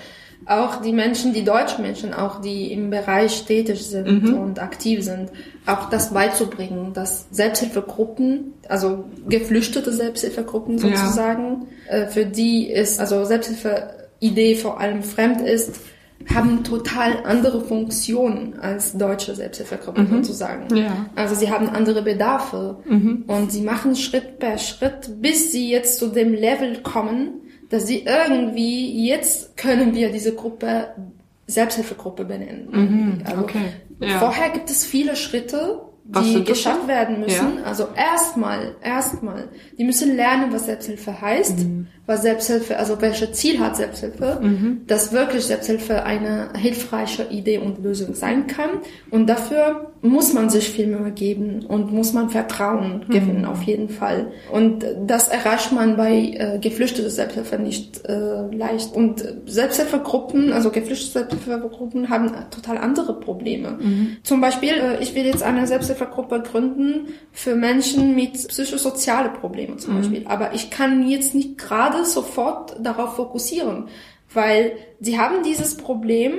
Auch 0.46 0.82
die 0.82 0.92
Menschen, 0.92 1.32
die 1.34 1.46
deutschen 1.46 1.84
Menschen, 1.84 2.14
auch 2.14 2.42
die 2.42 2.74
im 2.74 2.90
Bereich 2.90 3.46
tätig 3.46 3.86
sind 3.86 4.24
Mhm. 4.24 4.34
und 4.38 4.60
aktiv 4.62 5.02
sind, 5.02 5.30
auch 5.66 5.90
das 5.90 6.14
beizubringen, 6.14 6.92
dass 6.94 7.28
Selbsthilfegruppen, 7.32 8.54
also 8.68 9.06
geflüchtete 9.30 9.94
Selbsthilfegruppen 9.94 10.78
Ja. 10.80 10.98
sozusagen, 10.98 11.68
äh, 11.88 12.08
für 12.08 12.26
die 12.26 12.70
ist, 12.70 13.00
also 13.00 13.24
Selbsthilfe-Idee 14.24 14.56
vor 14.56 14.80
allem 14.80 15.04
fremd 15.04 15.42
ist, 15.42 15.80
haben 16.34 16.64
total 16.64 17.26
andere 17.26 17.62
Funktionen 17.62 18.58
als 18.60 18.98
deutsche 18.98 19.36
Selbsthilfegruppen 19.36 20.08
sozusagen. 20.10 20.68
Mhm. 20.72 20.78
Ja. 20.78 21.06
Also 21.16 21.36
sie 21.36 21.52
haben 21.52 21.68
andere 21.70 22.02
Bedarfe 22.02 22.78
und 23.28 23.52
sie 23.52 23.62
machen 23.62 23.96
Schritt 23.96 24.40
per 24.40 24.58
Schritt, 24.58 25.22
bis 25.22 25.52
sie 25.52 25.70
jetzt 25.70 26.00
zu 26.00 26.08
dem 26.08 26.34
Level 26.34 26.82
kommen, 26.82 27.42
dass 27.70 27.88
sie 27.88 28.06
irgendwie, 28.06 29.06
jetzt 29.06 29.58
können 29.58 29.94
wir 29.96 30.12
diese 30.12 30.34
Gruppe 30.34 30.88
Selbsthilfegruppe 31.48 32.24
benennen. 32.24 33.22
Also 33.26 33.38
Mhm. 33.38 33.44
okay. 33.44 33.60
Ja. 34.00 34.20
Vorher 34.20 34.50
gibt 34.50 34.70
es 34.70 34.86
viele 34.86 35.18
Schritte, 35.18 35.82
Was 36.06 36.26
die 36.26 36.44
geschafft 36.44 36.88
werden 36.88 37.22
müssen. 37.22 37.64
Also 37.64 37.88
erstmal, 37.96 38.76
erstmal, 38.84 39.48
die 39.78 39.86
müssen 39.86 40.16
lernen, 40.18 40.52
was 40.52 40.66
Selbsthilfe 40.66 41.22
heißt, 41.22 41.60
Mhm. 41.60 41.88
was 42.06 42.22
Selbsthilfe, 42.24 42.78
also 42.78 43.00
welche 43.02 43.32
Ziel 43.32 43.60
hat 43.60 43.78
Selbsthilfe, 43.78 44.42
dass 44.88 45.14
wirklich 45.14 45.46
Selbsthilfe 45.46 46.04
eine 46.04 46.50
hilfreiche 46.58 47.24
Idee 47.32 47.60
und 47.60 47.82
Lösung 47.82 48.14
sein 48.16 48.48
kann. 48.48 48.70
Und 49.12 49.28
dafür 49.28 49.94
muss 50.02 50.34
man 50.34 50.50
sich 50.50 50.70
viel 50.70 50.88
Mühe 50.88 51.12
geben 51.12 51.66
und 51.66 51.94
muss 51.94 52.12
man 52.12 52.30
Vertrauen 52.30 53.06
gewinnen, 53.08 53.46
auf 53.46 53.64
jeden 53.64 53.88
Fall. 53.88 54.28
Und 54.52 54.86
das 55.08 55.30
erreicht 55.30 55.72
man 55.72 55.96
bei 55.96 56.12
äh, 56.38 56.60
geflüchteter 56.60 57.10
Selbsthilfe 57.10 57.58
nicht 57.58 58.06
äh, 58.06 58.54
leicht. 58.54 58.94
Und 58.94 59.24
Selbsthilfegruppen, 59.46 60.52
also 60.52 60.70
geflüchtete 60.72 61.12
Selbsthilfegruppen 61.14 62.10
haben 62.10 62.32
total 62.52 62.78
andere 62.80 63.18
Probleme. 63.22 63.80
Zum 64.24 64.42
Beispiel, 64.42 64.74
äh, 64.74 65.02
ich 65.02 65.16
will 65.16 65.26
jetzt 65.26 65.42
eine 65.44 65.66
Selbsthilfegruppe 65.94 66.42
gründen 66.42 67.14
für 67.32 67.56
Menschen 67.56 68.16
mit 68.16 68.34
psychosoziale 68.48 69.30
Probleme 69.30 69.78
zum 69.78 69.96
Beispiel. 69.98 70.24
Aber 70.26 70.54
ich 70.54 70.70
kann 70.70 71.08
jetzt 71.08 71.36
nicht 71.36 71.58
gerade 71.58 72.06
sofort 72.06 72.76
darauf 72.80 73.16
fokussieren, 73.16 73.86
weil 74.34 74.74
sie 75.00 75.20
haben 75.20 75.44
dieses 75.44 75.78
Problem 75.78 76.34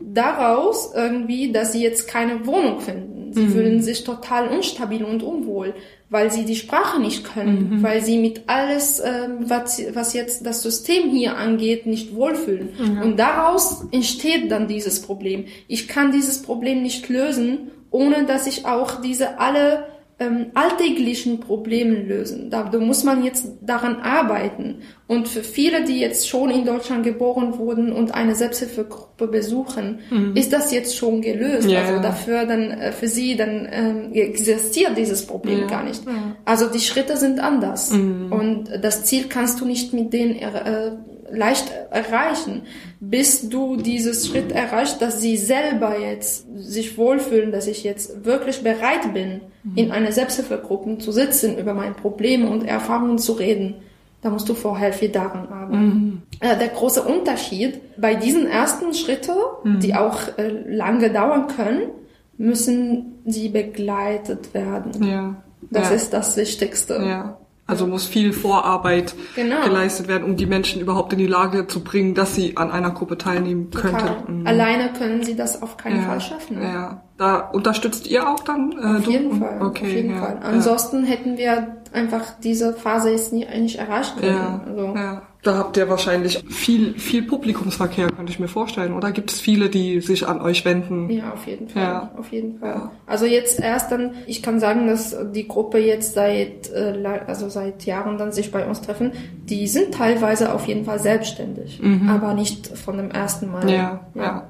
daraus 0.00 0.92
irgendwie, 0.94 1.50
dass 1.50 1.72
sie 1.72 1.82
jetzt 1.82 2.06
keine 2.06 2.46
Wohnung 2.46 2.80
finden. 2.80 3.32
Sie 3.32 3.46
fühlen 3.52 3.82
sich 3.82 4.04
total 4.04 4.48
unstabil 4.48 5.04
und 5.04 5.22
unwohl, 5.22 5.74
weil 6.08 6.30
sie 6.30 6.46
die 6.46 6.56
Sprache 6.56 6.98
nicht 6.98 7.24
können, 7.24 7.82
weil 7.82 8.02
sie 8.02 8.16
mit 8.18 8.44
alles, 8.46 9.00
ähm, 9.04 9.40
was, 9.50 9.82
was 9.92 10.14
jetzt 10.14 10.46
das 10.46 10.62
System 10.62 11.10
hier 11.10 11.36
angeht, 11.36 11.84
nicht 11.84 12.14
wohlfühlen. 12.14 12.70
Und 13.02 13.18
daraus 13.18 13.84
entsteht 13.90 14.50
dann 14.50 14.66
dieses 14.66 15.02
Problem. 15.02 15.44
Ich 15.66 15.88
kann 15.88 16.10
dieses 16.10 16.40
Problem 16.40 16.82
nicht 16.82 17.08
lösen, 17.10 17.70
ohne 17.90 18.24
dass 18.24 18.46
ich 18.46 18.66
auch 18.66 19.00
diese 19.00 19.38
alle 19.38 19.84
ähm, 20.18 20.50
alltäglichen 20.54 21.40
Probleme 21.40 21.94
lösen. 21.94 22.50
Da, 22.50 22.64
da 22.64 22.78
muss 22.78 23.04
man 23.04 23.24
jetzt 23.24 23.46
daran 23.60 24.00
arbeiten. 24.00 24.82
Und 25.08 25.26
für 25.26 25.42
viele, 25.42 25.84
die 25.84 25.98
jetzt 25.98 26.28
schon 26.28 26.50
in 26.50 26.64
Deutschland 26.66 27.02
geboren 27.02 27.58
wurden 27.58 27.92
und 27.92 28.14
eine 28.14 28.34
Selbsthilfegruppe 28.34 29.26
besuchen, 29.26 30.00
ist 30.34 30.52
das 30.52 30.70
jetzt 30.70 30.94
schon 30.96 31.22
gelöst. 31.22 31.66
Mhm. 31.66 31.72
Ja, 31.72 31.80
also 31.80 31.94
ja. 31.94 32.00
dafür 32.00 32.44
dann 32.44 32.70
äh, 32.70 32.92
für 32.92 33.08
sie 33.08 33.34
dann 33.34 33.66
ähm, 33.72 34.12
existiert 34.12 34.96
dieses 34.96 35.26
Problem 35.26 35.60
Ja, 35.60 35.64
Mhm. 35.64 35.70
gar 35.70 35.82
nicht. 35.84 36.02
Also 36.44 36.66
die 36.68 36.80
Schritte 36.80 37.16
sind 37.16 37.40
anders 37.40 37.90
und 37.90 38.64
das 38.82 39.04
Ziel 39.04 39.24
kannst 39.28 39.60
du 39.60 39.64
nicht 39.64 39.94
mit 39.94 40.12
denen 40.12 40.36
äh, 40.36 40.92
leicht 41.30 41.72
erreichen, 41.90 42.62
bis 43.00 43.48
du 43.48 43.76
dieses 43.76 44.26
Schritt 44.26 44.52
erreichst, 44.52 45.00
dass 45.02 45.20
sie 45.20 45.36
selber 45.36 45.98
jetzt 45.98 46.46
sich 46.56 46.96
wohlfühlen, 46.98 47.52
dass 47.52 47.66
ich 47.66 47.84
jetzt 47.84 48.24
wirklich 48.24 48.62
bereit 48.62 49.12
bin, 49.14 49.40
in 49.74 49.90
einer 49.90 50.12
Selbsthilfegruppe 50.12 50.98
zu 50.98 51.12
sitzen, 51.12 51.58
über 51.58 51.74
meine 51.74 51.94
Probleme 51.94 52.48
und 52.48 52.66
Erfahrungen 52.66 53.18
zu 53.18 53.32
reden. 53.32 53.76
Da 54.20 54.30
musst 54.30 54.48
du 54.48 54.54
vorher 54.54 54.92
viel 54.92 55.10
daran 55.10 55.48
arbeiten. 55.48 56.22
Äh, 56.40 56.56
Der 56.58 56.68
große 56.68 57.02
Unterschied 57.02 57.80
bei 58.00 58.14
diesen 58.14 58.46
ersten 58.48 58.92
Schritten, 58.94 59.32
die 59.80 59.94
auch 59.94 60.18
äh, 60.38 60.48
lange 60.48 61.10
dauern 61.10 61.46
können, 61.46 61.90
müssen 62.36 63.20
sie 63.26 63.48
begleitet 63.48 64.54
werden. 64.54 65.02
Ja. 65.04 65.36
Das 65.70 65.90
ja. 65.90 65.96
ist 65.96 66.12
das 66.12 66.36
Wichtigste. 66.36 66.94
Ja. 66.94 67.38
Also 67.68 67.86
muss 67.86 68.06
viel 68.06 68.32
Vorarbeit 68.32 69.14
Genau. 69.36 69.62
geleistet 69.62 70.08
werden, 70.08 70.24
um 70.24 70.36
die 70.36 70.46
Menschen 70.46 70.80
überhaupt 70.80 71.12
in 71.12 71.18
die 71.18 71.26
Lage 71.26 71.66
zu 71.66 71.84
bringen, 71.84 72.14
dass 72.14 72.34
sie 72.34 72.56
an 72.56 72.70
einer 72.70 72.90
Gruppe 72.90 73.18
teilnehmen 73.18 73.70
Total. 73.70 73.92
könnten. 73.92 74.40
Mhm. 74.40 74.46
Alleine 74.46 74.90
können 74.94 75.22
sie 75.22 75.36
das 75.36 75.60
auf 75.62 75.76
keinen 75.76 76.00
ja. 76.00 76.08
Fall 76.08 76.20
schaffen. 76.22 76.62
Ja. 76.62 77.02
Da 77.18 77.36
unterstützt 77.40 78.06
ihr 78.06 78.26
auch 78.26 78.40
dann? 78.40 78.72
Äh, 78.72 78.98
Auf 78.98 79.04
du? 79.04 79.10
jeden 79.10 79.38
Fall. 79.38 79.60
Okay, 79.60 79.84
auf 79.84 79.92
jeden 79.92 80.10
ja. 80.14 80.20
Fall. 80.22 80.40
Ansonsten 80.42 81.04
hätten 81.04 81.36
wir 81.36 81.76
einfach 81.92 82.22
diese 82.42 82.72
Phase 82.72 83.10
jetzt 83.10 83.32
nie, 83.34 83.46
nicht 83.60 83.78
erreicht 83.78 84.16
können. 84.18 84.34
Ja. 84.34 84.60
Also, 84.66 84.94
ja. 84.96 85.22
Da 85.48 85.56
habt 85.56 85.78
ihr 85.78 85.88
wahrscheinlich 85.88 86.44
viel, 86.50 86.98
viel 86.98 87.22
Publikumsverkehr, 87.22 88.08
könnte 88.08 88.30
ich 88.30 88.38
mir 88.38 88.48
vorstellen. 88.48 88.92
Oder 88.92 89.12
gibt 89.12 89.30
es 89.30 89.40
viele, 89.40 89.70
die 89.70 90.02
sich 90.02 90.28
an 90.28 90.42
euch 90.42 90.66
wenden? 90.66 91.08
Ja, 91.08 91.32
auf 91.32 91.46
jeden 91.46 91.70
Fall. 91.70 91.82
Ja. 91.82 92.10
Auf 92.18 92.30
jeden 92.32 92.58
Fall. 92.58 92.90
Also 93.06 93.24
jetzt 93.24 93.58
erst 93.58 93.90
dann, 93.90 94.12
ich 94.26 94.42
kann 94.42 94.60
sagen, 94.60 94.88
dass 94.88 95.16
die 95.32 95.48
Gruppe 95.48 95.78
jetzt 95.78 96.12
seit, 96.12 96.70
äh, 96.70 97.02
also 97.26 97.48
seit 97.48 97.86
Jahren 97.86 98.18
dann 98.18 98.30
sich 98.30 98.52
bei 98.52 98.66
uns 98.66 98.82
treffen, 98.82 99.12
die 99.44 99.66
sind 99.68 99.94
teilweise 99.94 100.52
auf 100.52 100.68
jeden 100.68 100.84
Fall 100.84 100.98
selbstständig, 100.98 101.80
aber 102.10 102.34
nicht 102.34 102.68
von 102.76 102.98
dem 102.98 103.10
ersten 103.10 103.50
Mal. 103.50 103.64
Mhm. 103.64 103.70
Ja, 103.70 104.00
ja. 104.14 104.48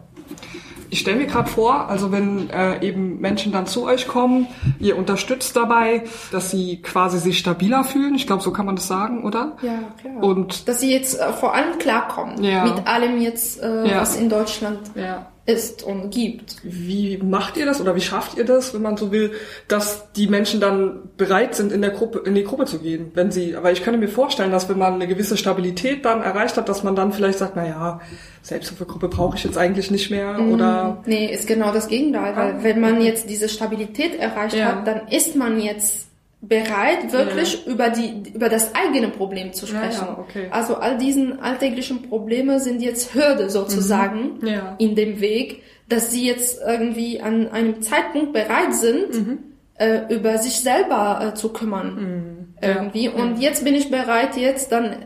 Ich 0.91 1.01
stelle 1.01 1.19
mir 1.19 1.27
gerade 1.27 1.51
vor, 1.51 1.89
also 1.89 2.13
wenn 2.13 2.49
äh, 2.51 2.81
eben 2.87 3.21
Menschen 3.21 3.53
dann 3.53 3.67
zu 3.67 3.85
euch 3.85 4.09
kommen, 4.09 4.47
ihr 4.81 4.97
unterstützt 4.97 5.55
dabei, 5.55 6.05
dass 6.33 6.51
sie 6.51 6.81
quasi 6.83 7.19
sich 7.19 7.39
stabiler 7.39 7.85
fühlen. 7.85 8.15
Ich 8.15 8.27
glaube, 8.27 8.43
so 8.43 8.53
kann 8.53 8.65
man 8.67 8.77
das 8.77 8.87
sagen, 8.89 9.25
oder? 9.25 9.57
Ja, 9.63 9.81
klar. 10.01 10.23
Und 10.23 10.67
dass 10.69 10.81
sie 10.81 10.91
jetzt 10.93 11.19
äh, 11.21 11.33
vor 11.33 11.55
allem 11.55 11.79
klarkommen 11.79 12.43
Ja. 12.43 12.65
mit 12.65 12.87
allem 12.87 13.21
jetzt, 13.21 13.61
äh, 13.63 13.87
Ja. 13.89 14.01
was 14.01 14.17
in 14.17 14.29
Deutschland 14.31 14.79
ja. 14.95 15.27
Ist 15.49 15.83
und 15.83 16.11
gibt. 16.11 16.57
Wie 16.63 17.17
macht 17.17 17.57
ihr 17.57 17.65
das 17.65 17.81
oder 17.81 17.97
wie 17.97 18.03
schafft 18.03 18.37
ihr 18.37 18.45
das, 18.45 18.75
wenn 18.75 18.83
man 18.83 18.99
so 18.99 19.11
will, 19.11 19.33
dass 19.67 20.13
die 20.13 20.27
Menschen 20.27 20.61
dann 20.61 21.09
bereit 21.17 21.55
sind, 21.55 21.73
in 21.73 21.81
der 21.81 21.91
Gruppe, 21.91 22.21
in 22.27 22.35
die 22.35 22.45
Gruppe 22.45 22.67
zu 22.67 22.81
gehen, 22.81 23.11
wenn 23.15 23.31
sie, 23.31 23.57
aber 23.57 23.73
ich 23.73 23.83
könnte 23.83 23.99
mir 23.99 24.09
vorstellen, 24.09 24.53
dass 24.53 24.69
wenn 24.69 24.77
man 24.77 24.95
eine 24.95 25.09
gewisse 25.09 25.39
Stabilität 25.39 26.05
dann 26.05 26.21
erreicht 26.23 26.59
hat, 26.59 26.69
dass 26.69 26.85
man 26.85 26.95
dann 26.95 27.13
vielleicht 27.13 27.39
sagt, 27.39 27.55
na 27.57 27.67
ja, 27.67 28.01
Selbsthilfegruppe 28.43 29.09
brauche 29.09 29.39
ich 29.39 29.45
jetzt 29.45 29.57
eigentlich 29.57 29.91
nicht 29.91 30.11
mehr 30.11 30.39
oder 30.39 31.03
Nee, 31.07 31.33
ist 31.33 31.47
genau 31.47 31.73
das 31.73 31.89
Gegenteil, 31.89 32.37
weil 32.37 32.63
wenn 32.63 32.81
man 32.81 33.01
jetzt 33.01 33.31
diese 33.31 33.49
Stabilität 33.49 34.19
erreicht 34.19 34.55
Ja. 34.55 34.67
hat, 34.67 34.87
dann 34.87 35.09
ist 35.09 35.35
man 35.35 35.61
jetzt 35.61 36.08
bereit, 36.41 37.13
wirklich 37.13 37.67
über 37.67 37.91
die, 37.91 38.23
über 38.33 38.49
das 38.49 38.73
eigene 38.75 39.09
Problem 39.09 39.53
zu 39.53 39.67
Ja, 39.67 39.73
ja, 39.85 39.91
sprechen. 39.93 40.09
okay. 40.19 40.47
Also 40.51 40.77
all 40.77 40.97
diesen 40.97 41.41
alltäglichen 41.41 42.03
Probleme 42.03 42.61
sind 42.61 42.81
jetzt 42.81 43.15
Hürde 43.15 43.51
sozusagen 43.51 44.39
Mhm. 44.41 44.47
Ja. 44.47 44.75
in 44.79 44.95
dem 44.95 45.21
Weg, 45.21 45.63
dass 45.89 46.11
sie 46.13 46.27
jetzt 46.27 46.61
irgendwie 46.65 47.21
an 47.21 47.49
einem 47.49 47.83
Zeitpunkt 47.83 48.33
bereit 48.33 48.73
sind, 48.75 49.15
Mhm. 49.15 49.39
äh, 49.75 50.15
über 50.15 50.39
sich 50.39 50.61
selber 50.61 51.21
äh, 51.33 51.35
zu 51.35 51.49
kümmern. 51.53 52.55
Irgendwie. 52.61 53.09
Und 53.09 53.41
jetzt 53.41 53.65
bin 53.65 53.75
ich 53.75 53.91
bereit, 53.91 54.37
jetzt 54.37 54.73
dann 54.73 54.97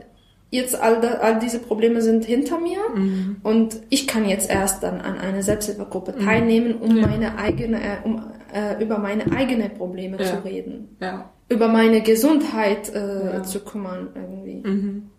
jetzt 0.53 0.81
all, 0.81 1.01
da, 1.01 1.15
all 1.15 1.39
diese 1.41 1.59
Probleme 1.59 2.03
sind 2.03 2.25
hinter 2.27 2.59
mir 2.61 2.79
Mhm. 2.95 3.37
und 3.43 3.81
ich 3.89 4.07
kann 4.07 4.29
jetzt 4.29 4.51
erst 4.51 4.83
dann 4.83 5.01
an 5.01 5.19
einer 5.19 5.43
Selbsthilfegruppe 5.43 6.15
teilnehmen, 6.17 6.75
um 6.77 7.01
meine 7.01 7.39
eigene, 7.39 7.79
äh, 7.83 7.97
um 8.05 8.23
äh, 8.55 8.81
über 8.85 8.99
meine 8.99 9.33
eigenen 9.33 9.71
Probleme 9.71 10.19
Ja. 10.21 10.25
zu 10.27 10.45
reden, 10.45 10.97
ja. 11.01 11.31
über 11.49 11.69
meine 11.69 12.03
Gesundheit 12.03 12.95
äh, 12.95 13.43
zu 13.43 13.61
kümmern 13.61 14.09
irgendwie. 14.15 14.63
Mhm. 14.69 15.11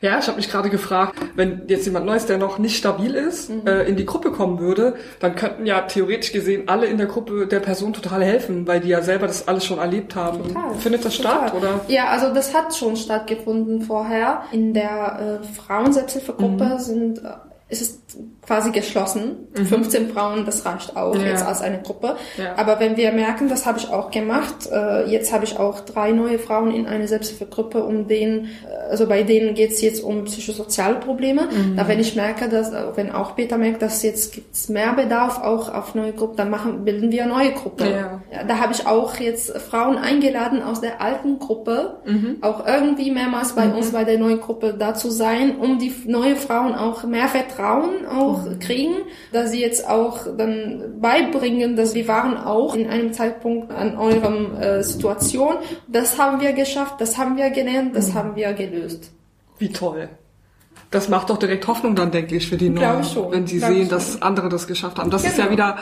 Ja, 0.00 0.18
ich 0.18 0.26
habe 0.26 0.36
mich 0.36 0.50
gerade 0.50 0.70
gefragt, 0.70 1.14
wenn 1.34 1.62
jetzt 1.68 1.84
jemand 1.86 2.06
Neues, 2.06 2.26
der 2.26 2.38
noch 2.38 2.58
nicht 2.58 2.76
stabil 2.76 3.14
ist, 3.14 3.50
Mhm. 3.50 3.66
äh, 3.66 3.82
in 3.84 3.96
die 3.96 4.06
Gruppe 4.06 4.30
kommen 4.32 4.58
würde, 4.58 4.94
dann 5.20 5.34
könnten 5.34 5.66
ja 5.66 5.80
theoretisch 5.82 6.32
gesehen 6.32 6.68
alle 6.68 6.86
in 6.86 6.98
der 6.98 7.06
Gruppe 7.06 7.46
der 7.46 7.60
Person 7.60 7.92
total 7.92 8.22
helfen, 8.24 8.66
weil 8.66 8.80
die 8.80 8.88
ja 8.88 9.02
selber 9.02 9.26
das 9.26 9.46
alles 9.48 9.64
schon 9.64 9.78
erlebt 9.78 10.14
haben. 10.16 10.42
Total. 10.48 10.74
Findet 10.76 11.04
das 11.04 11.16
Total. 11.16 11.48
statt 11.48 11.54
oder? 11.54 11.80
Ja, 11.88 12.06
also 12.08 12.32
das 12.34 12.54
hat 12.54 12.74
schon 12.74 12.96
stattgefunden 12.96 13.82
vorher. 13.82 14.42
In 14.52 14.74
der 14.74 15.40
äh, 15.42 15.46
Frauenselbsthilfegruppe 15.46 16.64
Mhm. 16.64 16.78
sind 16.78 17.18
äh, 17.18 17.28
ist 17.72 17.80
es 17.80 17.98
quasi 18.42 18.70
geschlossen. 18.70 19.48
Mhm. 19.56 19.66
15 19.66 20.10
Frauen, 20.10 20.44
das 20.44 20.66
reicht 20.66 20.96
auch 20.96 21.16
ja. 21.16 21.22
jetzt 21.22 21.44
als 21.44 21.62
eine 21.62 21.80
Gruppe. 21.80 22.16
Ja. 22.36 22.54
Aber 22.56 22.80
wenn 22.80 22.96
wir 22.96 23.12
merken, 23.12 23.48
das 23.48 23.64
habe 23.64 23.78
ich 23.78 23.88
auch 23.88 24.10
gemacht, 24.10 24.68
äh, 24.70 25.08
jetzt 25.08 25.32
habe 25.32 25.44
ich 25.44 25.58
auch 25.58 25.80
drei 25.80 26.10
neue 26.12 26.38
Frauen 26.38 26.70
in 26.72 26.86
eine 26.86 27.08
Selbsthilfegruppe, 27.08 27.82
um 27.82 28.08
denen, 28.08 28.50
äh, 28.68 28.90
also 28.90 29.06
bei 29.06 29.22
denen 29.22 29.54
geht 29.54 29.70
es 29.70 29.80
jetzt 29.80 30.02
um 30.02 30.24
psychosoziale 30.24 30.96
Probleme. 30.96 31.48
Mhm. 31.50 31.76
Da 31.76 31.88
wenn 31.88 31.98
ich 31.98 32.14
merke, 32.14 32.48
dass, 32.48 32.72
wenn 32.94 33.10
auch 33.10 33.36
Peter 33.36 33.56
merkt, 33.56 33.80
dass 33.80 34.02
jetzt 34.02 34.34
gibt's 34.34 34.68
mehr 34.68 34.92
Bedarf 34.92 35.38
auch 35.38 35.72
auf 35.72 35.94
neue 35.94 36.12
Gruppen, 36.12 36.36
dann 36.36 36.50
machen, 36.50 36.84
bilden 36.84 37.10
wir 37.10 37.24
eine 37.24 37.32
neue 37.32 37.52
Gruppe. 37.52 37.84
Ja. 37.84 38.20
ja 38.30 38.44
da 38.44 38.58
habe 38.58 38.72
ich 38.74 38.86
auch 38.86 39.16
jetzt 39.16 39.56
Frauen 39.58 39.96
eingeladen 39.96 40.62
aus 40.62 40.80
der 40.80 41.00
alten 41.00 41.38
Gruppe, 41.38 41.98
mhm. 42.04 42.36
auch 42.42 42.66
irgendwie 42.66 43.10
mehrmals 43.10 43.54
bei 43.54 43.66
mhm. 43.66 43.76
uns 43.76 43.92
bei 43.92 44.04
der 44.04 44.18
neuen 44.18 44.40
Gruppe 44.40 44.74
da 44.78 44.94
zu 44.94 45.10
sein, 45.10 45.56
um 45.56 45.78
die 45.78 45.94
neue 46.06 46.36
Frauen 46.36 46.74
auch 46.74 47.04
mehr 47.04 47.28
Vertrauen 47.28 47.61
auch 47.62 48.44
mhm. 48.44 48.58
kriegen, 48.58 48.94
dass 49.32 49.50
sie 49.50 49.60
jetzt 49.60 49.88
auch 49.88 50.26
dann 50.36 51.00
beibringen, 51.00 51.76
dass 51.76 51.94
wir 51.94 52.08
waren 52.08 52.36
auch 52.36 52.74
in 52.74 52.88
einem 52.88 53.12
Zeitpunkt 53.12 53.72
an 53.72 53.96
eurem 53.96 54.56
äh, 54.56 54.82
Situation. 54.82 55.54
Das 55.88 56.18
haben 56.18 56.40
wir 56.40 56.52
geschafft, 56.52 57.00
das 57.00 57.18
haben 57.18 57.36
wir 57.36 57.50
gelernt, 57.50 57.96
das 57.96 58.08
mhm. 58.08 58.14
haben 58.14 58.36
wir 58.36 58.52
gelöst. 58.52 59.12
Wie 59.58 59.68
toll. 59.68 60.08
Das 60.92 61.08
macht 61.08 61.30
doch 61.30 61.38
direkt 61.38 61.66
Hoffnung 61.68 61.96
dann, 61.96 62.10
denke 62.10 62.36
ich, 62.36 62.46
für 62.46 62.58
die 62.58 62.68
Neuen, 62.68 63.02
wenn 63.30 63.46
sie 63.46 63.60
sehen, 63.60 63.88
dass 63.88 64.20
andere 64.20 64.50
das 64.50 64.66
geschafft 64.66 64.98
haben. 64.98 65.10
Das 65.10 65.22
genau. 65.22 65.32
ist 65.32 65.38
ja 65.38 65.44
genau. 65.44 65.52
wieder 65.52 65.76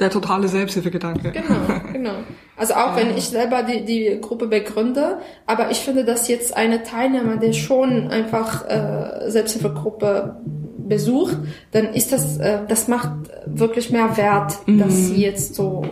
der 0.00 0.08
totale 0.08 0.48
Selbsthilfegedanke. 0.48 1.30
Genau, 1.30 1.80
genau. 1.92 2.14
Also 2.56 2.72
auch 2.72 2.96
wenn 2.96 3.14
ich 3.14 3.28
selber 3.28 3.62
die, 3.62 3.84
die 3.84 4.18
Gruppe 4.18 4.46
begründe, 4.46 5.18
aber 5.44 5.70
ich 5.70 5.80
finde, 5.80 6.06
dass 6.06 6.28
jetzt 6.28 6.56
eine 6.56 6.82
Teilnehmer, 6.82 7.36
der 7.36 7.52
schon 7.52 8.08
einfach 8.08 8.66
äh, 8.66 9.30
Selbsthilfegruppe 9.30 10.36
besucht, 10.88 11.36
dann 11.72 11.86
ist 11.86 12.12
das, 12.12 12.38
äh, 12.38 12.60
das 12.68 12.88
macht 12.88 13.10
wirklich 13.46 13.90
mehr 13.90 14.16
Wert, 14.16 14.66
mhm. 14.66 14.78
dass 14.78 15.08
sie 15.08 15.22
jetzt 15.22 15.54
so 15.54 15.84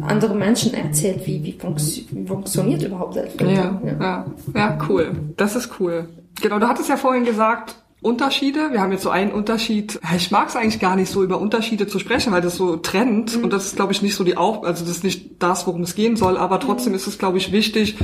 andere 0.00 0.34
Menschen 0.34 0.74
erzählt, 0.74 1.26
wie, 1.26 1.42
wie, 1.42 1.52
funktio 1.52 2.04
funktioniert 2.26 2.82
überhaupt 2.82 3.14
Selbsthilfe. 3.14 3.52
Ja, 3.52 3.80
ja, 3.84 3.96
ja, 4.00 4.26
ja, 4.54 4.78
cool. 4.88 5.12
Das 5.36 5.56
ist 5.56 5.80
cool. 5.80 6.08
Genau, 6.40 6.58
du 6.58 6.68
hattest 6.68 6.88
ja 6.88 6.96
vorhin 6.96 7.24
gesagt, 7.24 7.76
Unterschiede. 8.00 8.70
Wir 8.70 8.80
haben 8.80 8.92
jetzt 8.92 9.02
so 9.02 9.10
einen 9.10 9.32
Unterschied. 9.32 9.98
Ich 10.14 10.30
mag 10.30 10.48
es 10.48 10.56
eigentlich 10.56 10.78
gar 10.78 10.94
nicht 10.94 11.10
so 11.10 11.24
über 11.24 11.40
Unterschiede 11.40 11.88
zu 11.88 11.98
sprechen, 11.98 12.32
weil 12.32 12.42
das 12.42 12.56
so 12.56 12.76
trennt 12.76 13.36
mhm. 13.36 13.44
und 13.44 13.52
das 13.52 13.66
ist 13.66 13.76
glaube 13.76 13.92
ich 13.92 14.02
nicht 14.02 14.14
so 14.14 14.22
die 14.22 14.36
Auf, 14.36 14.64
also 14.64 14.84
das 14.84 14.98
ist 14.98 15.04
nicht 15.04 15.42
das, 15.42 15.66
worum 15.66 15.82
es 15.82 15.96
gehen 15.96 16.14
soll. 16.14 16.36
Aber 16.36 16.60
trotzdem 16.60 16.92
mhm. 16.92 16.96
ist 16.96 17.08
es 17.08 17.18
glaube 17.18 17.38
ich 17.38 17.50
wichtig, 17.50 17.96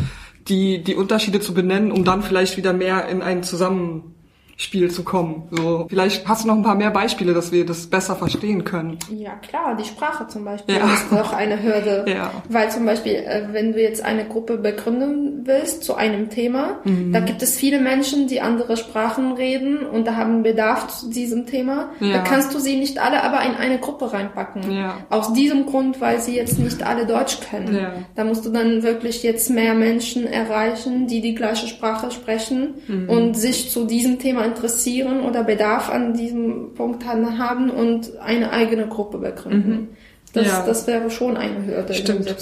die 0.49 0.83
die 0.83 0.97
Unterschiede 0.97 1.39
zu 1.39 1.55
benennen, 1.55 1.93
um 1.93 2.05
dann 2.05 2.23
vielleicht 2.23 2.57
wieder 2.57 2.73
mehr 2.73 3.09
in 3.09 3.23
einen 3.23 3.45
zusammen 3.45 4.14
Spiel 4.57 4.91
zu 4.91 5.03
kommen. 5.03 5.49
So, 5.51 5.87
vielleicht 5.89 6.29
hast 6.29 6.45
du 6.45 6.49
noch 6.49 6.57
ein 6.57 6.63
paar 6.63 6.77
mehr 6.77 6.91
Beispiele, 6.91 7.35
dass 7.35 7.51
wir 7.51 7.67
das 7.67 7.89
besser 7.89 8.15
verstehen 8.15 8.65
können. 8.65 8.99
Ja, 9.11 9.35
klar, 9.37 9.77
die 9.77 9.85
Sprache 9.85 10.29
zum 10.29 10.45
Beispiel 10.45 10.77
ja. 10.77 10.93
ist 10.93 11.07
doch 11.11 11.33
eine 11.33 11.63
Hürde. 11.63 12.05
Ja. 12.15 12.31
Weil 12.49 12.71
zum 12.71 12.87
Beispiel, 12.87 13.15
äh, 13.15 13.49
wenn 13.51 13.73
du 13.73 13.83
jetzt 13.83 14.05
eine 14.05 14.27
Gruppe 14.27 14.57
begründen 14.57 15.43
willst 15.47 15.83
zu 15.83 15.97
einem 15.97 16.31
Thema, 16.31 16.79
mhm. 16.85 17.13
da 17.13 17.21
gibt 17.21 17.43
es 17.43 17.57
viele 17.57 17.81
Menschen, 17.81 18.29
die 18.29 18.41
andere 18.41 18.77
Sprachen 18.77 19.33
reden 19.33 19.79
und 19.79 20.07
da 20.07 20.15
haben 20.15 20.43
Bedarf 20.43 20.89
zu 20.89 21.11
diesem 21.11 21.47
Thema. 21.47 21.91
Ja. 21.99 22.19
Da 22.19 22.19
kannst 22.19 22.55
du 22.55 22.61
sie 22.61 22.77
nicht 22.77 23.01
alle 23.01 23.25
aber 23.25 23.43
in 23.43 23.57
eine 23.57 23.79
Gruppe 23.79 24.13
reinpacken. 24.13 24.71
Ja. 24.71 24.99
Aus 25.11 25.33
diesem 25.33 25.67
Grund, 25.67 26.01
weil 26.01 26.21
sie 26.21 26.37
jetzt 26.37 26.59
nicht 26.59 26.85
alle 26.85 27.07
Deutsch 27.07 27.39
können. 27.51 27.75
Ja. 27.75 27.95
Da 28.15 28.23
musst 28.23 28.45
du 28.47 28.51
dann 28.51 28.83
wirklich 28.83 29.23
jetzt 29.25 29.51
mehr 29.51 29.75
Menschen 29.75 30.27
erreichen, 30.27 31.09
die 31.09 31.21
die 31.21 31.35
gleiche 31.35 31.67
Sprache 31.67 32.13
sprechen 32.13 32.75
mhm. 32.87 33.09
und 33.09 33.35
sich 33.35 33.71
zu 33.71 33.87
diesem 33.87 34.19
Thema 34.21 34.44
interessieren 34.45 35.23
oder 35.23 35.45
Bedarf 35.45 35.91
an 35.91 36.15
diesem 36.15 36.75
Punkt 36.75 37.05
haben 37.05 37.71
und 37.71 38.17
eine 38.19 38.51
eigene 38.53 38.87
Gruppe 38.87 39.19
begründen. 39.19 39.71
Mhm. 39.71 39.89
Das, 40.35 40.47
ja. 40.49 40.65
das 40.67 40.87
wäre 40.89 41.11
schon 41.11 41.37
eine 41.37 41.65
Hürde. 41.65 41.95
Stimmt. 41.95 42.35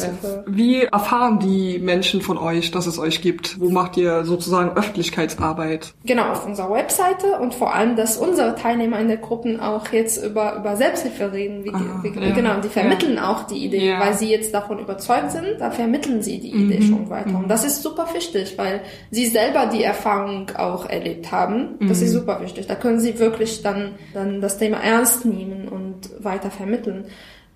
Wie 0.47 0.83
erfahren 0.83 1.39
die 1.39 1.79
Menschen 1.79 2.23
von 2.23 2.39
euch, 2.39 2.71
dass 2.71 2.87
es 2.87 2.99
euch 2.99 3.21
gibt? 3.21 3.61
Wo 3.61 3.69
macht 3.69 3.99
ihr 3.99 4.25
sozusagen 4.25 4.71
Öffentlichkeitsarbeit? 4.77 5.93
Genau, 6.05 6.33
auf 6.33 6.47
unserer 6.47 6.73
Webseite 6.73 7.39
und 7.39 7.55
vor 7.55 7.75
allem, 7.75 7.95
dass 7.95 8.17
unsere 8.17 8.55
Teilnehmer 8.55 8.99
in 8.99 9.09
der 9.09 9.19
Gruppen 9.19 9.61
auch 9.61 9.93
jetzt 9.93 10.25
über, 10.25 10.57
über 10.57 10.77
Selbsthilfe 10.77 11.33
reden. 11.33 11.65
Wie, 11.65 11.75
ah, 11.75 12.03
wie, 12.03 12.19
ja. 12.19 12.35
Genau, 12.35 12.61
die 12.61 12.71
vermitteln 12.71 13.17
ja. 13.17 13.31
auch 13.31 13.43
die 13.45 13.67
Idee, 13.67 13.95
weil 13.99 14.15
sie 14.15 14.31
jetzt 14.31 14.55
davon 14.55 14.79
überzeugt 14.79 15.33
sind, 15.33 15.61
da 15.61 15.71
vermitteln 15.71 16.23
sie 16.23 16.41
die 16.41 16.51
Idee 16.51 16.81
mhm. 16.81 16.89
schon 16.89 17.11
weiter. 17.11 17.37
Und 17.37 17.49
das 17.49 17.63
ist 17.63 17.83
super 17.83 18.07
wichtig, 18.15 18.55
weil 18.57 18.81
sie 19.11 19.27
selber 19.27 19.67
die 19.67 19.83
Erfahrung 19.83 20.51
auch 20.57 20.89
erlebt 20.89 21.31
haben. 21.31 21.77
Das 21.81 21.99
mhm. 21.99 22.07
ist 22.07 22.13
super 22.13 22.41
wichtig. 22.41 22.67
Da 22.67 22.75
können 22.75 23.01
sie 23.01 23.19
wirklich 23.19 23.61
dann, 23.63 23.97
dann 24.15 24.41
das 24.41 24.57
Thema 24.57 24.79
ernst 24.79 25.27
nehmen 25.27 25.69
und 25.69 26.11
weiter 26.25 26.51
vermitteln. 26.51 27.05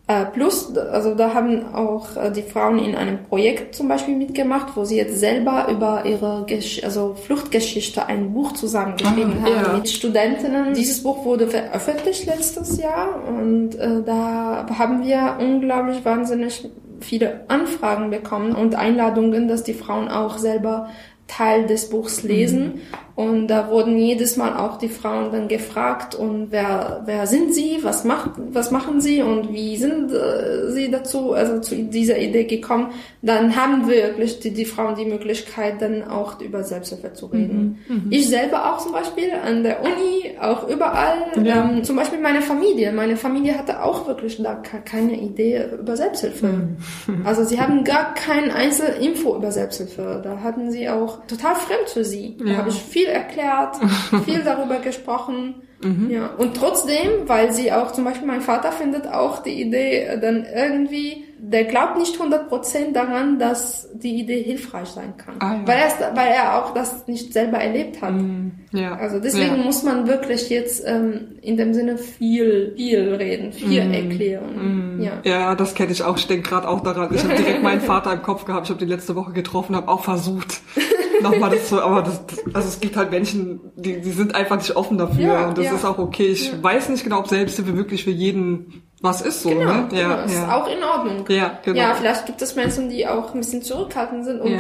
Äh, 0.09 0.25
plus, 0.27 0.77
also 0.77 1.17
da 1.17 1.35
haben 1.35 1.75
auch 1.75 2.17
äh, 2.17 2.31
die 2.31 2.43
Frauen 2.43 2.79
in 2.79 2.95
einem 2.95 3.25
Projekt 3.25 3.75
zum 3.75 3.89
Beispiel 3.89 4.15
mitgemacht, 4.15 4.77
wo 4.77 4.85
sie 4.85 4.97
jetzt 4.97 5.19
selber 5.19 5.67
über 5.69 6.05
ihre 6.07 6.45
Gesch 6.47 6.85
also 6.85 7.15
Fluchtgeschichte 7.15 8.07
ein 8.07 8.33
Buch 8.33 8.53
zusammengeschrieben 8.53 9.39
ah, 9.43 9.47
haben 9.47 9.67
ja. 9.67 9.73
mit 9.73 9.89
Studentinnen. 9.89 10.75
Dieses 10.75 11.03
Buch 11.03 11.25
wurde 11.25 11.49
veröffentlicht 11.49 12.25
letztes 12.27 12.79
Jahr 12.79 13.21
und 13.27 13.75
äh, 13.75 14.03
da 14.05 14.67
haben 14.79 15.05
wir 15.05 15.39
unglaublich 15.41 16.05
wahnsinnig 16.05 16.69
viele 17.01 17.41
Anfragen 17.49 18.11
bekommen 18.11 18.55
und 18.55 18.77
Einladungen, 18.77 19.49
dass 19.49 19.65
die 19.65 19.75
Frauen 19.75 20.09
auch 20.09 20.39
selber 20.39 20.89
Teil 21.27 21.67
des 21.67 21.91
Buchs 21.91 22.23
lesen. 22.23 22.75
Mhm. 22.75 22.81
Und 23.17 23.49
da 23.49 23.71
wurden 23.71 23.97
jedes 23.97 24.37
Mal 24.37 24.59
auch 24.59 24.77
die 24.77 24.91
Frauen 24.91 25.33
dann 25.33 25.49
gefragt 25.49 26.15
und 26.15 26.49
wer, 26.51 27.03
wer 27.07 27.27
sind 27.27 27.55
sie, 27.55 27.79
was 27.81 28.05
macht, 28.05 28.33
was 28.51 28.71
machen 28.71 29.01
sie 29.01 29.23
und 29.23 29.55
wie 29.55 29.79
sind 29.79 30.13
äh, 30.13 30.71
sie 30.71 30.91
dazu, 30.91 31.33
also 31.33 31.59
zu 31.61 31.77
dieser 31.77 32.19
Idee 32.19 32.45
gekommen. 32.45 32.89
Dann 33.23 33.57
haben 33.57 33.89
wirklich 33.89 34.41
die, 34.41 34.51
die 34.51 34.67
Frauen 34.67 34.97
die 34.97 35.07
Möglichkeit, 35.07 35.81
dann 35.81 36.05
auch 36.05 36.43
über 36.43 36.63
Selbsthilfe 36.63 37.15
zu 37.15 37.27
reden. 37.27 37.79
Mhm. 37.89 37.95
Mhm. 37.95 38.07
Ich 38.11 38.29
selber 38.29 38.71
auch 38.71 38.79
zum 38.83 38.93
Beispiel 38.93 39.31
an 39.33 39.63
der 39.63 39.81
Uni, 39.81 40.37
auch 40.39 40.69
überall, 40.69 41.17
ja. 41.43 41.71
ähm, 41.71 41.85
zum 41.85 41.97
Beispiel 41.97 42.21
meine 42.21 42.43
Familie. 42.43 42.93
Meine 42.93 43.17
Familie 43.17 43.57
hatte 43.57 43.83
auch 43.83 44.07
wirklich 44.07 44.43
da 44.43 44.57
keine 44.57 45.19
Idee 45.19 45.65
über 45.81 45.97
Selbsthilfe. 45.97 46.49
Mhm. 46.49 46.77
Also 47.25 47.45
sie 47.45 47.59
haben 47.59 47.83
gar 47.83 48.13
kein 48.13 48.51
Einzelinfo 48.51 49.37
über 49.37 49.53
Selbsthilfe. 49.53 50.21
Da 50.23 50.41
hatten 50.43 50.71
sie 50.71 50.87
auch 50.91 51.25
total 51.27 51.55
fremd 51.55 51.89
für 51.89 52.05
sie. 52.05 52.37
Da 52.39 52.45
ja. 52.45 52.57
habe 52.59 52.69
ich 52.69 52.75
viel 52.75 53.06
viel 53.07 53.13
erklärt, 53.13 53.77
viel 54.25 54.43
darüber 54.43 54.79
gesprochen. 54.79 55.63
Mhm. 55.83 56.11
Ja. 56.11 56.31
Und 56.39 56.57
trotzdem, 56.57 57.27
weil 57.27 57.53
sie 57.53 57.71
auch, 57.71 57.93
zum 57.93 58.05
Beispiel 58.05 58.27
mein 58.27 58.41
Vater 58.41 58.73
findet 58.73 59.07
auch 59.07 59.43
die 59.43 59.61
Idee 59.61 60.05
äh, 60.05 60.21
dann 60.21 60.47
irgendwie, 60.47 61.25
der 61.39 61.65
glaubt 61.65 61.99
nicht 61.99 62.19
100% 62.19 62.93
daran, 62.95 63.39
dass 63.39 63.91
die 63.93 64.15
Idee 64.21 64.43
hilfreich 64.43 64.89
sein 64.89 65.19
kann. 65.19 65.35
Ah, 65.41 65.57
ja. 65.57 65.67
weil, 65.67 65.77
er, 65.77 66.17
weil 66.17 66.29
er 66.29 66.57
auch 66.57 66.73
das 66.73 67.07
nicht 67.07 67.35
selber 67.35 67.59
erlebt 67.59 68.01
hat. 68.01 68.15
Mhm. 68.15 68.53
Ja. 68.73 68.97
Also 68.97 69.21
deswegen 69.21 69.59
ja. 69.59 69.65
muss 69.65 69.83
man 69.83 70.07
wirklich 70.07 70.49
jetzt 70.49 70.83
ähm, 70.87 71.37
in 71.43 71.59
dem 71.59 71.75
Sinne 71.75 71.99
viel, 71.99 72.73
viel 72.75 73.15
reden, 73.15 73.53
viel 73.53 73.85
mhm. 73.85 73.93
erklären. 73.93 74.95
Mhm. 74.97 75.03
Ja. 75.03 75.13
ja, 75.25 75.55
das 75.55 75.75
kenne 75.75 75.93
ich 75.93 76.03
auch. 76.03 76.17
Ich 76.17 76.27
denke 76.27 76.49
gerade 76.49 76.67
auch 76.67 76.81
daran. 76.81 77.15
Ich 77.15 77.23
habe 77.23 77.35
direkt 77.35 77.63
meinen 77.63 77.83
Vater 77.83 78.15
im 78.15 78.23
Kopf 78.23 78.47
gehabt. 78.47 78.67
Ich 78.67 78.71
habe 78.71 78.83
die 78.83 78.91
letzte 78.91 79.15
Woche 79.15 79.33
getroffen, 79.33 79.77
habe 79.77 79.89
auch 79.89 80.05
versucht, 80.05 80.63
nochmal 81.23 81.51
das 81.51 81.69
so, 81.69 81.81
aber 81.81 82.03
das, 82.03 82.21
also 82.53 82.69
es 82.69 82.81
gibt 82.81 82.97
halt 82.97 83.11
Menschen, 83.11 83.61
die, 83.77 84.01
die 84.01 84.11
sind 84.11 84.35
einfach 84.35 84.57
nicht 84.57 84.75
offen 84.77 84.99
dafür 84.99 85.25
ja, 85.25 85.49
und 85.49 85.59
das 85.59 85.67
ja. 85.67 85.75
ist 85.75 85.85
auch 85.85 85.99
okay. 85.99 86.27
Ich 86.27 86.53
ja. 86.53 86.63
weiß 86.63 86.89
nicht 86.89 87.05
genau, 87.05 87.21
ob 87.21 87.29
Selbsthilfe 87.29 87.77
wirklich 87.77 88.05
für 88.05 88.11
jeden 88.11 88.83
was 89.03 89.21
ist 89.21 89.43
so, 89.43 89.51
genau, 89.51 89.65
ne? 89.65 89.87
Genau, 89.91 90.01
ja, 90.01 90.23
ist 90.23 90.49
auch 90.49 90.67
in 90.69 90.83
Ordnung. 90.83 91.25
Ja, 91.29 91.59
genau. 91.63 91.79
Ja, 91.79 91.95
vielleicht 91.95 92.25
gibt 92.27 92.41
es 92.41 92.57
Menschen, 92.57 92.89
die 92.89 93.07
auch 93.07 93.35
ein 93.35 93.41
bisschen 93.41 93.63
zurückhaltend 93.63 94.25
sind 94.25 94.41
und 94.41 94.53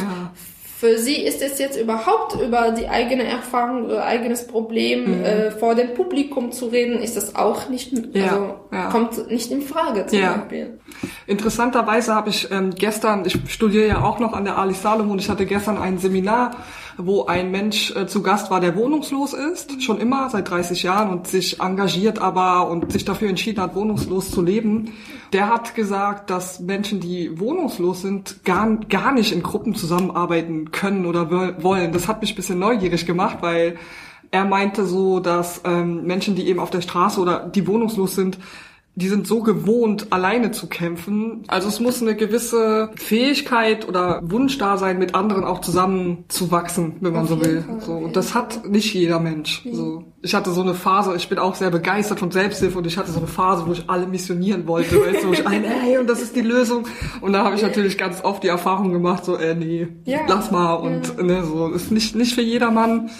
für 0.78 0.98
sie 0.98 1.22
ist 1.22 1.40
es 1.40 1.58
jetzt 1.58 1.80
überhaupt 1.80 2.38
über 2.38 2.70
die 2.70 2.86
eigene 2.86 3.24
Erfahrung 3.24 3.86
oder 3.86 4.04
eigenes 4.04 4.46
Problem 4.46 5.20
mhm. 5.20 5.24
äh, 5.24 5.50
vor 5.50 5.74
dem 5.74 5.94
Publikum 5.94 6.52
zu 6.52 6.66
reden, 6.66 7.02
ist 7.02 7.16
das 7.16 7.34
auch 7.34 7.70
nicht, 7.70 7.94
ja, 8.12 8.24
also 8.24 8.54
ja. 8.70 8.90
kommt 8.90 9.30
nicht 9.30 9.50
in 9.50 9.62
Frage 9.62 10.06
zum 10.06 10.18
ja. 10.18 10.34
Beispiel. 10.36 10.78
Interessanterweise 11.26 12.14
habe 12.14 12.28
ich 12.28 12.50
ähm, 12.50 12.74
gestern, 12.74 13.24
ich 13.24 13.38
studiere 13.48 13.86
ja 13.86 14.02
auch 14.02 14.18
noch 14.18 14.34
an 14.34 14.44
der 14.44 14.58
Ali 14.58 14.74
Salomon, 14.74 15.18
ich 15.18 15.30
hatte 15.30 15.46
gestern 15.46 15.78
ein 15.78 15.96
Seminar, 15.96 16.56
wo 16.98 17.26
ein 17.26 17.50
Mensch 17.50 17.94
äh, 17.94 18.06
zu 18.06 18.22
Gast 18.22 18.50
war, 18.50 18.60
der 18.60 18.76
wohnungslos 18.76 19.32
ist, 19.32 19.82
schon 19.82 19.98
immer 19.98 20.30
seit 20.30 20.48
30 20.50 20.82
Jahren 20.82 21.10
und 21.10 21.26
sich 21.26 21.60
engagiert 21.60 22.18
aber 22.18 22.68
und 22.68 22.92
sich 22.92 23.04
dafür 23.04 23.28
entschieden 23.28 23.60
hat, 23.60 23.74
wohnungslos 23.74 24.30
zu 24.30 24.42
leben 24.42 24.92
der 25.32 25.48
hat 25.48 25.74
gesagt, 25.74 26.30
dass 26.30 26.60
Menschen, 26.60 27.00
die 27.00 27.38
wohnungslos 27.38 28.02
sind, 28.02 28.44
gar, 28.44 28.76
gar 28.88 29.12
nicht 29.12 29.32
in 29.32 29.42
Gruppen 29.42 29.74
zusammenarbeiten 29.74 30.70
können 30.70 31.06
oder 31.06 31.62
wollen. 31.62 31.92
Das 31.92 32.08
hat 32.08 32.20
mich 32.20 32.32
ein 32.32 32.36
bisschen 32.36 32.58
neugierig 32.58 33.06
gemacht, 33.06 33.38
weil 33.40 33.76
er 34.30 34.44
meinte 34.44 34.86
so, 34.86 35.20
dass 35.20 35.62
ähm, 35.64 36.04
Menschen, 36.04 36.34
die 36.36 36.46
eben 36.48 36.60
auf 36.60 36.70
der 36.70 36.80
Straße 36.80 37.20
oder 37.20 37.40
die 37.48 37.66
wohnungslos 37.66 38.14
sind, 38.14 38.38
die 38.98 39.08
sind 39.08 39.26
so 39.26 39.42
gewohnt, 39.42 40.06
alleine 40.10 40.52
zu 40.52 40.68
kämpfen. 40.68 41.44
Also 41.48 41.68
es 41.68 41.80
muss 41.80 42.00
eine 42.00 42.16
gewisse 42.16 42.90
Fähigkeit 42.96 43.86
oder 43.86 44.20
Wunsch 44.24 44.56
da 44.56 44.78
sein, 44.78 44.98
mit 44.98 45.14
anderen 45.14 45.44
auch 45.44 45.60
zusammen 45.60 46.24
zu 46.28 46.50
wachsen, 46.50 46.96
wenn 47.00 47.12
man 47.12 47.24
Auf 47.24 47.28
so 47.28 47.40
will. 47.44 47.62
Fall, 47.62 47.80
So. 47.82 47.92
Und 47.92 48.16
das 48.16 48.34
hat 48.34 48.66
nicht 48.66 48.94
jeder 48.94 49.20
Mensch. 49.20 49.62
So. 49.70 50.04
Ich 50.22 50.34
hatte 50.34 50.50
so 50.50 50.62
eine 50.62 50.72
Phase, 50.74 51.14
ich 51.14 51.28
bin 51.28 51.38
auch 51.38 51.54
sehr 51.54 51.70
begeistert 51.70 52.20
von 52.20 52.30
Selbsthilfe 52.30 52.78
und 52.78 52.86
ich 52.86 52.96
hatte 52.96 53.10
so 53.12 53.18
eine 53.18 53.26
Phase, 53.28 53.64
wo 53.66 53.72
ich 53.72 53.88
alle 53.90 54.06
missionieren 54.06 54.66
wollte, 54.66 54.96
weißt 55.06 55.24
du, 55.24 55.28
wo 55.28 55.32
ich 55.34 55.46
ein, 55.46 55.64
ey, 55.64 55.98
und 55.98 56.08
das 56.08 56.22
ist 56.22 56.34
die 56.34 56.40
Lösung. 56.40 56.88
Und 57.20 57.34
da 57.34 57.44
habe 57.44 57.54
ich 57.54 57.62
natürlich 57.62 57.98
ganz 57.98 58.24
oft 58.24 58.42
die 58.42 58.48
Erfahrung 58.48 58.92
gemacht, 58.92 59.26
so, 59.26 59.36
äh, 59.36 59.54
nee, 59.54 59.88
Ja. 60.06 60.20
lass 60.26 60.50
mal 60.50 60.72
und 60.74 61.22
ne, 61.22 61.44
so. 61.44 61.68
Ist 61.68 61.92
nicht, 61.92 62.16
nicht 62.16 62.34
für 62.34 62.42
jedermann 62.42 63.10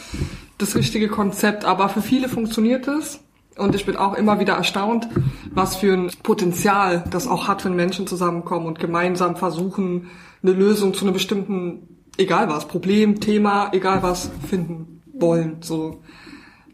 das 0.58 0.74
richtige 0.74 1.08
Konzept, 1.08 1.66
aber 1.66 1.90
für 1.90 2.00
viele 2.00 2.30
funktioniert 2.30 2.88
es. 2.88 3.20
Und 3.56 3.74
ich 3.74 3.86
bin 3.86 3.96
auch 3.96 4.14
immer 4.14 4.38
wieder 4.38 4.54
erstaunt, 4.54 5.08
was 5.52 5.76
für 5.76 5.94
ein 5.94 6.10
Potenzial 6.22 7.04
das 7.10 7.26
auch 7.26 7.48
hat, 7.48 7.64
wenn 7.64 7.74
Menschen 7.74 8.06
zusammenkommen 8.06 8.66
und 8.66 8.78
gemeinsam 8.78 9.36
versuchen, 9.36 10.10
eine 10.42 10.52
Lösung 10.52 10.92
zu 10.92 11.04
einem 11.04 11.14
bestimmten, 11.14 12.02
egal 12.18 12.48
was, 12.48 12.68
Problem, 12.68 13.20
Thema, 13.20 13.70
egal 13.72 14.02
was, 14.02 14.30
finden 14.48 15.02
wollen. 15.12 15.56
So 15.60 16.02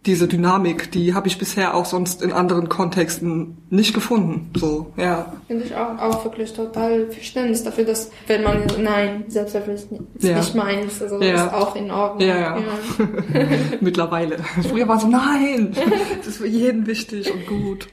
diese 0.05 0.27
Dynamik, 0.27 0.91
die 0.91 1.15
habe 1.15 1.29
ich 1.29 1.39
bisher 1.39 1.75
auch 1.75 1.85
sonst 1.85 2.23
in 2.23 2.33
anderen 2.33 2.69
Kontexten 2.69 3.59
nicht 3.71 3.95
gefunden. 3.95 4.51
So, 4.57 4.93
ja. 4.97 5.33
Finde 5.47 5.65
ich 5.65 5.75
auch, 5.77 5.97
auch 5.99 6.25
wirklich 6.25 6.53
total 6.53 7.07
Verständnis 7.11 7.63
dafür, 7.63 7.85
dass 7.85 8.11
wenn 8.27 8.43
man 8.43 8.65
nein, 8.81 9.25
Selbsthilfe 9.29 9.71
ist 9.71 9.93
nicht, 9.93 10.03
ist 10.17 10.25
Ja. 10.25 10.39
nicht 10.39 10.55
meins, 10.57 11.01
also 11.01 11.19
das 11.21 11.29
Ja. 11.29 11.47
ist 11.47 11.55
auch 11.55 11.77
in 11.77 11.91
Ordnung. 11.91 12.29
Ja, 12.29 12.37
ja. 12.37 12.59
Mittlerweile. 13.81 14.39
Früher 14.69 14.89
war 14.89 14.99
so, 14.99 15.07
nein, 15.07 15.73
das 16.19 16.27
ist 16.27 16.37
für 16.39 16.49
jeden 16.49 16.87
wichtig 16.89 17.33
und 17.33 17.47
gut. 17.47 17.89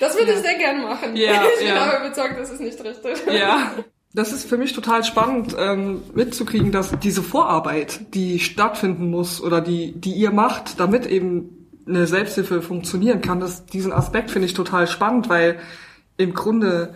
Das 0.00 0.16
würde 0.16 0.32
ich 0.32 0.38
sehr 0.38 0.58
gern 0.58 0.82
machen. 0.82 1.16
Ja, 1.16 1.42
ich 1.54 1.58
bin 1.60 1.68
ja. 1.74 1.82
aber 1.82 2.06
überzeugt, 2.06 2.38
das 2.38 2.50
ist 2.50 2.60
nicht 2.60 2.78
richtig. 2.84 3.16
Ja. 3.32 3.72
Das 4.14 4.32
ist 4.32 4.48
für 4.48 4.56
mich 4.56 4.72
total 4.72 5.02
spannend 5.02 5.56
ähm, 5.58 6.02
mitzukriegen, 6.14 6.70
dass 6.70 6.96
diese 7.00 7.22
Vorarbeit, 7.22 8.14
die 8.14 8.38
stattfinden 8.38 9.10
muss 9.10 9.42
oder 9.42 9.60
die, 9.60 9.92
die 9.92 10.12
ihr 10.12 10.30
macht, 10.30 10.78
damit 10.78 11.04
eben 11.04 11.66
eine 11.84 12.06
Selbsthilfe 12.06 12.62
funktionieren 12.62 13.20
kann, 13.20 13.40
das, 13.40 13.66
diesen 13.66 13.92
Aspekt 13.92 14.30
finde 14.30 14.46
ich 14.46 14.54
total 14.54 14.86
spannend, 14.86 15.28
weil 15.28 15.58
im 16.16 16.32
Grunde 16.32 16.94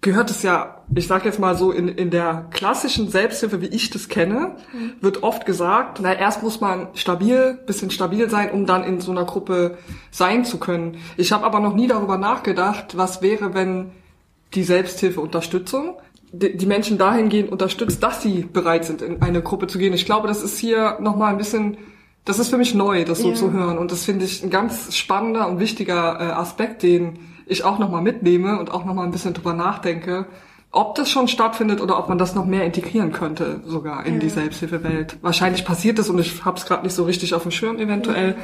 gehört 0.00 0.28
es 0.28 0.42
ja, 0.42 0.82
ich 0.92 1.06
sage 1.06 1.24
jetzt 1.26 1.38
mal 1.38 1.56
so, 1.56 1.70
in, 1.70 1.86
in 1.86 2.10
der 2.10 2.48
klassischen 2.50 3.08
Selbsthilfe, 3.08 3.62
wie 3.62 3.68
ich 3.68 3.90
das 3.90 4.08
kenne, 4.08 4.56
wird 5.00 5.22
oft 5.22 5.46
gesagt, 5.46 6.00
na 6.02 6.12
erst 6.12 6.42
muss 6.42 6.60
man 6.60 6.88
stabil, 6.94 7.60
bisschen 7.64 7.92
stabil 7.92 8.28
sein, 8.28 8.50
um 8.50 8.66
dann 8.66 8.82
in 8.82 9.00
so 9.00 9.12
einer 9.12 9.24
Gruppe 9.24 9.78
sein 10.10 10.44
zu 10.44 10.58
können. 10.58 10.98
Ich 11.16 11.30
habe 11.30 11.44
aber 11.44 11.60
noch 11.60 11.74
nie 11.74 11.86
darüber 11.86 12.18
nachgedacht, 12.18 12.96
was 12.96 13.22
wäre, 13.22 13.54
wenn 13.54 13.92
die 14.54 14.64
Selbsthilfeunterstützung 14.64 15.96
die 16.38 16.66
Menschen 16.66 16.98
dahingehend 16.98 17.50
unterstützt, 17.52 18.02
dass 18.02 18.22
sie 18.22 18.42
bereit 18.52 18.84
sind, 18.84 19.02
in 19.02 19.22
eine 19.22 19.42
Gruppe 19.42 19.66
zu 19.66 19.78
gehen. 19.78 19.92
Ich 19.92 20.06
glaube, 20.06 20.28
das 20.28 20.42
ist 20.42 20.58
hier 20.58 20.98
nochmal 21.00 21.32
ein 21.32 21.38
bisschen, 21.38 21.76
das 22.24 22.38
ist 22.38 22.48
für 22.48 22.58
mich 22.58 22.74
neu, 22.74 23.04
das 23.04 23.20
so 23.20 23.30
Ja. 23.30 23.34
zu 23.34 23.52
hören. 23.52 23.78
Und 23.78 23.92
das 23.92 24.04
finde 24.04 24.24
ich 24.24 24.42
ein 24.42 24.50
ganz 24.50 24.96
spannender 24.96 25.48
und 25.48 25.58
wichtiger 25.60 26.18
äh, 26.20 26.24
Aspekt, 26.32 26.82
den 26.82 27.18
ich 27.46 27.64
auch 27.64 27.78
nochmal 27.78 28.02
mitnehme 28.02 28.58
und 28.58 28.70
auch 28.72 28.84
nochmal 28.84 29.04
ein 29.04 29.12
bisschen 29.12 29.34
drüber 29.34 29.52
nachdenke, 29.52 30.26
ob 30.72 30.94
das 30.96 31.08
schon 31.10 31.28
stattfindet 31.28 31.80
oder 31.80 31.98
ob 31.98 32.08
man 32.08 32.18
das 32.18 32.34
noch 32.34 32.46
mehr 32.46 32.64
integrieren 32.64 33.12
könnte, 33.12 33.60
sogar 33.64 34.04
in 34.06 34.18
die 34.18 34.28
Selbsthilfewelt. 34.30 35.18
Wahrscheinlich 35.22 35.64
passiert 35.64 35.98
es 36.00 36.08
und 36.10 36.18
ich 36.18 36.44
habe 36.44 36.56
es 36.58 36.66
gerade 36.66 36.82
nicht 36.82 36.94
so 36.94 37.04
richtig 37.04 37.34
auf 37.34 37.42
dem 37.42 37.52
Schirm 37.52 37.78
eventuell. 37.78 38.34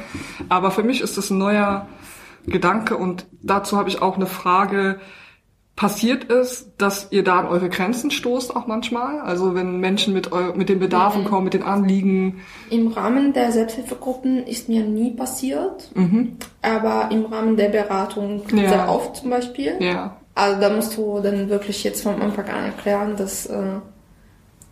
Aber 0.47 0.71
für 0.71 0.83
mich 0.83 1.01
ist 1.01 1.17
das 1.17 1.29
ein 1.29 1.39
neuer 1.39 1.87
Gedanke 2.45 2.95
und 2.95 3.25
dazu 3.41 3.77
habe 3.77 3.89
ich 3.89 4.01
auch 4.01 4.15
eine 4.15 4.27
Frage. 4.27 4.99
Passiert 5.81 6.29
es, 6.29 6.67
dass 6.77 7.07
ihr 7.09 7.23
da 7.23 7.39
an 7.39 7.47
eure 7.47 7.67
Grenzen 7.67 8.11
stoßt 8.11 8.55
auch 8.55 8.67
manchmal? 8.67 9.19
Also 9.21 9.55
wenn 9.55 9.79
Menschen 9.79 10.13
mit, 10.13 10.29
mit 10.55 10.69
den 10.69 10.77
Bedarfen 10.77 11.25
kommen, 11.25 11.45
mit 11.45 11.55
den 11.55 11.63
Anliegen. 11.63 12.41
Im 12.69 12.89
Rahmen 12.89 13.33
der 13.33 13.51
Selbsthilfegruppen 13.51 14.45
ist 14.45 14.69
mir 14.69 14.83
nie 14.83 15.09
passiert, 15.09 15.89
aber 16.61 17.09
im 17.11 17.25
Rahmen 17.25 17.57
der 17.57 17.69
Beratung 17.69 18.43
Ja. 18.53 18.69
sehr 18.69 18.89
oft 18.91 19.15
zum 19.15 19.31
Beispiel. 19.31 19.73
Ja. 19.79 20.17
Also 20.35 20.61
da 20.61 20.69
musst 20.69 20.95
du 20.95 21.19
dann 21.19 21.49
wirklich 21.49 21.83
jetzt 21.83 22.03
vom 22.03 22.21
Anfang 22.21 22.45
an 22.45 22.65
erklären, 22.65 23.15
dass 23.17 23.47
äh, 23.47 23.63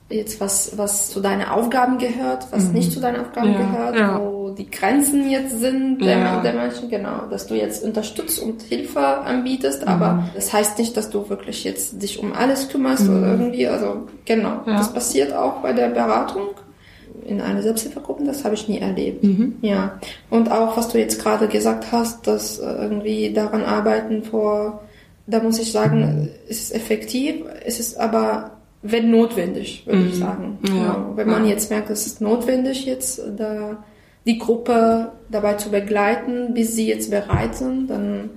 jetzt 0.10 0.40
was, 0.42 0.78
was 0.78 1.10
zu 1.10 1.20
deinen 1.20 1.44
Aufgaben 1.48 1.98
gehört, 2.00 2.48
was 2.52 2.72
nicht 2.72 2.92
zu 2.92 3.00
deinen 3.00 3.22
Aufgaben 3.22 3.50
Mhm. 3.50 3.54
Ja, 3.54 3.60
gehört, 3.72 3.96
ja. 3.96 4.20
wo 4.20 4.50
die 4.50 4.70
Grenzen 4.70 5.30
jetzt 5.30 5.60
sind 5.60 6.00
der, 6.00 6.18
Ja. 6.18 6.42
der 6.42 6.54
Menschen, 6.54 6.90
genau, 6.90 7.28
dass 7.30 7.46
du 7.46 7.54
jetzt 7.56 7.84
unterstützt 7.84 8.40
und 8.42 8.62
Hilfe 8.64 9.00
anbietest, 9.00 9.84
Mhm. 9.84 9.88
aber 9.88 10.24
das 10.34 10.52
heißt 10.52 10.80
nicht, 10.80 10.98
dass 10.98 11.10
du 11.12 11.30
wirklich 11.30 11.64
jetzt 11.64 12.02
dich 12.02 12.20
um 12.20 12.34
alles 12.34 12.70
kümmerst 12.70 13.08
oder 13.08 13.28
irgendwie, 13.38 13.68
also 13.68 14.08
genau, 14.26 14.62
Mhm. 14.66 14.72
Das 14.78 14.92
passiert 14.94 15.32
auch 15.34 15.58
bei 15.62 15.74
der 15.74 15.90
Beratung 15.90 16.48
in 17.28 17.42
einer 17.42 17.62
Selbsthilfegruppe, 17.62 18.24
das 18.24 18.44
habe 18.44 18.56
ich 18.56 18.68
nie 18.68 18.80
erlebt. 18.80 19.24
Mhm. 19.24 19.58
Ja. 19.62 20.00
Und 20.32 20.52
auch, 20.52 20.76
was 20.76 20.90
du 20.90 20.98
jetzt 20.98 21.22
gerade 21.22 21.48
gesagt 21.48 21.92
hast, 21.92 22.26
dass 22.26 22.58
äh, 22.58 22.64
irgendwie 22.66 23.32
daran 23.32 23.64
arbeiten 23.64 24.24
vor, 24.24 24.82
da 25.28 25.40
muss 25.40 25.60
ich 25.60 25.72
sagen, 25.72 26.30
es 26.48 26.62
ist 26.64 26.74
effektiv, 26.76 27.44
es 27.64 27.80
ist 27.80 28.00
aber, 28.00 28.52
wenn 28.82 29.12
notwendig, 29.12 29.84
würde 29.86 30.06
ich 30.08 30.16
sagen. 30.18 30.58
Mhm. 30.62 30.68
Ja. 30.68 30.94
Genau. 30.94 31.12
Wenn 31.16 31.28
man 31.28 31.44
Ja. 31.46 31.52
jetzt 31.52 31.70
merkt, 31.70 31.90
es 31.90 32.06
ist 32.06 32.22
notwendig 32.22 32.86
jetzt, 32.86 33.22
da 33.38 33.84
die 34.26 34.38
Gruppe 34.38 35.12
dabei 35.30 35.54
zu 35.56 35.70
begleiten, 35.70 36.54
bis 36.54 36.76
sie 36.76 36.88
jetzt 36.88 37.10
bereit 37.10 37.56
sind, 37.56 37.90
dann 37.90 38.30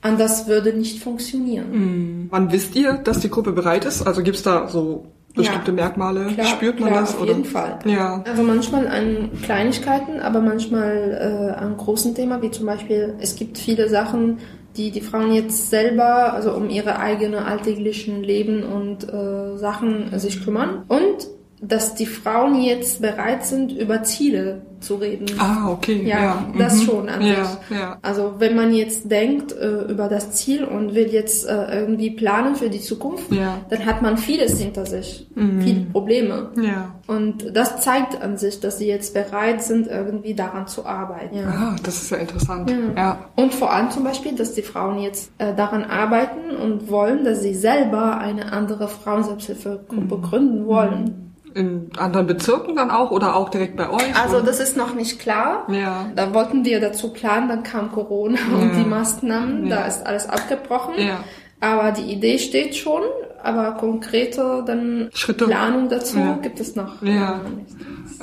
anders 0.00 0.46
würde 0.48 0.72
nicht 0.72 1.02
funktionieren. 1.02 1.66
Hm. 1.72 2.26
Wann 2.30 2.52
wisst 2.52 2.74
ihr, 2.76 2.94
dass 2.94 3.20
die 3.20 3.30
Gruppe 3.30 3.52
bereit 3.52 3.84
ist? 3.84 4.06
Also 4.06 4.22
gibt's 4.22 4.42
da 4.42 4.68
so 4.68 5.06
bestimmte 5.34 5.70
Ja. 5.72 5.74
Merkmale? 5.76 6.26
Klar, 6.26 6.46
Spürt 6.46 6.78
man 6.78 6.90
klar, 6.90 7.00
das? 7.02 7.14
auf 7.14 7.22
oder? 7.22 7.32
jeden 7.32 7.44
Fall. 7.44 7.78
Ja. 7.84 8.22
Also 8.24 8.42
manchmal 8.42 8.86
an 8.86 9.30
Kleinigkeiten, 9.42 10.20
aber 10.20 10.40
manchmal 10.40 11.54
äh, 11.58 11.60
an 11.60 11.76
großen 11.76 12.14
Themen, 12.14 12.40
wie 12.42 12.50
zum 12.50 12.66
Beispiel, 12.66 13.14
es 13.20 13.34
gibt 13.34 13.58
viele 13.58 13.88
Sachen, 13.88 14.38
die 14.76 14.90
die 14.90 15.00
Frauen 15.00 15.32
jetzt 15.32 15.70
selber, 15.70 16.32
also 16.32 16.52
um 16.52 16.68
ihre 16.68 16.98
eigene 16.98 17.44
alltäglichen 17.44 18.22
Leben 18.22 18.62
und 18.62 19.04
äh, 19.04 19.56
Sachen 19.56 20.18
sich 20.18 20.44
kümmern. 20.44 20.84
Und 20.88 21.28
dass 21.66 21.94
die 21.94 22.06
Frauen 22.06 22.60
jetzt 22.62 23.00
bereit 23.00 23.44
sind, 23.44 23.72
über 23.72 24.02
Ziele 24.02 24.62
zu 24.80 24.96
reden. 24.96 25.24
Ah, 25.38 25.70
okay. 25.70 26.02
Ja, 26.06 26.20
Ja, 26.22 26.46
das 26.58 26.74
mhm. 26.76 26.82
schon 26.82 27.08
an 27.08 27.22
Ja, 27.22 27.44
sich. 27.46 27.58
ja. 27.78 27.98
Also 28.02 28.34
wenn 28.38 28.54
man 28.54 28.74
jetzt 28.74 29.10
denkt 29.10 29.52
äh, 29.52 29.84
über 29.90 30.08
das 30.08 30.32
Ziel 30.32 30.62
und 30.64 30.94
will 30.94 31.06
jetzt 31.08 31.46
äh, 31.48 31.80
irgendwie 31.80 32.10
planen 32.10 32.54
für 32.54 32.68
die 32.68 32.80
Zukunft, 32.82 33.32
Ja. 33.32 33.58
dann 33.70 33.86
hat 33.86 34.02
man 34.02 34.18
vieles 34.18 34.60
hinter 34.60 34.84
sich, 34.84 35.26
Mhm. 35.34 35.60
viele 35.62 35.80
Probleme. 35.86 36.50
Ja. 36.60 36.94
Und 37.06 37.56
das 37.56 37.80
zeigt 37.80 38.20
an 38.20 38.36
sich, 38.36 38.60
dass 38.60 38.76
sie 38.76 38.86
jetzt 38.86 39.14
bereit 39.14 39.62
sind, 39.62 39.86
irgendwie 39.86 40.34
daran 40.34 40.66
zu 40.66 40.84
arbeiten. 40.84 41.36
Ja. 41.38 41.46
Ah, 41.48 41.76
das 41.82 42.02
ist 42.02 42.10
ja 42.10 42.18
interessant. 42.18 42.70
Ja. 42.94 43.18
Und 43.36 43.54
vor 43.54 43.72
allem 43.72 43.90
zum 43.90 44.04
Beispiel, 44.04 44.34
dass 44.34 44.52
die 44.52 44.62
Frauen 44.62 44.98
jetzt 45.00 45.30
äh, 45.38 45.54
daran 45.54 45.84
arbeiten 45.84 46.54
und 46.62 46.90
wollen, 46.90 47.24
dass 47.24 47.40
sie 47.40 47.54
selber 47.54 48.18
eine 48.18 48.52
andere 48.52 48.88
Frauenselbsthilfegruppe 48.88 50.18
gründen 50.18 50.66
wollen. 50.66 51.33
In 51.54 51.90
anderen 51.96 52.26
Bezirken 52.26 52.74
dann 52.74 52.90
auch 52.90 53.10
oder 53.12 53.36
auch 53.36 53.48
direkt 53.48 53.76
bei 53.76 53.88
euch? 53.88 54.14
Also 54.20 54.40
das 54.40 54.58
ist 54.58 54.76
noch 54.76 54.94
nicht 54.94 55.20
klar. 55.20 55.66
Ja. 55.70 56.06
Da 56.16 56.34
wollten 56.34 56.64
wir 56.64 56.80
dazu 56.80 57.12
planen, 57.12 57.48
dann 57.48 57.62
kam 57.62 57.92
Corona 57.92 58.38
und 58.52 58.72
Ja. 58.72 58.78
die 58.82 58.88
Maßnahmen, 58.88 59.66
Ja. 59.68 59.76
da 59.76 59.86
ist 59.86 60.04
alles 60.04 60.28
abgebrochen. 60.28 60.94
Ja. 60.98 61.20
Aber 61.60 61.92
die 61.92 62.12
Idee 62.12 62.38
steht 62.38 62.74
schon, 62.74 63.02
aber 63.42 63.72
konkrete 63.72 64.64
dann 64.66 65.08
Schritte. 65.14 65.46
Planung 65.46 65.88
dazu 65.88 66.18
Ja. 66.18 66.38
gibt 66.42 66.58
es 66.60 66.74
noch. 66.74 67.00
Ja. 67.02 67.40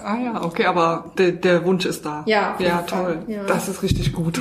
Ah 0.04 0.18
ja, 0.24 0.44
okay, 0.44 0.66
aber 0.66 1.12
der, 1.18 1.32
der 1.32 1.66
Wunsch 1.66 1.86
ist 1.86 2.06
da. 2.06 2.24
Ja, 2.26 2.56
Ja, 2.60 2.84
toll. 2.88 3.20
Ja. 3.28 3.44
Das 3.48 3.68
ist 3.70 3.82
richtig 3.82 4.14
gut. 4.14 4.40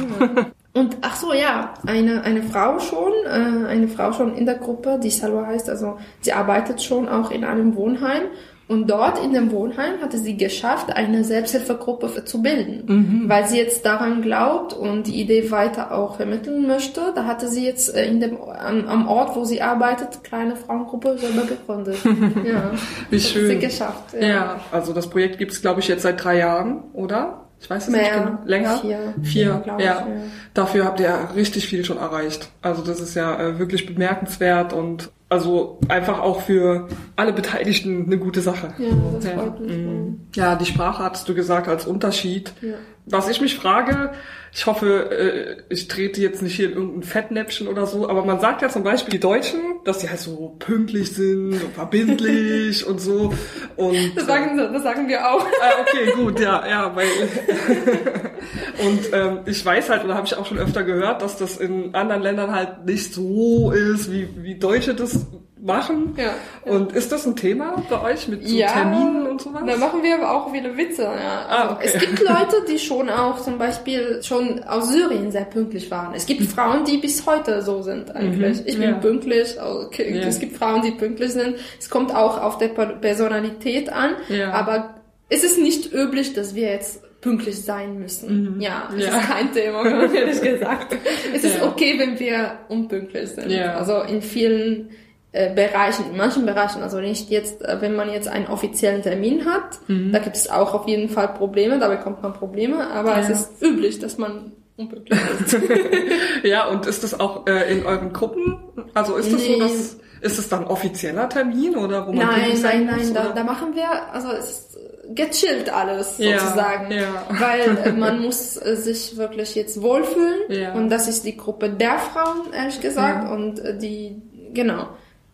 Und 0.73 0.97
ach 1.01 1.17
so, 1.17 1.33
ja, 1.33 1.75
eine, 1.87 2.23
eine 2.23 2.43
Frau 2.45 2.79
schon, 2.79 3.13
äh, 3.27 3.67
eine 3.69 3.89
Frau 3.89 4.13
schon 4.13 4.35
in 4.37 4.47
der 4.47 4.55
Gruppe, 4.57 5.01
die 5.03 5.11
Salwa 5.11 5.47
heißt, 5.47 5.69
also 5.69 5.99
sie 6.21 6.33
arbeitet 6.33 6.81
schon 6.83 7.09
auch 7.09 7.31
in 7.33 7.45
einem 7.45 7.75
Wohnheim. 7.75 8.23
Und 8.71 8.89
dort 8.89 9.19
in 9.23 9.33
dem 9.33 9.51
Wohnheim 9.51 10.01
hatte 10.01 10.17
sie 10.17 10.37
geschafft, 10.37 10.93
eine 10.93 11.25
Selbsthilfegruppe 11.25 12.25
zu 12.25 12.41
bilden, 12.41 12.85
Mhm. 12.87 13.29
weil 13.29 13.45
sie 13.49 13.59
jetzt 13.59 13.85
daran 13.85 14.23
glaubt 14.23 14.73
und 14.75 15.09
die 15.09 15.21
Idee 15.21 15.51
weiter 15.51 15.91
auch 15.93 16.15
vermitteln 16.19 16.69
möchte. 16.69 17.01
Da 17.17 17.25
hatte 17.25 17.49
sie 17.49 17.67
jetzt 17.67 17.93
äh, 17.97 18.07
in 18.07 18.21
dem, 18.21 18.37
am, 18.41 18.87
am 18.87 19.09
Ort, 19.09 19.35
wo 19.35 19.45
sie 19.45 19.61
arbeitet, 19.61 20.23
kleine 20.23 20.55
Frauengruppe 20.55 21.19
selber 21.19 21.43
gegründet. 21.49 21.97
ja, 22.05 22.71
Wie 23.11 23.17
das 23.17 23.29
schön. 23.29 23.43
Hat 23.51 23.61
sie 23.61 23.67
geschafft. 23.67 24.05
Ja, 24.21 24.61
also 24.71 24.93
das 24.93 25.11
Projekt 25.11 25.39
gibt 25.39 25.51
es, 25.51 25.61
glaube 25.61 25.81
ich, 25.81 25.89
jetzt 25.89 26.03
seit 26.03 26.23
drei 26.23 26.39
Jahren, 26.39 26.85
oder? 26.93 27.47
Ich 27.61 27.69
weiß 27.69 27.89
es 27.89 27.89
nicht 27.91 28.01
Mehr, 28.01 28.21
genau. 28.21 28.39
Länger? 28.45 28.77
vier. 28.79 29.15
Vier, 29.21 29.63
ich, 29.65 29.67
ja. 29.67 29.79
ja. 29.81 30.07
Dafür 30.55 30.85
habt 30.85 31.01
ihr 31.01 31.13
richtig 31.35 31.67
viel 31.67 31.85
schon 31.85 31.99
erreicht. 31.99 32.49
Also 32.63 32.83
das 32.83 33.01
ist 33.01 33.17
ja 33.17 33.37
äh, 33.39 33.59
wirklich 33.59 33.85
bemerkenswert 33.85 34.73
und 34.73 35.11
Also 35.31 35.79
einfach 35.87 36.19
auch 36.19 36.41
für 36.41 36.89
alle 37.15 37.33
Beteiligten 37.33 38.07
eine 38.07 38.19
gute 38.19 38.41
Sache. 38.41 38.75
Ja, 38.79 38.91
das 39.15 39.25
ja. 39.25 39.31
freut 39.31 39.61
mich. 39.61 39.77
Mhm. 39.77 40.21
Ja, 40.35 40.57
die 40.57 40.67
Sprache 40.67 41.05
hattest 41.05 41.29
du 41.29 41.35
gesagt 41.35 41.69
als 41.69 41.87
Unterschied. 41.87 42.53
Ja. 42.61 42.75
Was 43.07 43.29
ich 43.29 43.41
mich 43.41 43.55
frage, 43.55 44.11
ich 44.53 44.67
hoffe, 44.67 45.11
äh, 45.11 45.63
ich 45.73 45.87
trete 45.87 46.21
jetzt 46.21 46.43
nicht 46.43 46.57
hier 46.57 46.67
in 46.71 46.75
irgendein 46.75 47.03
Fettnäpfchen 47.05 47.69
oder 47.69 47.87
so, 47.87 48.09
aber 48.09 48.25
man 48.25 48.41
sagt 48.41 48.63
ja 48.63 48.69
zum 48.69 48.83
Beispiel 48.83 49.13
die 49.13 49.21
Deutschen, 49.21 49.61
dass 49.85 49.99
die 49.99 50.09
halt 50.09 50.19
so 50.19 50.57
pünktlich 50.59 51.15
sind 51.15 51.53
und 51.53 51.75
verbindlich 51.75 52.87
und 52.89 53.01
so. 53.01 53.33
Und, 53.77 54.17
das, 54.17 54.27
sagen, 54.27 54.57
das 54.57 54.83
sagen 54.83 55.09
wir 55.09 55.29
auch. 55.31 55.47
Ah, 55.47 55.81
okay, 55.81 56.13
gut, 56.17 56.41
ja, 56.41 56.67
ja, 56.69 56.95
weil 56.97 57.07
und 58.87 59.13
ähm, 59.13 59.41
ich 59.47 59.65
weiß 59.65 59.89
halt, 59.89 60.05
oder 60.05 60.15
habe 60.15 60.27
ich 60.27 60.35
auch 60.37 60.47
schon 60.47 60.59
öfter 60.59 60.83
gehört, 60.83 61.23
dass 61.23 61.37
das 61.37 61.57
in 61.57 61.95
anderen 61.95 62.23
Ländern 62.23 62.53
halt 62.53 62.87
nicht 62.87 63.15
so 63.15 63.71
ist, 63.71 64.11
wie, 64.11 64.29
wie 64.37 64.59
Deutsche 64.59 64.95
das 64.95 65.27
machen. 65.63 66.15
Ja. 66.17 66.35
Und 66.65 66.93
ist 66.93 67.13
das 67.13 67.27
ein 67.27 67.37
Thema 67.37 67.83
bei 67.89 68.01
euch 68.03 68.29
mit 68.29 68.47
so 68.47 68.57
ja, 68.57 68.69
Terminen 68.69 69.27
und 69.27 69.41
sowas? 69.41 69.63
Da 69.67 69.77
machen 69.77 70.03
wir 70.03 70.17
aber 70.17 70.35
auch 70.35 70.53
wieder 70.53 70.77
Witze. 70.77 71.03
Ja. 71.03 71.47
Ah, 71.49 71.63
also 71.63 71.75
okay. 71.75 71.91
Es 71.93 72.01
gibt 72.01 72.21
Leute, 72.29 72.65
die 72.69 72.79
schon 72.79 73.09
auch 73.09 73.41
zum 73.41 73.59
Beispiel 73.59 74.23
schon 74.23 74.63
aus 74.65 74.91
Syrien 74.91 75.31
sehr 75.31 75.45
pünktlich 75.45 75.91
waren. 75.91 76.15
Es 76.15 76.27
gibt 76.27 76.43
Frauen, 76.43 76.85
die 76.85 76.99
bis 76.99 77.27
heute 77.27 77.63
so 77.63 77.83
sind 77.83 78.15
eigentlich. 78.15 78.61
Mhm. 78.61 78.67
Ich 78.67 78.79
bin 78.79 78.91
ja. 78.91 78.97
pünktlich. 78.97 79.57
Okay. 79.61 80.19
Ja. 80.19 80.27
Es 80.27 80.39
gibt 80.39 80.57
Frauen, 80.57 80.83
die 80.83 80.93
pünktlich 80.93 81.33
sind. 81.33 81.57
Es 81.79 81.91
kommt 81.91 82.15
auch 82.15 82.41
auf 82.41 82.59
der 82.59 82.69
Personalität 82.69 83.91
an. 83.93 84.13
Ja. 84.29 84.53
Aber 84.53 84.95
es 85.29 85.45
ist 85.45 85.59
nicht 85.59 85.93
üblich, 85.93 86.35
dass 86.35 86.55
wir 86.55 86.71
jetzt 86.71 87.03
pünktlich 87.21 87.63
sein 87.63 87.99
müssen. 87.99 88.55
Mhm. 88.55 88.61
Ja, 88.61 88.89
das 88.91 89.05
ja. 89.05 89.19
ist 89.19 89.29
kein 89.29 89.53
Thema, 89.53 89.85
ehrlich 90.15 90.41
gesagt. 90.41 90.97
Es 91.35 91.45
ist 91.45 91.63
okay, 91.63 91.99
wenn 91.99 92.19
wir 92.19 92.59
unpünktlich 92.69 93.31
sind. 93.31 93.51
Ja. 93.51 93.77
Also 93.77 94.01
in 94.03 94.23
vielen 94.23 94.91
äh, 95.33 95.55
Bereichen, 95.55 96.07
in 96.11 96.17
manchen 96.17 96.45
Bereichen, 96.45 96.83
also 96.83 96.99
nicht 96.99 97.31
jetzt, 97.31 97.63
äh, 97.63 97.81
wenn 97.81 97.95
man 97.95 98.11
jetzt 98.11 98.29
einen 98.29 98.47
offiziellen 98.47 99.03
Termin 99.03 99.45
hat, 99.45 99.79
mhm. 99.87 100.13
da 100.13 100.19
gibt 100.19 100.37
es 100.37 100.51
auch 100.51 100.75
auf 100.75 100.89
jeden 100.89 101.09
Fall 101.09 101.29
Probleme, 101.29 101.79
da 101.79 101.89
bekommt 101.89 102.23
man 102.23 102.33
Probleme, 102.33 102.91
aber 102.91 103.13
ja. 103.13 103.21
es 103.21 103.29
ist 103.31 103.63
üblich, 103.63 104.01
dass 104.01 104.19
man 104.19 104.53
unpünktlich 104.77 105.21
ist. 105.41 105.59
ja, 106.43 106.67
und 106.67 106.87
ist 106.87 107.05
das 107.05 107.19
auch 107.19 107.47
äh, 107.47 107.73
in 107.73 107.87
euren 107.87 108.13
Gruppen? 108.13 108.59
Also 108.95 109.17
ist 109.17 109.33
das 109.33 109.41
nee. 109.41 109.55
so, 109.55 109.61
dass 109.61 109.97
ist 110.23 110.39
es 110.39 110.49
dann 110.49 110.65
offizieller 110.67 111.29
Termin 111.29 111.77
oder 111.77 112.07
wo 112.07 112.13
man 112.13 112.27
Nein, 112.27 112.59
nein, 112.61 112.85
nein, 112.85 112.99
muss, 112.99 113.13
da, 113.15 113.29
da 113.33 113.43
machen 113.43 113.75
wir, 113.75 114.13
also 114.13 114.33
es 114.33 114.51
ist 114.51 114.79
gechillt 115.15 115.73
alles 115.73 116.19
sozusagen, 116.19 116.91
ja, 116.91 117.01
ja. 117.01 117.27
weil 117.31 117.79
äh, 117.85 117.93
man 117.99 118.21
muss 118.21 118.57
äh, 118.57 118.77
sich 118.77 119.17
wirklich 119.17 119.55
jetzt 119.55 119.81
wohlfühlen 119.81 120.41
ja. 120.51 120.75
und 120.75 120.91
das 120.91 121.09
ist 121.09 121.25
die 121.25 121.37
Gruppe 121.37 121.71
der 121.71 121.99
Frauen 121.99 122.53
ehrlich 122.53 122.81
gesagt 122.81 123.31
und 123.31 123.63
die 123.81 124.21
genau 124.53 124.89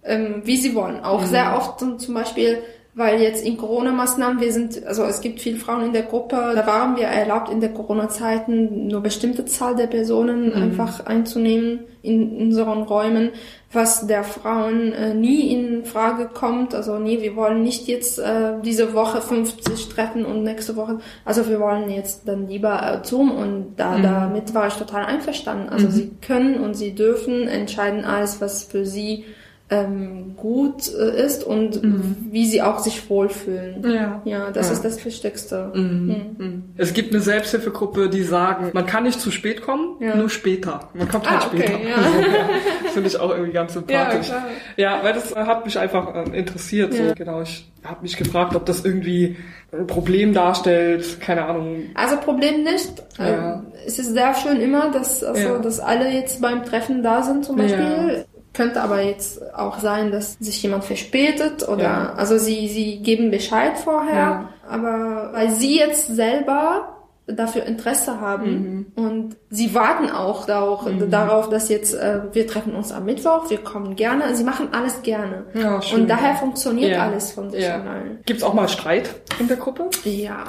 ähm, 0.07 0.43
wie 0.45 0.57
sie 0.57 0.75
wollen. 0.75 1.01
Auch 1.01 1.23
mhm. 1.23 1.27
sehr 1.27 1.57
oft 1.57 1.81
zum 1.81 2.15
Beispiel, 2.15 2.59
weil 2.97 3.21
jetzt 3.21 3.45
in 3.45 3.59
Corona-Maßnahmen, 3.59 4.41
wir 4.41 4.51
sind, 4.55 4.87
also 4.87 5.05
es 5.05 5.21
gibt 5.21 5.39
viele 5.39 5.59
Frauen 5.59 5.85
in 5.85 5.93
der 5.93 6.05
Gruppe, 6.05 6.53
da 6.55 6.67
waren 6.67 6.97
wir 6.97 7.05
erlaubt 7.05 7.51
in 7.51 7.61
der 7.61 7.75
Corona-Zeiten 7.75 8.87
nur 8.87 9.03
bestimmte 9.03 9.45
Zahl 9.45 9.77
der 9.77 9.87
Personen 9.87 10.47
mhm. 10.47 10.63
einfach 10.63 11.05
einzunehmen 11.05 11.81
in 12.01 12.35
unseren 12.39 12.85
Räumen, 12.85 13.33
was 13.71 14.07
der 14.07 14.25
Frauen 14.25 14.95
äh, 14.95 15.13
nie 15.13 15.53
in 15.53 15.85
Frage 15.85 16.31
kommt. 16.33 16.75
Also 16.75 16.99
nie, 16.99 17.21
wir 17.21 17.37
wollen 17.37 17.63
nicht 17.63 17.87
jetzt 17.87 18.19
äh, 18.19 18.55
diese 18.65 18.95
Woche 18.95 19.21
50 19.21 19.91
treffen 19.91 20.25
und 20.25 20.43
nächste 20.43 20.75
Woche, 20.77 21.01
also 21.27 21.51
wir 21.51 21.61
wollen 21.61 21.91
jetzt 21.91 22.27
dann 22.27 22.49
lieber 22.49 22.81
äh, 22.81 23.07
Zoom 23.07 23.31
und 23.31 23.75
da, 23.77 23.99
mhm. 23.99 24.03
damit 24.05 24.55
war 24.55 24.69
ich 24.69 24.75
total 24.75 25.05
einverstanden. 25.05 25.69
Also 25.69 25.89
mhm. 25.89 25.93
sie 25.93 26.11
können 26.27 26.61
und 26.61 26.73
sie 26.73 26.95
dürfen 26.95 27.47
entscheiden 27.47 28.07
alles, 28.07 28.41
was 28.41 28.65
für 28.65 28.87
sie 28.87 29.27
ähm, 29.69 30.37
gut 30.37 30.95
äh, 30.95 31.25
ist 31.25 31.43
und 31.43 31.83
mhm. 31.83 32.29
wie 32.31 32.47
sie 32.47 32.63
auch 32.63 32.79
sich 32.79 33.11
wohlfühlen. 33.11 33.83
Ja, 33.91 34.23
ja 34.25 34.51
das 34.53 34.69
ja. 34.69 34.75
ist 34.75 34.85
das 34.85 35.05
Wichtigste. 35.05 35.73
Mhm. 35.75 36.37
Mhm. 36.39 36.65
Es 36.77 36.93
gibt 36.93 37.13
eine 37.13 37.21
Selbsthilfegruppe, 37.21 38.09
die 38.09 38.23
sagen, 38.23 38.71
man 38.75 38.87
kann 38.87 39.03
nicht 39.03 39.21
zu 39.21 39.33
spät 39.33 39.63
kommen, 39.63 39.97
ja. 39.99 40.15
nur 40.15 40.31
später. 40.31 40.89
Man 40.95 41.09
kommt 41.09 41.29
halt 41.29 41.43
ah, 41.43 41.47
später. 41.47 41.75
Okay, 41.75 41.89
ja. 41.89 42.91
Finde 42.93 43.09
ich 43.09 43.19
auch 43.19 43.31
irgendwie 43.31 43.53
ganz 43.53 43.73
sympathisch. 43.73 44.29
Ja, 44.29 44.47
ja, 44.77 45.01
weil 45.03 45.15
das 45.15 45.35
hat 45.35 45.65
mich 45.65 45.77
einfach 45.79 46.15
ähm, 46.15 46.33
interessiert. 46.33 46.95
So. 46.95 47.03
Genau, 47.17 47.43
ich 47.43 47.69
habe 47.83 48.03
mich 48.03 48.17
gefragt, 48.17 48.55
ob 48.55 48.67
das 48.67 48.85
irgendwie 48.85 49.37
ein 49.73 49.89
Problem 49.89 50.33
darstellt, 50.33 51.21
keine 51.21 51.45
Ahnung. 51.45 51.91
Also 51.95 52.17
Problem 52.19 52.63
nicht. 52.63 53.03
Ja. 53.19 53.65
Es 53.85 53.99
ist 53.99 54.13
sehr 54.13 54.33
schön 54.35 54.61
immer, 54.61 54.93
dass, 54.93 55.25
also, 55.25 55.59
dass 55.59 55.81
alle 55.81 56.09
jetzt 56.13 56.41
beim 56.41 56.65
Treffen 56.65 57.03
da 57.03 57.23
sind 57.23 57.45
zum 57.45 57.57
Beispiel. 57.57 58.27
Könnte 58.57 58.81
aber 58.81 59.03
jetzt 59.03 59.55
auch 59.55 59.79
sein, 59.81 60.11
dass 60.11 60.35
sich 60.41 60.63
jemand 60.63 60.85
verspätet 60.85 61.69
oder 61.69 61.83
ja. 61.83 62.13
also 62.17 62.39
sie 62.39 62.69
sie 62.69 63.01
geben 63.03 63.31
Bescheid 63.31 63.77
vorher, 63.77 64.15
ja. 64.15 64.49
aber 64.67 65.31
weil 65.33 65.51
sie 65.51 65.79
jetzt 65.79 66.07
selber 66.07 66.96
dafür 67.27 67.65
Interesse 67.65 68.21
haben 68.21 68.51
mhm. 68.95 69.05
und 69.05 69.37
sie 69.51 69.75
warten 69.75 70.11
auch, 70.11 70.49
auch 70.49 70.87
mhm. 70.87 71.11
darauf, 71.11 71.49
dass 71.49 71.69
jetzt 71.69 71.95
äh, 71.95 72.21
wir 72.33 72.47
treffen 72.47 72.75
uns 72.75 72.93
am 72.93 73.05
Mittwoch, 73.05 73.51
wir 73.51 73.59
kommen 73.59 73.97
gerne, 73.97 74.35
sie 74.37 74.45
machen 74.45 74.69
alles 74.71 75.03
gerne 75.03 75.47
ja, 75.55 75.83
schön. 75.83 76.03
und 76.03 76.09
daher 76.09 76.37
funktioniert 76.37 76.93
ja. 76.93 77.03
alles 77.03 77.33
von 77.33 77.51
sich 77.51 77.65
ja. 77.65 77.81
allein. 77.81 78.21
Gibt's 78.27 78.45
auch 78.45 78.55
mal 78.55 78.69
Streit 78.69 79.11
in 79.41 79.49
der 79.49 79.57
Gruppe? 79.57 79.91
Ja, 80.05 80.45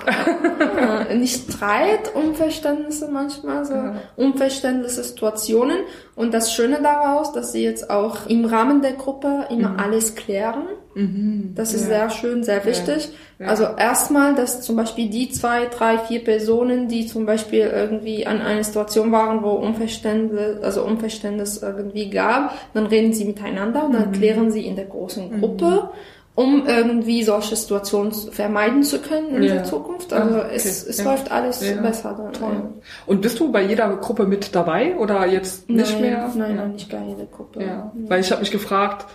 nicht 1.16 1.52
Streit, 1.52 2.14
Unverständnisse 2.14 3.10
manchmal, 3.12 3.66
so 3.66 3.74
ja. 3.74 3.96
unverständliche 4.16 5.02
Situationen 5.04 5.78
und 6.16 6.32
das 6.32 6.54
Schöne 6.54 6.80
daraus, 6.84 7.34
dass 7.34 7.54
sie 7.54 7.64
jetzt 7.64 7.90
auch 7.90 8.28
im 8.28 8.46
Rahmen 8.46 8.84
der 8.84 8.94
Gruppe 8.94 9.48
immer 9.50 9.70
mhm. 9.70 9.80
alles 9.80 10.14
klären 10.14 10.68
Mhm. 10.98 11.52
Das 11.56 11.74
ist 11.74 11.84
ja. 11.84 11.88
sehr 11.88 12.10
schön, 12.10 12.44
sehr 12.44 12.66
wichtig. 12.66 13.10
Ja. 13.40 13.46
Ja. 13.46 13.52
Also 13.52 13.66
erstmal, 13.78 14.34
dass 14.34 14.62
zum 14.62 14.76
Beispiel 14.76 15.10
die 15.10 15.30
zwei, 15.30 15.66
drei, 15.66 16.00
vier 16.00 16.24
Personen, 16.24 16.88
die 16.88 17.06
zum 17.06 17.26
Beispiel 17.26 17.72
irgendwie 17.72 18.26
an 18.26 18.42
einer 18.42 18.64
Situation 18.64 19.12
waren, 19.12 19.44
wo 19.44 19.52
Unverständnis, 19.52 20.62
also 20.64 20.84
Unverständnis 20.84 21.62
irgendwie 21.62 22.10
gab, 22.10 22.54
dann 22.74 22.88
reden 22.88 23.14
sie 23.14 23.26
miteinander 23.26 23.86
und 23.86 23.94
dann 23.94 24.10
mhm. 24.10 24.14
klären 24.14 24.52
sie 24.52 24.66
in 24.66 24.76
der 24.76 24.86
großen 24.86 25.40
Gruppe. 25.40 25.66
Mhm 25.66 25.90
um 26.38 26.68
irgendwie 26.68 27.24
solche 27.24 27.56
Situationen 27.56 28.12
vermeiden 28.12 28.84
zu 28.84 29.00
können 29.00 29.38
in 29.38 29.42
der 29.42 29.64
Zukunft. 29.64 30.14
Also 30.14 30.36
ah, 30.36 30.46
okay. 30.46 30.52
es, 30.54 30.86
es 30.86 31.04
läuft 31.04 31.32
alles 31.32 31.62
besser 31.82 32.14
dann. 32.16 32.32
Toll. 32.32 32.74
Und 33.08 33.24
bist 33.24 33.40
du 33.40 33.52
bei 33.52 33.64
jeder 33.64 33.90
Gruppe 33.96 34.28
mit 34.28 34.54
dabei 34.54 34.96
oder 34.98 35.26
jetzt 35.26 35.68
nicht 35.68 35.94
nein, 35.94 36.02
mehr? 36.02 36.32
Nein, 36.36 36.56
nein, 36.58 36.72
nicht 36.74 36.92
bei 36.92 37.02
jeder 37.08 37.26
Gruppe. 37.26 37.64
Ja. 37.64 37.92
Weil 38.08 38.20
ich 38.20 38.30
habe 38.30 38.42
mich 38.42 38.52
gefragt, 38.52 39.08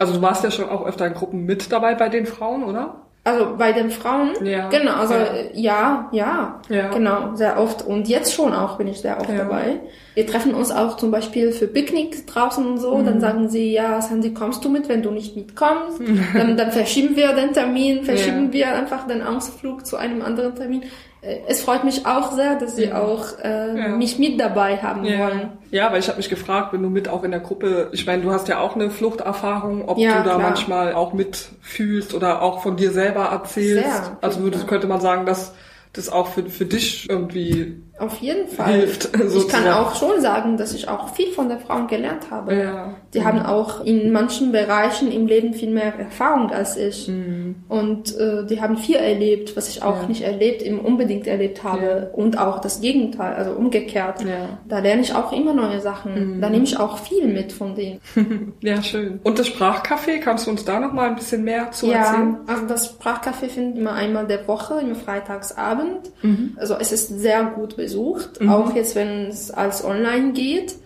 also 0.00 0.14
du 0.14 0.22
warst 0.22 0.42
ja 0.42 0.50
schon 0.50 0.68
auch 0.68 0.86
öfter 0.86 1.06
in 1.06 1.14
Gruppen 1.14 1.44
mit 1.44 1.70
dabei 1.70 1.94
bei 1.94 2.08
den 2.08 2.24
Frauen, 2.24 2.64
oder? 2.64 3.02
Also 3.22 3.54
bei 3.58 3.72
den 3.72 3.90
Frauen? 3.90 4.30
Ja. 4.42 4.70
Genau, 4.70 4.94
also 4.94 5.14
ja, 5.52 6.08
ja, 6.10 6.60
ja, 6.70 6.88
genau, 6.88 7.34
sehr 7.34 7.60
oft. 7.60 7.82
Und 7.82 8.08
jetzt 8.08 8.32
schon 8.32 8.54
auch 8.54 8.78
bin 8.78 8.88
ich 8.88 9.00
sehr 9.00 9.20
oft 9.20 9.28
ja. 9.28 9.36
dabei. 9.36 9.80
Wir 10.14 10.26
treffen 10.26 10.54
uns 10.54 10.70
auch 10.70 10.96
zum 10.96 11.10
Beispiel 11.10 11.52
für 11.52 11.66
Picknick 11.66 12.26
draußen 12.26 12.66
und 12.66 12.78
so. 12.78 12.96
Mhm. 12.96 13.04
Dann 13.04 13.20
sagen 13.20 13.48
sie, 13.50 13.72
ja, 13.72 14.00
Sandy, 14.00 14.32
kommst 14.32 14.64
du 14.64 14.70
mit? 14.70 14.88
Wenn 14.88 15.02
du 15.02 15.10
nicht 15.10 15.36
mitkommst, 15.36 16.00
dann, 16.34 16.56
dann 16.56 16.72
verschieben 16.72 17.14
wir 17.14 17.34
den 17.34 17.52
Termin, 17.52 18.04
verschieben 18.04 18.46
ja. 18.46 18.52
wir 18.52 18.74
einfach 18.74 19.06
den 19.06 19.20
Ausflug 19.20 19.84
zu 19.84 19.98
einem 19.98 20.22
anderen 20.22 20.54
Termin. 20.54 20.84
Äh, 21.22 21.40
es 21.48 21.62
freut 21.62 21.84
mich 21.84 22.06
auch 22.06 22.32
sehr, 22.32 22.56
dass 22.56 22.76
Sie 22.76 22.86
ja. 22.86 23.00
auch 23.00 23.38
äh, 23.42 23.78
ja. 23.78 23.88
mich 23.88 24.18
mit 24.18 24.40
dabei 24.40 24.78
haben 24.78 25.04
ja. 25.04 25.18
wollen. 25.18 25.52
Ja, 25.70 25.92
weil 25.92 26.00
ich 26.00 26.08
habe 26.08 26.18
mich 26.18 26.28
gefragt, 26.28 26.72
wenn 26.72 26.82
du 26.82 26.90
mit 26.90 27.08
auch 27.08 27.22
in 27.22 27.30
der 27.30 27.40
Gruppe, 27.40 27.88
ich 27.92 28.06
meine, 28.06 28.22
du 28.22 28.32
hast 28.32 28.48
ja 28.48 28.58
auch 28.58 28.74
eine 28.74 28.90
Fluchterfahrung, 28.90 29.88
ob 29.88 29.96
du 29.96 30.04
da 30.04 30.22
klar. 30.22 30.38
manchmal 30.38 30.94
auch 30.94 31.12
mitfühlst 31.12 32.14
oder 32.14 32.42
auch 32.42 32.62
von 32.62 32.76
dir 32.76 32.90
selber 32.90 33.26
erzählst. 33.26 33.84
Sehr, 33.84 34.18
also 34.20 34.40
würde, 34.40 34.58
könnte 34.60 34.86
man 34.86 35.00
sagen, 35.00 35.26
dass 35.26 35.54
das 35.92 36.08
auch 36.08 36.28
für, 36.28 36.44
für 36.44 36.66
dich 36.66 37.08
irgendwie 37.08 37.82
auf 38.00 38.18
jeden 38.18 38.48
Fall. 38.48 38.72
Hilft, 38.72 39.10
ich 39.14 39.48
kann 39.48 39.66
auch 39.68 39.94
schon 39.94 40.20
sagen, 40.20 40.56
dass 40.56 40.74
ich 40.74 40.88
auch 40.88 41.14
viel 41.14 41.32
von 41.32 41.48
der 41.48 41.58
Frauen 41.58 41.86
gelernt 41.86 42.30
habe. 42.30 42.54
Ja. 42.54 42.94
Die 43.14 43.20
mhm. 43.20 43.24
haben 43.24 43.38
auch 43.40 43.84
in 43.84 44.10
manchen 44.12 44.52
Bereichen 44.52 45.12
im 45.12 45.26
Leben 45.26 45.54
viel 45.54 45.70
mehr 45.70 45.94
Erfahrung 45.98 46.50
als 46.50 46.76
ich. 46.76 47.08
Mhm. 47.08 47.56
Und 47.68 48.16
äh, 48.16 48.46
die 48.46 48.60
haben 48.60 48.76
viel 48.76 48.96
erlebt, 48.96 49.56
was 49.56 49.68
ich 49.68 49.82
auch 49.82 50.02
ja. 50.02 50.08
nicht 50.08 50.22
erlebt, 50.22 50.62
eben 50.62 50.80
unbedingt 50.80 51.26
erlebt 51.26 51.62
habe. 51.62 52.08
Ja. 52.12 52.18
Und 52.18 52.38
auch 52.38 52.60
das 52.60 52.80
Gegenteil, 52.80 53.34
also 53.34 53.52
umgekehrt. 53.52 54.24
Da 54.68 54.78
lerne 54.78 55.02
ich 55.02 55.14
auch 55.14 55.32
immer 55.32 55.52
neue 55.52 55.80
Sachen. 55.80 56.36
Mhm. 56.36 56.40
Da 56.40 56.50
nehme 56.50 56.64
ich 56.64 56.78
auch 56.78 56.98
viel 56.98 57.26
mit 57.26 57.52
von 57.52 57.74
denen. 57.74 58.00
ja, 58.60 58.82
schön. 58.82 59.20
Und 59.22 59.38
das 59.38 59.48
Sprachcafé, 59.48 60.18
kannst 60.20 60.46
du 60.46 60.50
uns 60.50 60.64
da 60.64 60.80
noch 60.80 60.92
mal 60.92 61.08
ein 61.08 61.16
bisschen 61.16 61.44
mehr 61.44 61.70
zu 61.70 61.90
erzählen? 61.90 62.38
Ja, 62.46 62.54
also 62.54 62.66
das 62.66 62.94
Sprachcafé 62.94 63.48
findet 63.48 63.78
immer 63.78 63.92
einmal 63.92 64.26
der 64.26 64.46
Woche, 64.48 64.80
immer 64.80 64.94
freitagsabend. 64.94 66.10
Mhm. 66.22 66.56
Also 66.58 66.76
es 66.80 66.92
ist 66.92 67.08
sehr 67.08 67.44
gut 67.44 67.76
besucht, 67.90 68.40
mhm. 68.40 68.48
auch 68.48 68.74
jetzt, 68.74 68.94
wenn 68.94 69.26
es 69.26 69.50
als 69.50 69.84
online 69.84 70.32
geht. 70.32 70.76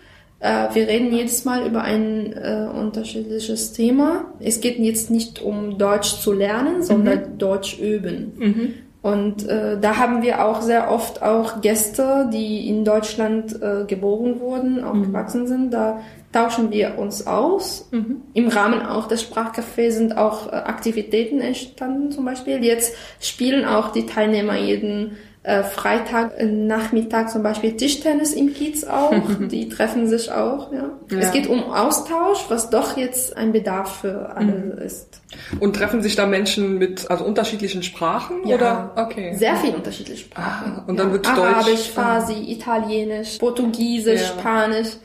Äh, 0.40 0.74
wir 0.74 0.88
reden 0.88 1.12
jedes 1.12 1.44
Mal 1.44 1.66
über 1.66 1.82
ein 1.82 2.32
äh, 2.32 2.66
unterschiedliches 2.74 3.72
Thema. 3.72 4.24
Es 4.40 4.60
geht 4.60 4.78
jetzt 4.78 5.10
nicht 5.10 5.42
um 5.42 5.78
Deutsch 5.78 6.20
zu 6.20 6.32
lernen, 6.32 6.82
sondern 6.82 7.32
mhm. 7.32 7.38
Deutsch 7.38 7.78
üben. 7.78 8.32
Mhm. 8.38 8.74
Und 9.02 9.46
äh, 9.46 9.78
da 9.78 9.98
haben 9.98 10.22
wir 10.22 10.46
auch 10.46 10.62
sehr 10.62 10.90
oft 10.90 11.22
auch 11.22 11.60
Gäste, 11.60 12.30
die 12.32 12.66
in 12.68 12.86
Deutschland 12.86 13.54
äh, 13.60 13.84
geboren 13.86 14.40
wurden, 14.40 14.82
auch 14.82 14.94
mhm. 14.94 15.02
gewachsen 15.02 15.46
sind. 15.46 15.74
Da 15.74 16.00
tauschen 16.32 16.70
wir 16.70 16.98
uns 16.98 17.26
aus. 17.26 17.88
Mhm. 17.90 18.22
Im 18.32 18.48
Rahmen 18.48 18.80
auch 18.80 19.06
des 19.06 19.22
Sprachcafés 19.22 19.90
sind 19.90 20.16
auch 20.16 20.50
äh, 20.50 20.56
Aktivitäten 20.56 21.42
entstanden 21.42 22.12
zum 22.12 22.24
Beispiel. 22.24 22.64
Jetzt 22.64 22.94
spielen 23.20 23.66
auch 23.66 23.92
die 23.92 24.06
Teilnehmer 24.06 24.56
jeden 24.56 25.18
äh, 25.44 25.62
Freitag 25.62 26.38
äh, 26.38 26.46
Nachmittag 26.46 27.30
zum 27.30 27.42
Beispiel 27.42 27.76
Tischtennis 27.76 28.32
im 28.32 28.54
Kiez 28.54 28.82
auch. 28.84 29.12
die 29.50 29.68
treffen 29.68 30.08
sich 30.08 30.32
auch. 30.32 30.72
Ja. 30.72 30.90
ja. 31.10 31.18
Es 31.18 31.32
geht 31.32 31.46
um 31.48 31.64
Austausch, 31.64 32.46
was 32.48 32.70
doch 32.70 32.96
jetzt 32.96 33.36
ein 33.36 33.52
Bedarf 33.52 34.00
für 34.00 34.34
alle 34.34 34.74
mhm. 34.74 34.78
ist. 34.78 35.20
Und 35.60 35.76
treffen 35.76 36.02
sich 36.02 36.16
da 36.16 36.26
Menschen 36.26 36.78
mit 36.78 37.10
also 37.10 37.24
unterschiedlichen 37.24 37.82
Sprachen 37.82 38.46
ja, 38.46 38.56
oder? 38.56 38.92
Okay. 38.96 39.34
Sehr 39.36 39.56
viel 39.56 39.74
unterschiedliche 39.74 40.24
Sprachen. 40.24 40.78
Ah, 40.78 40.84
und 40.86 40.98
dann 40.98 41.08
ja. 41.08 41.12
wird 41.12 41.26
Arabisch, 41.28 41.66
Deutsch, 41.66 41.90
Farsi, 41.90 42.50
Italienisch, 42.50 43.38
Portugiesisch, 43.38 44.26
Spanisch 44.26 44.96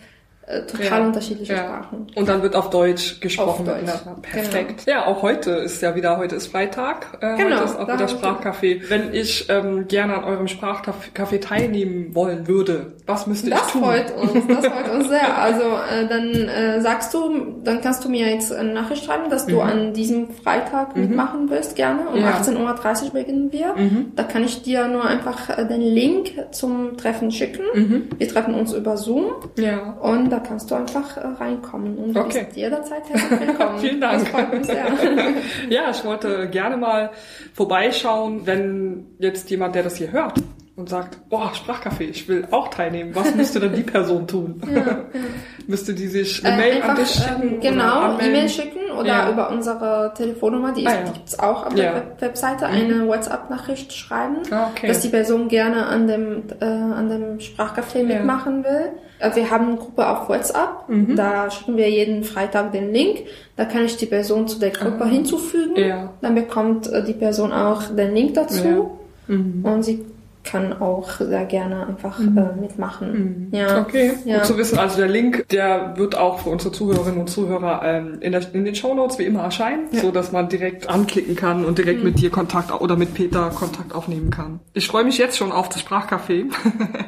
äh, 0.49 0.65
total 0.65 1.01
ja. 1.01 1.05
unterschiedliche 1.05 1.53
ja. 1.53 1.59
Sprachen. 1.59 2.07
Und 2.15 2.27
dann 2.27 2.41
wird 2.41 2.55
auf 2.55 2.71
Deutsch 2.71 3.19
gesprochen. 3.21 3.69
Auf 3.69 3.75
Deutsch. 3.75 3.87
Ja, 3.87 4.15
perfekt. 4.19 4.85
Genau. 4.85 4.97
Ja, 4.97 5.05
auch 5.05 5.21
heute 5.21 5.51
ist 5.51 5.79
ja 5.83 5.95
wieder, 5.95 6.17
heute 6.17 6.35
ist 6.35 6.47
Freitag. 6.47 7.19
Äh, 7.21 7.37
genau. 7.37 7.57
Heute 7.57 7.65
ist 7.65 7.77
auch 7.77 7.87
wieder 7.87 8.07
Sprachcafé. 8.07 8.89
Wenn 8.89 9.13
ich 9.13 9.47
ähm, 9.49 9.87
gerne 9.87 10.15
an 10.15 10.23
eurem 10.23 10.47
Sprachcafé 10.47 11.39
teilnehmen 11.39 12.15
wollen 12.15 12.47
würde, 12.47 12.93
was 13.09 13.25
müsste 13.25 13.49
das 13.49 13.65
ich 13.65 13.71
tun? 13.73 13.81
Das 13.81 13.89
freut 13.89 14.17
uns, 14.17 14.47
das 14.47 14.67
freut 14.71 14.93
uns 14.93 15.07
sehr. 15.09 15.37
Also 15.37 15.63
äh, 15.63 16.07
dann 16.07 16.29
äh, 16.29 16.79
sagst 16.79 17.13
du, 17.13 17.55
dann 17.63 17.81
kannst 17.81 18.05
du 18.05 18.09
mir 18.09 18.29
jetzt 18.29 18.53
eine 18.53 18.71
Nachricht 18.71 19.03
schreiben, 19.03 19.29
dass 19.29 19.47
du 19.47 19.55
mhm. 19.55 19.61
an 19.61 19.93
diesem 19.93 20.29
Freitag 20.29 20.95
mhm. 20.95 21.01
mitmachen 21.01 21.49
willst, 21.49 21.75
gerne. 21.75 22.07
Um 22.09 22.21
ja. 22.21 22.37
18.30 22.37 23.05
Uhr 23.05 23.09
beginnen 23.11 23.51
wir. 23.51 23.73
Mhm. 23.75 24.11
Da 24.15 24.23
kann 24.23 24.43
ich 24.43 24.61
dir 24.61 24.87
nur 24.87 25.03
einfach 25.05 25.49
äh, 25.49 25.65
den 25.65 25.81
Link 25.81 26.33
zum 26.51 26.97
Treffen 26.97 27.31
schicken. 27.31 27.63
Mhm. 27.73 28.09
Wir 28.17 28.27
treffen 28.27 28.53
uns 28.53 28.73
über 28.73 28.95
Zoom. 28.95 29.25
Ja. 29.57 29.97
Und 30.01 30.29
da 30.29 30.39
kannst 30.39 30.69
du 30.69 30.75
einfach 30.75 31.17
äh, 31.17 31.21
reinkommen 31.39 31.97
und 31.97 32.13
du 32.13 32.19
okay. 32.19 32.45
bist 32.45 32.57
jederzeit 32.57 33.09
herzlich 33.09 33.39
willkommen. 33.47 33.79
Vielen 33.79 34.01
Dank. 34.01 34.27
ja, 35.69 35.89
ich 35.89 36.05
wollte 36.05 36.47
gerne 36.49 36.77
mal 36.77 37.09
vorbeischauen, 37.53 38.41
wenn 38.45 39.07
jetzt 39.17 39.49
jemand, 39.49 39.73
der 39.73 39.83
das 39.83 39.95
hier 39.95 40.11
hört, 40.11 40.35
und 40.79 40.89
sagt, 40.89 41.17
boah, 41.29 41.51
Sprachcafé, 41.53 42.03
ich 42.03 42.27
will 42.29 42.47
auch 42.51 42.69
teilnehmen. 42.69 43.11
Was 43.13 43.35
müsste 43.35 43.59
denn 43.59 43.73
die 43.73 43.83
Person 43.83 44.27
tun? 44.27 44.61
Ja, 44.65 44.77
ja. 44.77 44.97
müsste 45.67 45.93
die 45.93 46.07
sich 46.07 46.43
eine 46.45 46.55
äh, 46.55 46.57
Mail 46.57 46.75
einfach, 46.75 46.89
an 46.89 46.95
dich 46.95 47.09
schicken? 47.09 47.53
Ähm, 47.53 47.59
genau, 47.59 48.19
E-Mail 48.19 48.49
schicken 48.49 48.91
oder 48.97 49.07
ja. 49.07 49.31
über 49.31 49.49
unsere 49.49 50.13
Telefonnummer, 50.15 50.73
die 50.73 50.87
ah, 50.87 51.03
gibt 51.03 51.27
es 51.27 51.37
auch 51.37 51.65
auf 51.65 51.75
der 51.75 51.95
Web 51.95 52.21
Webseite, 52.21 52.67
mhm. 52.67 52.73
eine 52.73 53.07
WhatsApp-Nachricht 53.07 53.93
schreiben, 53.93 54.37
ah, 54.51 54.69
okay. 54.71 54.87
dass 54.87 55.01
die 55.01 55.09
Person 55.09 55.49
gerne 55.49 55.85
an 55.85 56.07
dem, 56.07 56.43
äh, 56.61 56.65
an 56.65 57.09
dem 57.09 57.39
Sprachcafé 57.39 58.03
mitmachen 58.03 58.63
will. 58.63 58.91
Äh, 59.19 59.35
wir 59.35 59.51
haben 59.51 59.67
eine 59.67 59.77
Gruppe 59.77 60.07
auf 60.07 60.29
WhatsApp, 60.29 60.87
mhm. 60.87 61.17
da 61.17 61.51
schicken 61.51 61.75
wir 61.75 61.89
jeden 61.89 62.23
Freitag 62.23 62.71
den 62.71 62.93
Link. 62.93 63.19
Da 63.57 63.65
kann 63.65 63.83
ich 63.83 63.97
die 63.97 64.05
Person 64.05 64.47
zu 64.47 64.59
der 64.59 64.69
Gruppe 64.69 65.03
ah. 65.03 65.07
hinzufügen. 65.07 66.09
Dann 66.21 66.35
bekommt 66.35 66.87
äh, 66.87 67.03
die 67.03 67.13
Person 67.13 67.51
auch 67.51 67.83
den 67.83 68.13
Link 68.15 68.35
dazu. 68.35 68.97
Mhm. 69.27 69.63
Und 69.63 69.83
sie 69.83 70.05
kann 70.43 70.81
auch 70.81 71.11
sehr 71.11 71.45
gerne 71.45 71.85
einfach 71.85 72.17
mhm. 72.17 72.37
äh, 72.37 72.59
mitmachen. 72.59 73.49
Mhm. 73.51 73.55
Ja. 73.55 73.81
Okay, 73.81 74.13
ja. 74.25 74.37
gut 74.37 74.45
zu 74.45 74.57
wissen. 74.57 74.79
Also 74.79 74.97
der 74.97 75.07
Link, 75.07 75.47
der 75.49 75.97
wird 75.97 76.17
auch 76.17 76.39
für 76.39 76.49
unsere 76.49 76.71
Zuhörerinnen 76.71 77.19
und 77.19 77.29
Zuhörer 77.29 77.81
ähm, 77.83 78.17
in, 78.21 78.31
der, 78.31 78.41
in 78.53 78.65
den 78.65 78.73
Show 78.73 78.93
Notes 78.93 79.19
wie 79.19 79.23
immer 79.23 79.41
erscheinen, 79.41 79.87
ja. 79.91 79.99
so 79.99 80.11
dass 80.11 80.31
man 80.31 80.49
direkt 80.49 80.89
anklicken 80.89 81.35
kann 81.35 81.65
und 81.65 81.77
direkt 81.77 81.99
mhm. 81.99 82.05
mit 82.05 82.19
dir 82.19 82.29
Kontakt 82.29 82.71
oder 82.71 82.95
mit 82.95 83.13
Peter 83.13 83.49
Kontakt 83.49 83.93
aufnehmen 83.93 84.29
kann. 84.29 84.61
Ich 84.73 84.87
freue 84.87 85.03
mich 85.03 85.17
jetzt 85.17 85.37
schon 85.37 85.51
auf 85.51 85.69
das 85.69 85.83
Sprachcafé. 85.83 86.45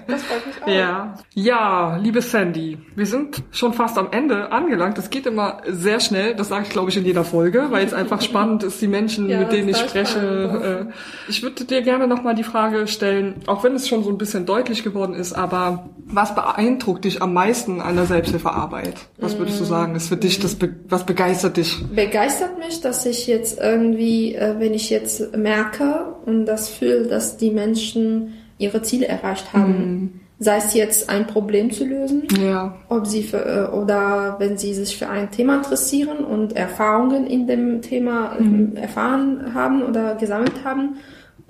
Das 0.08 0.24
freut 0.24 0.46
mich 0.46 0.64
auch. 0.64 0.68
Ja. 0.68 1.16
ja, 1.34 1.98
liebe 1.98 2.22
Sandy, 2.22 2.78
wir 2.96 3.06
sind 3.06 3.44
schon 3.52 3.72
fast 3.72 3.98
am 3.98 4.10
Ende 4.12 4.52
angelangt. 4.52 4.98
Das 4.98 5.10
geht 5.10 5.26
immer 5.26 5.62
sehr 5.66 6.02
schnell. 6.02 6.36
Das 6.36 6.50
sage 6.50 6.64
ich 6.64 6.70
glaube 6.70 6.90
ich 6.90 6.98
in 6.98 7.06
jeder 7.06 7.24
Folge, 7.24 7.68
weil 7.70 7.86
es 7.86 7.94
einfach 7.94 8.22
spannend 8.32 8.64
ist, 8.64 8.82
die 8.82 8.88
Menschen, 8.88 9.30
ja, 9.30 9.40
mit 9.40 9.54
denen 9.54 9.70
ich 9.70 9.78
spreche. 9.78 10.90
Äh, 10.90 11.30
ich 11.30 11.44
würde 11.44 11.64
dir 11.64 11.82
gerne 11.82 12.08
nochmal 12.08 12.36
die 12.36 12.44
Frage 12.44 12.88
stellen 12.88 13.31
auch 13.48 13.64
wenn 13.64 13.76
es 13.76 13.88
schon 13.88 14.04
so 14.04 14.10
ein 14.10 14.18
bisschen 14.18 14.46
deutlich 14.46 14.84
geworden 14.84 15.14
ist, 15.14 15.34
aber 15.34 15.90
was 16.06 16.36
beeindruckt 16.36 17.06
dich 17.06 17.22
am 17.22 17.34
meisten 17.34 17.82
an 17.82 17.96
der 17.96 18.06
Selbsthilfearbeit? 18.06 18.96
Was 19.18 19.38
würdest 19.38 19.60
du 19.60 19.64
sagen, 19.64 19.96
ist 19.96 20.10
für 20.10 20.18
dich 20.18 20.40
das, 20.40 20.58
was 20.90 21.06
begeistert 21.06 21.58
dich? 21.58 21.84
Begeistert 21.94 22.60
mich, 22.60 22.82
dass 22.82 23.06
ich 23.06 23.28
jetzt 23.28 23.60
irgendwie, 23.60 24.36
äh, 24.36 24.56
wenn 24.60 24.74
ich 24.74 24.90
jetzt 24.90 25.36
merke 25.36 26.16
und 26.26 26.46
das 26.46 26.70
fühle, 26.70 27.08
dass 27.08 27.38
die 27.38 27.52
Menschen 27.52 28.34
ihre 28.58 28.82
Ziele 28.82 29.08
erreicht 29.08 29.54
haben, 29.54 29.72
mhm. 29.74 30.20
sei 30.40 30.58
es 30.58 30.74
jetzt 30.74 31.10
ein 31.10 31.28
Problem 31.28 31.72
zu 31.72 31.86
lösen, 31.86 32.24
ja. 32.40 32.76
ob 32.90 33.08
sie 33.08 33.24
für, 33.24 33.44
äh, 33.72 33.76
oder 33.76 34.36
wenn 34.40 34.58
sie 34.58 34.74
sich 34.74 34.98
für 34.98 35.10
ein 35.10 35.32
Thema 35.32 35.58
interessieren 35.58 36.20
und 36.20 36.56
Erfahrungen 36.56 37.26
in 37.26 37.48
dem 37.48 37.82
Thema 37.82 38.36
mhm. 38.40 38.76
erfahren 38.76 39.54
haben 39.54 39.84
oder 39.84 40.16
gesammelt 40.16 40.64
haben 40.64 40.98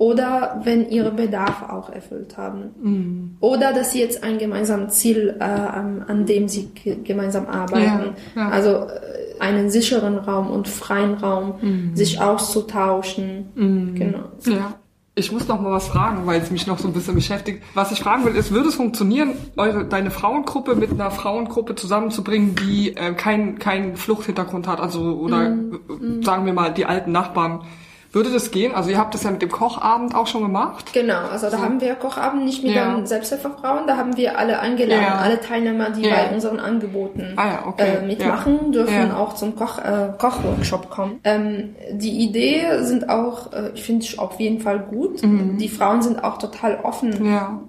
oder 0.02 0.60
wenn 0.64 0.90
ihre 0.90 1.12
Bedarfe 1.12 1.72
auch 1.72 1.92
erfüllt 1.92 2.36
haben. 2.36 2.72
Mhm. 2.82 3.38
Oder 3.40 3.72
dass 3.72 3.92
sie 3.92 4.00
jetzt 4.00 4.24
ein 4.24 4.40
gemeinsames 4.40 4.96
Ziel, 4.96 5.36
äh, 5.40 5.44
an 5.44 6.26
dem 6.26 6.48
sie 6.48 6.72
gemeinsam 7.04 7.46
arbeiten. 7.46 8.16
Ja, 8.36 8.42
ja. 8.42 8.50
Also 8.50 8.70
äh, 8.70 9.40
einen 9.40 9.70
sicheren 9.70 10.18
Raum 10.18 10.50
und 10.50 10.68
freien 10.68 11.14
Raum, 11.14 11.54
mhm. 11.62 11.96
sich 11.96 12.20
auszutauschen. 12.20 13.52
Mhm. 13.54 13.94
Genau. 13.94 14.24
Ja. 14.46 14.74
Ich 15.14 15.32
muss 15.32 15.48
noch 15.48 15.62
mal 15.62 15.72
was 15.72 15.90
fragen, 15.90 16.26
weil 16.26 16.42
es 16.42 16.50
mich 16.50 16.66
noch 16.66 16.80
so 16.80 16.88
ein 16.88 16.94
bisschen 16.96 17.14
beschäftigt. 17.14 17.62
Was 17.76 17.92
ich 17.92 18.00
fragen 18.00 18.26
will, 18.26 18.36
ist, 18.36 18.52
würde 18.52 18.70
es 18.70 18.76
funktionieren, 18.76 19.36
eure, 19.56 19.86
deine 19.86 20.10
Frauengruppe 20.10 20.74
mit 20.74 20.90
einer 20.90 21.12
Frauengruppe 21.12 21.76
zusammenzubringen, 21.76 22.56
die 22.56 22.98
äh, 22.98 23.14
keinen 23.14 23.60
kein 23.60 23.96
Fluchthintergrund 23.98 24.68
hat, 24.68 24.80
also 24.80 25.20
oder 25.20 25.52
äh, 25.52 26.24
sagen 26.24 26.48
wir 26.48 26.54
mal 26.54 26.74
die 26.74 26.86
alten 26.86 27.12
Nachbarn 27.12 27.66
würde 28.12 28.32
das 28.32 28.52
gehen? 28.52 28.74
Also 28.76 28.90
ihr 28.90 28.98
habt 28.98 29.14
das 29.14 29.24
ja 29.24 29.32
mit 29.32 29.42
dem 29.42 29.50
Kochabend 29.50 30.16
auch 30.16 30.28
schon 30.28 30.42
gemacht? 30.42 30.92
Genau, 30.94 31.28
also 31.32 31.50
da 31.50 31.58
so. 31.58 31.64
haben 31.64 31.80
wir 31.80 31.96
Kochabend 31.96 32.46
nicht 32.46 32.64
mit 32.64 32.74
ja. 32.74 32.94
den 32.94 33.06
Selbsthilfefrauen, 33.06 33.88
da 33.88 33.98
haben 33.98 34.18
wir 34.18 34.38
alle 34.38 34.60
eingeladen, 34.60 35.04
ja. 35.04 35.18
alle 35.18 35.40
Teilnehmer, 35.40 35.92
die 35.92 36.04
ja. 36.04 36.16
bei 36.16 36.34
unseren 36.34 36.60
Angeboten 36.60 37.34
ah, 37.38 37.68
okay. 37.68 37.98
äh, 38.02 38.06
mitmachen, 38.06 38.72
dürfen 38.72 39.12
auch 39.12 39.36
zum 39.36 39.56
Koch, 39.56 39.78
äh, 39.80 40.10
Kochworkshop 40.18 40.90
kommen. 40.90 41.20
Ähm, 41.24 41.76
die 41.92 42.24
Idee 42.24 42.82
sind 42.82 43.10
auch, 43.10 43.54
äh, 43.54 43.72
ich 43.74 43.84
finde 43.84 44.06
auf 44.18 44.40
jeden 44.40 44.60
Fall 44.60 44.80
gut. 44.80 45.24
Mhm. 45.24 45.58
Die 45.58 45.70
Frauen 45.70 46.02
sind 46.02 46.24
auch 46.24 46.38
total 46.38 46.80
offen 46.84 47.14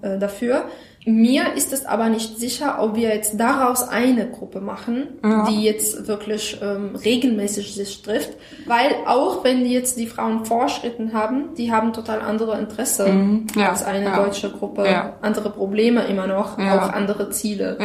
äh, 0.03 0.19
dafür. 0.19 0.65
Mir 1.05 1.55
ist 1.55 1.73
es 1.73 1.85
aber 1.85 2.09
nicht 2.09 2.39
sicher, 2.39 2.77
ob 2.81 2.95
wir 2.95 3.09
jetzt 3.09 3.39
daraus 3.39 3.89
eine 3.89 4.31
Gruppe 4.31 4.61
machen, 4.61 5.09
ja. 5.25 5.49
die 5.49 5.65
jetzt 5.65 6.07
wirklich 6.07 6.61
ähm, 6.63 6.95
regelmäßig 6.95 7.75
sich 7.75 8.03
trifft, 8.03 8.31
weil 8.67 8.95
auch 9.07 9.43
wenn 9.43 9.67
jetzt 9.67 9.99
die 9.99 10.07
Frauen 10.07 10.45
Vorschritten 10.45 11.13
haben, 11.13 11.55
die 11.57 11.73
haben 11.73 11.93
total 11.93 12.21
andere 12.21 12.59
Interesse 12.59 13.09
mhm. 13.09 13.47
ja. 13.57 13.71
als 13.71 13.85
eine 13.85 14.05
ja. 14.07 14.17
deutsche 14.17 14.51
Gruppe, 14.51 14.85
andere 15.23 15.51
Probleme 15.51 16.05
immer 16.05 16.27
noch, 16.29 16.57
auch 16.59 16.93
andere 16.93 17.31
Ziele. 17.31 17.79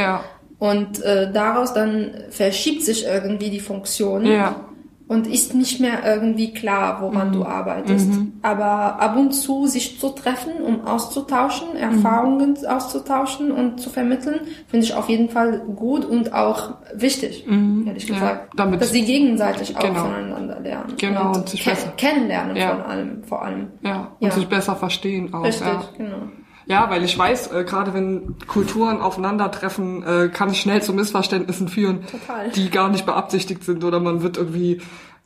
Und 0.60 1.02
äh, 1.04 1.32
daraus 1.32 1.74
dann 1.74 2.12
verschiebt 2.30 2.84
sich 2.84 3.06
irgendwie 3.06 3.50
die 3.50 3.60
Funktion. 3.60 4.26
Ja 4.26 4.67
und 5.08 5.26
ist 5.26 5.56
nicht 5.56 5.80
mehr 5.80 6.06
irgendwie 6.06 6.54
klar, 6.54 7.02
woran 7.02 7.30
mhm. 7.30 7.34
du 7.34 7.46
arbeitest. 7.46 8.10
Mhm. 8.10 8.34
Aber 8.42 9.00
ab 9.00 9.16
und 9.16 9.32
zu 9.32 9.66
sich 9.66 10.00
zu 10.00 10.10
treffen, 10.10 10.54
um 10.62 10.86
auszutauschen, 10.86 11.70
mhm. 11.72 11.78
Erfahrungen 11.78 12.58
auszutauschen 12.68 13.52
und 13.52 13.80
zu 13.80 13.90
vermitteln, 13.90 14.42
finde 14.68 14.86
ich 14.86 14.94
auf 14.94 15.08
jeden 15.08 15.30
Fall 15.30 15.60
gut 15.60 16.04
und 16.04 16.34
auch 16.34 16.76
wichtig, 16.94 17.46
mhm. 17.48 17.86
ehrlich 17.88 18.08
gesagt. 18.08 18.54
Ja, 18.54 18.64
damit 18.64 18.82
dass 18.82 18.92
sie 18.92 19.06
gegenseitig 19.06 19.76
genau. 19.76 19.94
auch 19.94 20.06
voneinander 20.08 20.60
lernen. 20.60 20.94
Genau, 20.98 21.30
und, 21.30 21.38
und 21.38 21.50
sich 21.50 21.64
ke 21.64 21.70
besser 21.70 21.94
kennenlernen 21.96 22.56
ja. 22.58 22.76
von 22.76 22.82
allem, 22.82 23.24
vor 23.24 23.42
allem. 23.44 23.68
Ja, 23.84 24.12
und 24.20 24.28
ja. 24.28 24.34
sich 24.34 24.48
besser 24.48 24.76
verstehen 24.76 25.34
auch. 25.34 25.46
Richtig, 25.46 25.68
genau. 25.98 26.18
Ja, 26.68 26.90
weil 26.90 27.04
ich 27.04 27.18
weiß, 27.18 27.52
äh, 27.52 27.64
gerade 27.64 27.94
wenn 27.94 28.36
Kulturen 28.46 29.00
aufeinandertreffen, 29.00 30.04
äh, 30.04 30.30
kann 30.30 30.50
es 30.50 30.58
schnell 30.58 30.82
zu 30.82 30.94
Missverständnissen 30.94 31.70
führen, 31.70 32.06
Total. 32.06 32.50
die 32.52 32.70
gar 32.70 32.90
nicht 32.90 33.06
beabsichtigt 33.06 33.64
sind 33.64 33.84
oder 33.84 34.00
man 34.02 34.22
wird 34.22 34.38
irgendwie 34.38 34.82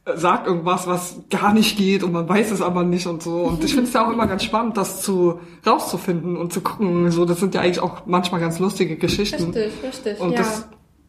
äh, 0.05 0.17
sagt 0.17 0.45
irgendwas, 0.45 0.85
was 0.85 1.17
gar 1.31 1.53
nicht 1.53 1.77
geht 1.77 2.03
und 2.03 2.11
man 2.11 2.29
weiß 2.29 2.51
es 2.51 2.61
aber 2.61 2.83
nicht 2.83 3.07
und 3.07 3.23
so. 3.23 3.41
Und 3.41 3.63
ich 3.63 3.73
finde 3.73 3.87
es 3.87 3.93
ja 3.93 4.05
auch 4.05 4.11
immer 4.11 4.27
ganz 4.27 4.43
spannend, 4.43 4.77
das 4.77 5.01
zu 5.01 5.39
rauszufinden 5.65 6.37
und 6.37 6.53
zu 6.53 6.61
gucken. 6.61 7.09
So, 7.09 7.25
das 7.25 7.39
sind 7.39 7.55
ja 7.55 7.61
eigentlich 7.61 7.81
auch 7.81 8.05
manchmal 8.05 8.39
ganz 8.39 8.59
lustige 8.59 8.97
Geschichten. 8.97 9.45
Richtig, 9.45 9.71
richtig. 9.83 10.19
Und 10.19 10.33
ja. 10.33 10.37
das 10.37 10.67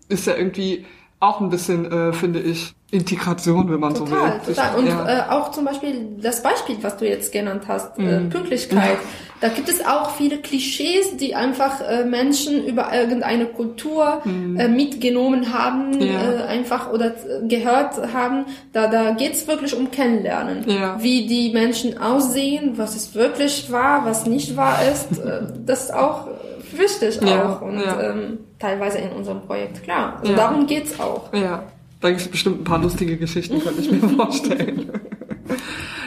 ist 0.09 0.27
ja 0.27 0.35
irgendwie 0.35 0.87
auch 1.23 1.41
ein 1.41 1.51
bisschen, 1.51 1.91
äh, 1.91 2.13
finde 2.13 2.41
ich, 2.41 2.75
Integration, 2.91 3.71
wenn 3.71 3.81
man 3.81 3.95
total, 3.95 4.41
so 4.43 4.49
will. 4.49 4.55
Total, 4.55 4.77
Und 4.79 4.87
ja. 4.87 5.29
äh, 5.29 5.31
auch 5.31 5.53
zum 5.53 5.65
Beispiel 5.65 6.17
das 6.21 6.43
Beispiel, 6.43 6.77
was 6.83 6.97
du 6.99 7.09
jetzt 7.09 7.33
genannt 7.33 7.63
hast, 7.69 7.99
äh, 7.99 8.21
Pünktlichkeit. 8.29 8.99
Da 9.41 9.49
gibt 9.49 9.69
es 9.69 9.85
auch 9.87 10.11
viele 10.11 10.39
Klischees, 10.39 11.17
die 11.17 11.35
einfach 11.35 11.81
äh, 11.81 12.05
Menschen 12.05 12.65
über 12.67 12.93
irgendeine 12.93 13.47
Kultur 13.47 14.21
äh, 14.27 14.69
mitgenommen 14.69 15.55
haben, 15.55 16.01
Ja. 16.03 16.33
äh, 16.33 16.43
einfach 16.49 16.93
oder 16.93 17.07
äh, 17.07 17.47
gehört 17.49 17.95
haben. 18.13 18.45
Da, 18.73 18.89
da 18.89 19.13
geht's 19.13 19.47
wirklich 19.47 19.75
um 19.77 19.91
Kennenlernen. 19.91 20.65
Ja. 20.69 21.03
Wie 21.03 21.27
die 21.27 21.51
Menschen 21.53 21.99
aussehen, 21.99 22.73
was 22.77 22.95
es 22.95 23.15
wirklich 23.15 23.71
war, 23.73 24.05
was 24.05 24.27
nicht 24.27 24.57
wahr 24.57 24.79
ist. 24.93 25.19
äh, 25.19 25.43
das 25.65 25.85
ist 25.85 25.95
auch 25.95 26.27
wichtig 26.79 27.21
Ja, 27.23 27.55
auch. 27.57 27.63
Und 27.63 27.79
ja. 27.81 28.01
ähm, 28.11 28.39
teilweise 28.59 28.99
in 28.99 29.11
unserem 29.11 29.43
Projekt, 29.43 29.83
klar. 29.83 30.19
Also 30.21 30.33
Ja. 30.33 30.39
darum 30.39 30.67
geht's 30.67 30.99
auch. 31.01 31.33
Ja, 31.33 31.65
da 32.01 32.09
gibt 32.09 32.21
es 32.21 32.29
bestimmt 32.29 32.61
ein 32.61 32.65
paar 32.65 32.81
lustige 32.81 33.17
Geschichten, 33.17 33.61
könnte 33.61 33.81
ich 33.81 33.91
mir 33.91 34.09
vorstellen. 34.17 34.91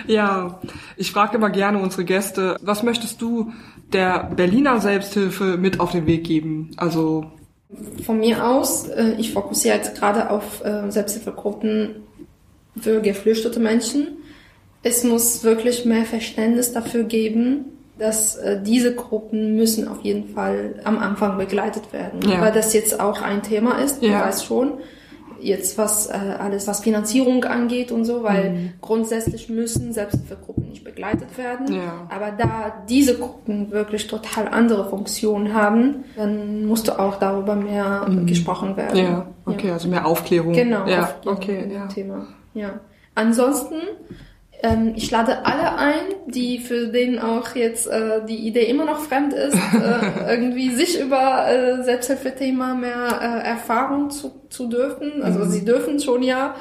ja, 0.07 0.59
ich 0.97 1.11
frage 1.11 1.38
immer 1.38 1.49
gerne 1.49 1.80
unsere 1.80 2.05
Gäste, 2.05 2.57
was 2.61 2.84
möchtest 2.84 3.22
du 3.22 3.51
der 3.93 4.32
Berliner 4.36 4.80
Selbsthilfe 4.80 5.57
mit 5.57 5.80
auf 5.80 5.91
den 5.91 6.05
Weg 6.05 6.24
geben? 6.26 6.72
Also, 6.78 7.26
Von 8.05 8.20
mir 8.20 8.45
aus, 8.45 8.88
äh, 8.89 9.16
ich 9.18 9.34
fokussiere 9.34 9.78
jetzt 9.78 9.95
gerade 9.97 10.30
auf 10.30 10.63
äh, 10.63 10.89
Selbsthilfegruppen 10.91 11.95
für 12.80 13.01
geflüchtete 13.01 13.59
Menschen. 13.59 14.18
Es 14.84 15.03
muss 15.03 15.43
wirklich 15.43 15.86
mehr 15.86 16.05
Verständnis 16.05 16.72
dafür 16.74 17.03
geben, 17.03 17.66
dass 17.98 18.36
äh, 18.36 18.62
diese 18.62 18.93
Gruppen 18.96 19.56
müssen 19.56 19.88
auf 19.88 20.02
jeden 20.02 20.30
Fall 20.34 20.76
am 20.84 20.98
Anfang 21.00 21.38
begleitet 21.38 21.93
werden, 21.93 22.20
Ja. 22.30 22.41
weil 22.41 22.52
das 22.52 22.74
jetzt 22.74 23.00
auch 23.00 23.22
ein 23.22 23.41
Thema 23.43 23.80
ist, 23.80 24.02
du 24.02 24.08
Ja. 24.08 24.22
weißt 24.26 24.46
schon. 24.46 24.74
Jetzt 25.41 25.78
was 25.78 26.08
äh, 26.08 26.14
alles 26.39 26.66
was 26.68 26.80
Finanzierung 26.80 27.43
angeht 27.43 27.91
und 27.91 28.06
so, 28.06 28.24
weil 28.24 28.74
grundsätzlich 28.82 29.50
müssen 29.50 29.91
Selbsthilfegruppen 29.93 30.70
nicht 30.70 30.84
begleitet 30.84 31.38
werden. 31.38 31.74
Ja. 31.76 32.08
Aber 32.10 32.32
da 32.32 32.74
diese 32.89 33.18
Gruppen 33.18 33.70
wirklich 33.70 34.08
total 34.08 34.48
andere 34.48 34.89
Funktionen 34.89 35.54
haben, 35.54 36.06
dann 36.16 36.66
musste 36.66 36.98
auch 37.00 37.18
darüber 37.20 37.56
mehr 37.56 38.08
gesprochen 38.26 38.76
werden. 38.78 38.98
ja, 38.98 39.28
okay, 39.46 39.72
also 39.72 39.88
mehr 39.89 40.06
Aufklärung. 40.08 40.54
Genau, 40.54 40.88
ja, 40.88 41.04
Aufklärung 41.04 41.38
okay, 41.38 41.70
ja. 41.72 41.88
Thema. 41.88 42.28
Ja. 42.54 42.80
Ansonsten, 43.14 43.76
ähm, 44.64 44.93
ich 44.95 45.12
lade 45.12 45.45
alle 45.45 45.78
ein, 45.78 46.01
die 46.28 46.60
für 46.60 46.88
denen 46.88 47.20
auch 47.20 47.56
jetzt 47.56 47.88
äh, 47.88 48.26
die 48.26 48.47
Idee 48.47 48.64
immer 48.66 48.86
noch 48.86 48.99
fremd 49.01 49.34
ist, 49.34 49.56
äh, 49.74 50.32
irgendwie 50.34 50.72
sich 50.76 50.99
über 50.99 51.47
äh, 51.49 51.84
Selbsthilfethema 51.84 52.74
mehr 52.74 53.20
äh, 53.22 53.47
Erfahrung 53.47 54.10
zu, 54.10 54.32
zu 54.49 54.68
dürfen. 54.68 55.22
Also 55.22 55.39
Mhm. 55.39 55.49
sie 55.49 55.66
dürfen 55.66 55.99
schon 55.99 56.24
ja 56.24 56.56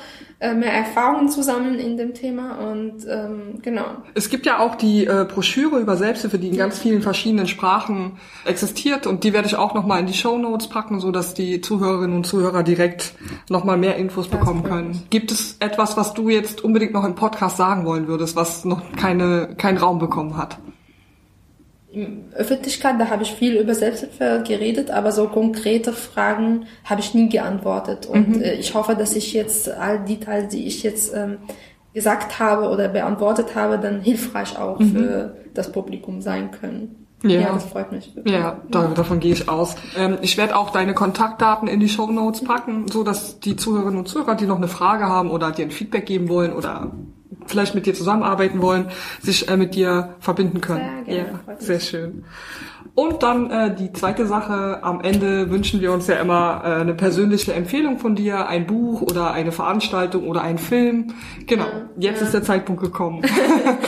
mehr 0.52 0.72
Erfahrung 0.72 1.28
zu 1.28 1.42
sammeln 1.42 1.78
in 1.78 1.96
dem 1.96 2.12
Thema 2.12 2.58
und 2.58 3.06
ähm, 3.08 3.60
genau. 3.62 3.86
Es 4.14 4.28
gibt 4.28 4.44
ja 4.44 4.58
auch 4.58 4.74
die 4.74 5.06
äh, 5.06 5.24
Broschüre 5.26 5.78
über 5.78 5.96
Selbsthilfe, 5.96 6.38
die 6.38 6.48
in 6.48 6.56
ganz 6.56 6.78
vielen 6.78 7.00
verschiedenen 7.00 7.46
Sprachen 7.46 8.18
existiert 8.44 9.06
und 9.06 9.24
die 9.24 9.32
werde 9.32 9.46
ich 9.46 9.56
auch 9.56 9.74
nochmal 9.74 10.00
in 10.00 10.06
die 10.06 10.12
Show 10.12 10.36
Notes 10.36 10.68
packen, 10.68 11.00
so 11.00 11.10
dass 11.10 11.32
die 11.32 11.60
Zuhörerinnen 11.60 12.16
und 12.16 12.26
Zuhörer 12.26 12.62
direkt 12.62 13.14
nochmal 13.48 13.78
mehr 13.78 13.96
Infos 13.96 14.28
bekommen 14.28 14.60
freut 14.60 14.74
können. 14.74 15.02
Gibt 15.10 15.30
es 15.30 15.56
etwas, 15.60 15.96
was 15.96 16.14
du 16.14 16.28
jetzt 16.28 16.62
unbedingt 16.62 16.92
noch 16.92 17.04
im 17.04 17.14
Podcast 17.14 17.56
sagen 17.56 17.84
wollen 17.84 18.08
würdest, 18.08 18.36
was 18.36 18.64
noch 18.64 18.82
keine, 18.96 19.54
keinen 19.56 19.78
Raum 19.78 19.98
bekommen 19.98 20.36
hat? 20.36 20.58
In 21.94 22.24
Öffentlichkeit, 22.34 22.96
da 22.98 23.10
habe 23.10 23.22
ich 23.22 23.32
viel 23.32 23.56
über 23.56 23.74
Selbsthilfe 23.74 24.42
geredet, 24.46 24.90
aber 24.90 25.12
so 25.12 25.28
konkrete 25.28 25.92
Fragen 25.92 26.66
habe 26.84 27.00
ich 27.00 27.14
nie 27.14 27.28
geantwortet. 27.28 28.06
Und 28.06 28.42
äh, 28.42 28.54
ich 28.54 28.74
hoffe, 28.74 28.94
dass 28.94 29.14
ich 29.14 29.32
jetzt 29.32 29.70
all 29.70 30.04
die 30.04 30.20
Teile, 30.20 30.48
die 30.48 30.66
ich 30.66 30.82
jetzt 30.82 31.14
ähm, 31.14 31.38
gesagt 31.92 32.38
habe 32.40 32.68
oder 32.68 32.88
beantwortet 32.88 33.54
habe, 33.54 33.78
dann 33.78 34.00
hilfreich 34.00 34.58
auch 34.58 34.80
für 34.80 35.36
das 35.54 35.70
Publikum 35.70 36.20
sein 36.20 36.50
können. 36.50 37.04
Ja. 37.22 37.52
das 37.54 37.64
freut 37.64 37.90
mich 37.90 38.14
wirklich. 38.14 38.34
Ja, 38.34 38.60
da, 38.70 38.88
davon 38.88 39.18
gehe 39.18 39.32
ich 39.32 39.48
aus. 39.48 39.76
Ähm, 39.96 40.18
ich 40.20 40.36
werde 40.36 40.56
auch 40.56 40.70
deine 40.70 40.92
Kontaktdaten 40.92 41.68
in 41.68 41.80
die 41.80 41.88
Show 41.88 42.06
Notes 42.10 42.44
packen, 42.44 42.86
so 42.88 43.02
dass 43.02 43.40
die 43.40 43.56
Zuhörerinnen 43.56 43.98
und 43.98 44.08
Zuhörer, 44.08 44.34
die 44.34 44.44
noch 44.44 44.58
eine 44.58 44.68
Frage 44.68 45.04
haben 45.04 45.30
oder 45.30 45.50
dir 45.50 45.64
ein 45.64 45.70
Feedback 45.70 46.04
geben 46.04 46.28
wollen 46.28 46.52
oder 46.52 46.92
vielleicht 47.46 47.74
mit 47.74 47.86
dir 47.86 47.94
zusammenarbeiten 47.94 48.62
wollen, 48.62 48.86
sich 49.20 49.48
äh, 49.48 49.56
mit 49.56 49.74
dir 49.74 50.14
verbinden 50.20 50.60
können. 50.60 51.04
Sehr 51.06 51.16
gerne, 51.16 51.40
ja, 51.46 51.54
sehr 51.58 51.80
schön. 51.80 52.24
Und 52.96 53.24
dann 53.24 53.50
äh, 53.50 53.74
die 53.74 53.92
zweite 53.92 54.24
Sache, 54.24 54.78
am 54.82 55.00
Ende 55.00 55.50
wünschen 55.50 55.80
wir 55.80 55.90
uns 55.90 56.06
ja 56.06 56.14
immer 56.16 56.62
äh, 56.64 56.80
eine 56.80 56.94
persönliche 56.94 57.52
Empfehlung 57.52 57.98
von 57.98 58.14
dir, 58.14 58.46
ein 58.46 58.68
Buch 58.68 59.02
oder 59.02 59.32
eine 59.32 59.50
Veranstaltung 59.50 60.28
oder 60.28 60.42
ein 60.42 60.58
Film. 60.58 61.12
Genau, 61.46 61.64
jetzt 61.98 62.22
ist 62.22 62.34
der 62.34 62.44
Zeitpunkt 62.44 62.82
gekommen. 62.82 63.22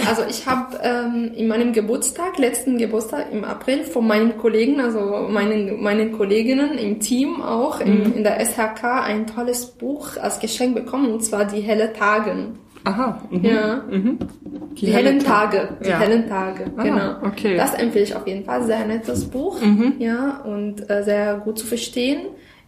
Also 0.07 0.22
ich 0.28 0.47
habe 0.47 0.78
ähm, 0.82 1.32
in 1.34 1.49
meinem 1.49 1.72
Geburtstag, 1.72 2.38
letzten 2.38 2.78
Geburtstag 2.78 3.26
im 3.32 3.44
April 3.44 3.82
von 3.82 4.07
meinen 4.07 4.38
Kollegen, 4.38 4.80
also 4.80 5.26
meinen, 5.28 5.82
meinen 5.82 6.12
Kolleginnen 6.12 6.78
im 6.78 7.01
Team 7.01 7.42
auch 7.42 7.80
in, 7.80 8.14
in 8.14 8.22
der 8.22 8.38
SHK 8.38 8.84
ein 9.03 9.26
tolles 9.26 9.66
Buch 9.66 10.16
als 10.16 10.38
Geschenk 10.38 10.76
bekommen 10.76 11.12
und 11.12 11.24
zwar 11.24 11.44
Die 11.44 11.61
helle 11.61 11.92
Tagen. 11.92 12.61
Aha. 12.87 13.20
Mhm. 13.30 13.45
Ja. 13.45 13.82
Die, 14.80 14.87
hellen 14.87 15.18
Tage. 15.18 15.68
Die 15.84 15.89
Ja. 15.89 15.99
hellen 15.99 16.28
Tage, 16.28 16.70
Ah, 16.76 16.82
genau. 16.82 17.14
okay. 17.26 17.57
Das 17.57 17.74
empfehle 17.74 18.05
ich 18.05 18.14
auf 18.14 18.26
jeden 18.26 18.45
Fall. 18.45 18.62
Sehr 18.64 18.87
nettes 18.87 19.24
Buch, 19.24 19.59
ja, 19.99 20.41
und 20.45 20.89
äh, 20.89 21.03
sehr 21.03 21.39
gut 21.39 21.59
zu 21.59 21.66
verstehen. 21.66 22.20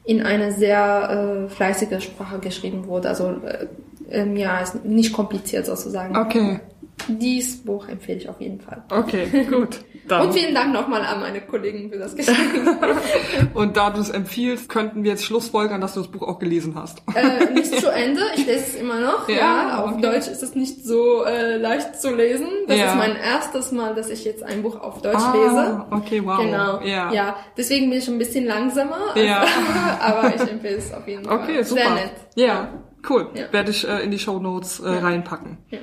In 0.05 0.23
einer 0.23 0.53
sehr 0.53 1.47
äh, 1.47 1.49
fleißige 1.51 2.03
Sprache 2.03 2.39
geschrieben 2.39 2.87
wurde. 2.87 3.09
Also 3.11 3.27
äh, 3.45 3.67
ähm, 4.11 4.37
ja, 4.37 4.59
ist 4.61 4.85
nicht 4.85 5.13
kompliziert 5.13 5.67
sozusagen. 5.67 6.17
Okay, 6.17 6.61
Dieses 7.09 7.59
Buch 7.59 7.89
empfehle 7.89 8.19
ich 8.19 8.29
auf 8.29 8.41
jeden 8.41 8.61
Fall. 8.61 8.83
okay, 8.91 9.27
gut. 9.51 9.81
Dann. 10.09 10.23
Und 10.29 10.33
vielen 10.35 10.55
Dank 10.55 10.73
nochmal 10.73 11.03
an 11.03 11.21
meine 11.21 11.41
Kollegen 11.41 11.91
für 11.91 11.99
das 11.99 12.17
Geschenk. 12.17 12.37
Und 13.55 13.77
da 13.77 13.91
du 13.91 14.01
es 14.01 14.11
empfiehlst, 14.11 14.69
könnten 14.69 15.05
wir 15.05 15.13
jetzt 15.13 15.25
schlussfolgern, 15.25 15.81
dass 15.81 15.95
du 15.95 16.01
das 16.01 16.09
Buch 16.11 16.23
auch 16.27 16.39
gelesen 16.39 16.75
hast. 16.75 17.03
äh, 17.15 17.53
nicht 17.53 17.79
zu 17.81 17.91
Ende, 17.93 18.21
ich 18.35 18.47
lese 18.47 18.61
es 18.61 18.75
immer 18.77 19.01
noch. 19.01 19.29
Ja, 19.29 19.37
Ja, 19.37 19.85
auf 19.85 19.93
okay. 19.93 20.03
Deutsch 20.03 20.29
ist 20.29 20.43
es 20.43 20.55
nicht 20.55 20.85
so 20.85 21.25
äh, 21.25 21.57
leicht 21.57 22.01
zu 22.01 22.15
lesen. 22.15 22.49
Das 22.67 22.79
Ja. 22.79 22.87
ist 22.93 22.97
mein 22.97 23.17
erstes 23.17 23.73
Mal, 23.73 23.95
dass 23.95 24.09
ich 24.11 24.25
jetzt 24.25 24.43
ein 24.43 24.63
Buch 24.63 24.81
auf 24.81 25.03
Deutsch 25.03 25.17
Ah, 25.19 25.35
lese. 25.35 25.87
okay, 25.91 26.23
wow. 26.25 26.39
Genau. 26.39 26.81
Ja. 26.83 27.13
ja, 27.13 27.37
deswegen 27.57 27.91
bin 27.91 27.99
ich 27.99 28.09
ein 28.09 28.19
bisschen 28.19 28.47
langsamer. 28.47 29.17
Ja. 29.17 29.45
aber 30.01 30.35
ich 30.35 30.41
empfehle 30.41 30.77
es 30.77 30.93
auf 30.93 31.07
jeden 31.07 31.25
Fall. 31.25 31.39
Okay, 31.41 31.63
super. 31.63 31.83
Sehr 31.83 31.91
nett. 31.95 32.13
Ja, 32.35 32.69
cool. 33.11 33.29
Ja. 33.35 33.53
Werde 33.53 33.71
ich 33.71 33.87
äh, 33.87 34.03
in 34.03 34.11
die 34.11 34.19
Show 34.19 34.39
Notes 34.39 34.81
äh, 34.81 34.89
reinpacken. 34.89 35.59
Ja. 35.71 35.79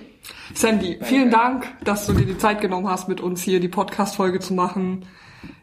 Sandy, 0.54 1.00
vielen 1.02 1.32
Dank, 1.32 1.66
dass 1.84 2.06
du 2.06 2.14
dir 2.14 2.26
die 2.26 2.38
Zeit 2.38 2.62
genommen 2.62 2.90
hast, 2.90 3.08
mit 3.08 3.22
uns 3.22 3.42
hier 3.42 3.60
die 3.60 3.68
Podcast-Folge 3.68 4.40
zu 4.40 4.54
machen. 4.54 5.06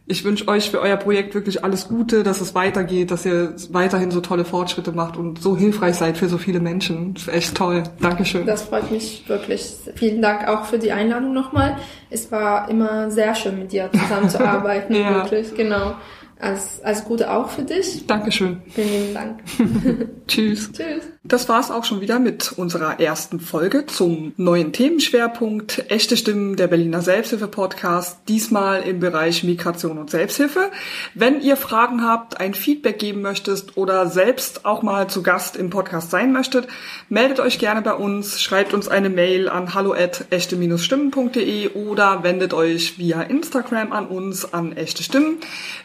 Ich 0.05 0.25
wünsche 0.25 0.49
euch 0.49 0.71
für 0.71 0.81
euer 0.81 0.97
Projekt 0.97 1.35
wirklich 1.35 1.65
alles 1.65 1.89
Gute, 1.89 2.25
dass 2.25 2.41
es 2.41 2.55
weitergeht, 2.57 3.13
dass 3.13 3.25
ihr 3.25 3.55
weiterhin 3.71 4.11
so 4.11 4.21
tolle 4.21 4.45
Fortschritte 4.45 4.91
macht 4.93 5.17
und 5.17 5.41
so 5.41 5.57
hilfreich 5.57 5.95
seid 5.95 6.19
für 6.19 6.29
so 6.29 6.39
viele 6.39 6.59
Menschen. 6.59 7.15
Das 7.15 7.23
ist 7.23 7.29
echt 7.29 7.57
toll. 7.57 7.85
Dankeschön. 8.01 8.45
Das 8.45 8.63
freut 8.63 8.91
mich 8.91 9.25
wirklich. 9.29 9.73
Vielen 9.95 10.21
Dank 10.21 10.49
auch 10.49 10.65
für 10.65 10.79
die 10.79 10.91
Einladung 10.91 11.33
nochmal. 11.33 11.77
Es 12.11 12.33
war 12.33 12.69
immer 12.69 13.11
sehr 13.11 13.35
schön, 13.37 13.59
mit 13.59 13.73
dir 13.73 13.91
zusammenzuarbeiten. 13.93 14.97
Ja. 15.03 15.23
Wirklich, 15.23 15.55
genau. 15.55 15.95
Alles, 16.43 16.81
alles 16.83 17.05
Gute 17.05 17.31
auch 17.31 17.51
für 17.51 17.63
dich. 17.63 18.05
Dankeschön. 18.09 18.63
Vielen 18.75 18.91
lieben 18.91 19.15
Dank. 19.15 19.41
Tschüss. 20.27 20.73
Tschüss. 20.73 21.05
Das 21.25 21.49
war's 21.49 21.71
auch 21.71 21.85
schon 21.85 22.01
wieder 22.01 22.19
mit 22.19 22.53
unserer 22.57 22.99
ersten 22.99 23.39
Folge 23.39 23.87
zum 23.87 24.33
neuen 24.37 24.73
Themenschwerpunkt 24.73 25.85
Echte 25.89 26.17
Stimmen 26.17 26.57
der 26.57 26.67
Berliner 26.67 27.01
Selbsthilfe 27.01 27.47
Podcast, 27.47 28.23
diesmal 28.27 28.83
im 28.83 28.99
Bereich 28.99 29.45
Migration 29.45 29.99
und 29.99 30.11
Selbsthilfe. 30.11 30.73
Wenn 31.15 31.41
ihr 31.41 31.57
Fragen 31.57 32.03
habt, 32.03 32.41
ein 32.41 32.55
Feedback 32.55 32.99
geben 32.99 33.23
möchtet 33.23 33.77
oder 33.77 34.09
selbst 34.09 34.65
auch 34.65 34.83
mal 34.83 35.07
zu 35.07 35.23
Gast 35.23 35.57
im 35.57 35.71
Podcast 35.71 36.11
sein 36.11 36.33
möchtet, 36.33 36.67
meldet 37.09 37.39
euch 37.39 37.61
gerne 37.61 37.83
bei 37.83 37.95
uns, 37.95 38.43
schreibt 38.43 38.75
uns 38.75 38.89
eine 38.89 39.09
Mail 39.09 39.49
an 39.49 39.75
hallo@echte-stimmen.de 39.75 41.69
oder 41.75 42.25
wendet 42.25 42.53
euch 42.53 42.99
via 42.99 43.23
Instagram 43.23 43.93
an 43.93 44.09
uns 44.09 44.53
an 44.53 44.73
echte 44.73 45.05
Stimmen. 45.05 45.37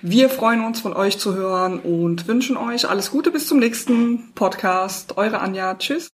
Wir 0.02 0.30
freuen 0.48 0.64
uns 0.64 0.80
von 0.80 0.94
euch 0.94 1.20
zu 1.20 1.36
hören 1.36 1.80
und 1.80 2.26
wünschen 2.30 2.56
euch 2.56 2.90
alles 2.90 3.12
Gute 3.12 3.32
bis 3.32 3.48
zum 3.48 3.60
nächsten 3.60 4.32
Podcast. 4.34 5.18
Eure 5.18 5.42
Anja. 5.42 5.76
Tschüss. 5.76 6.08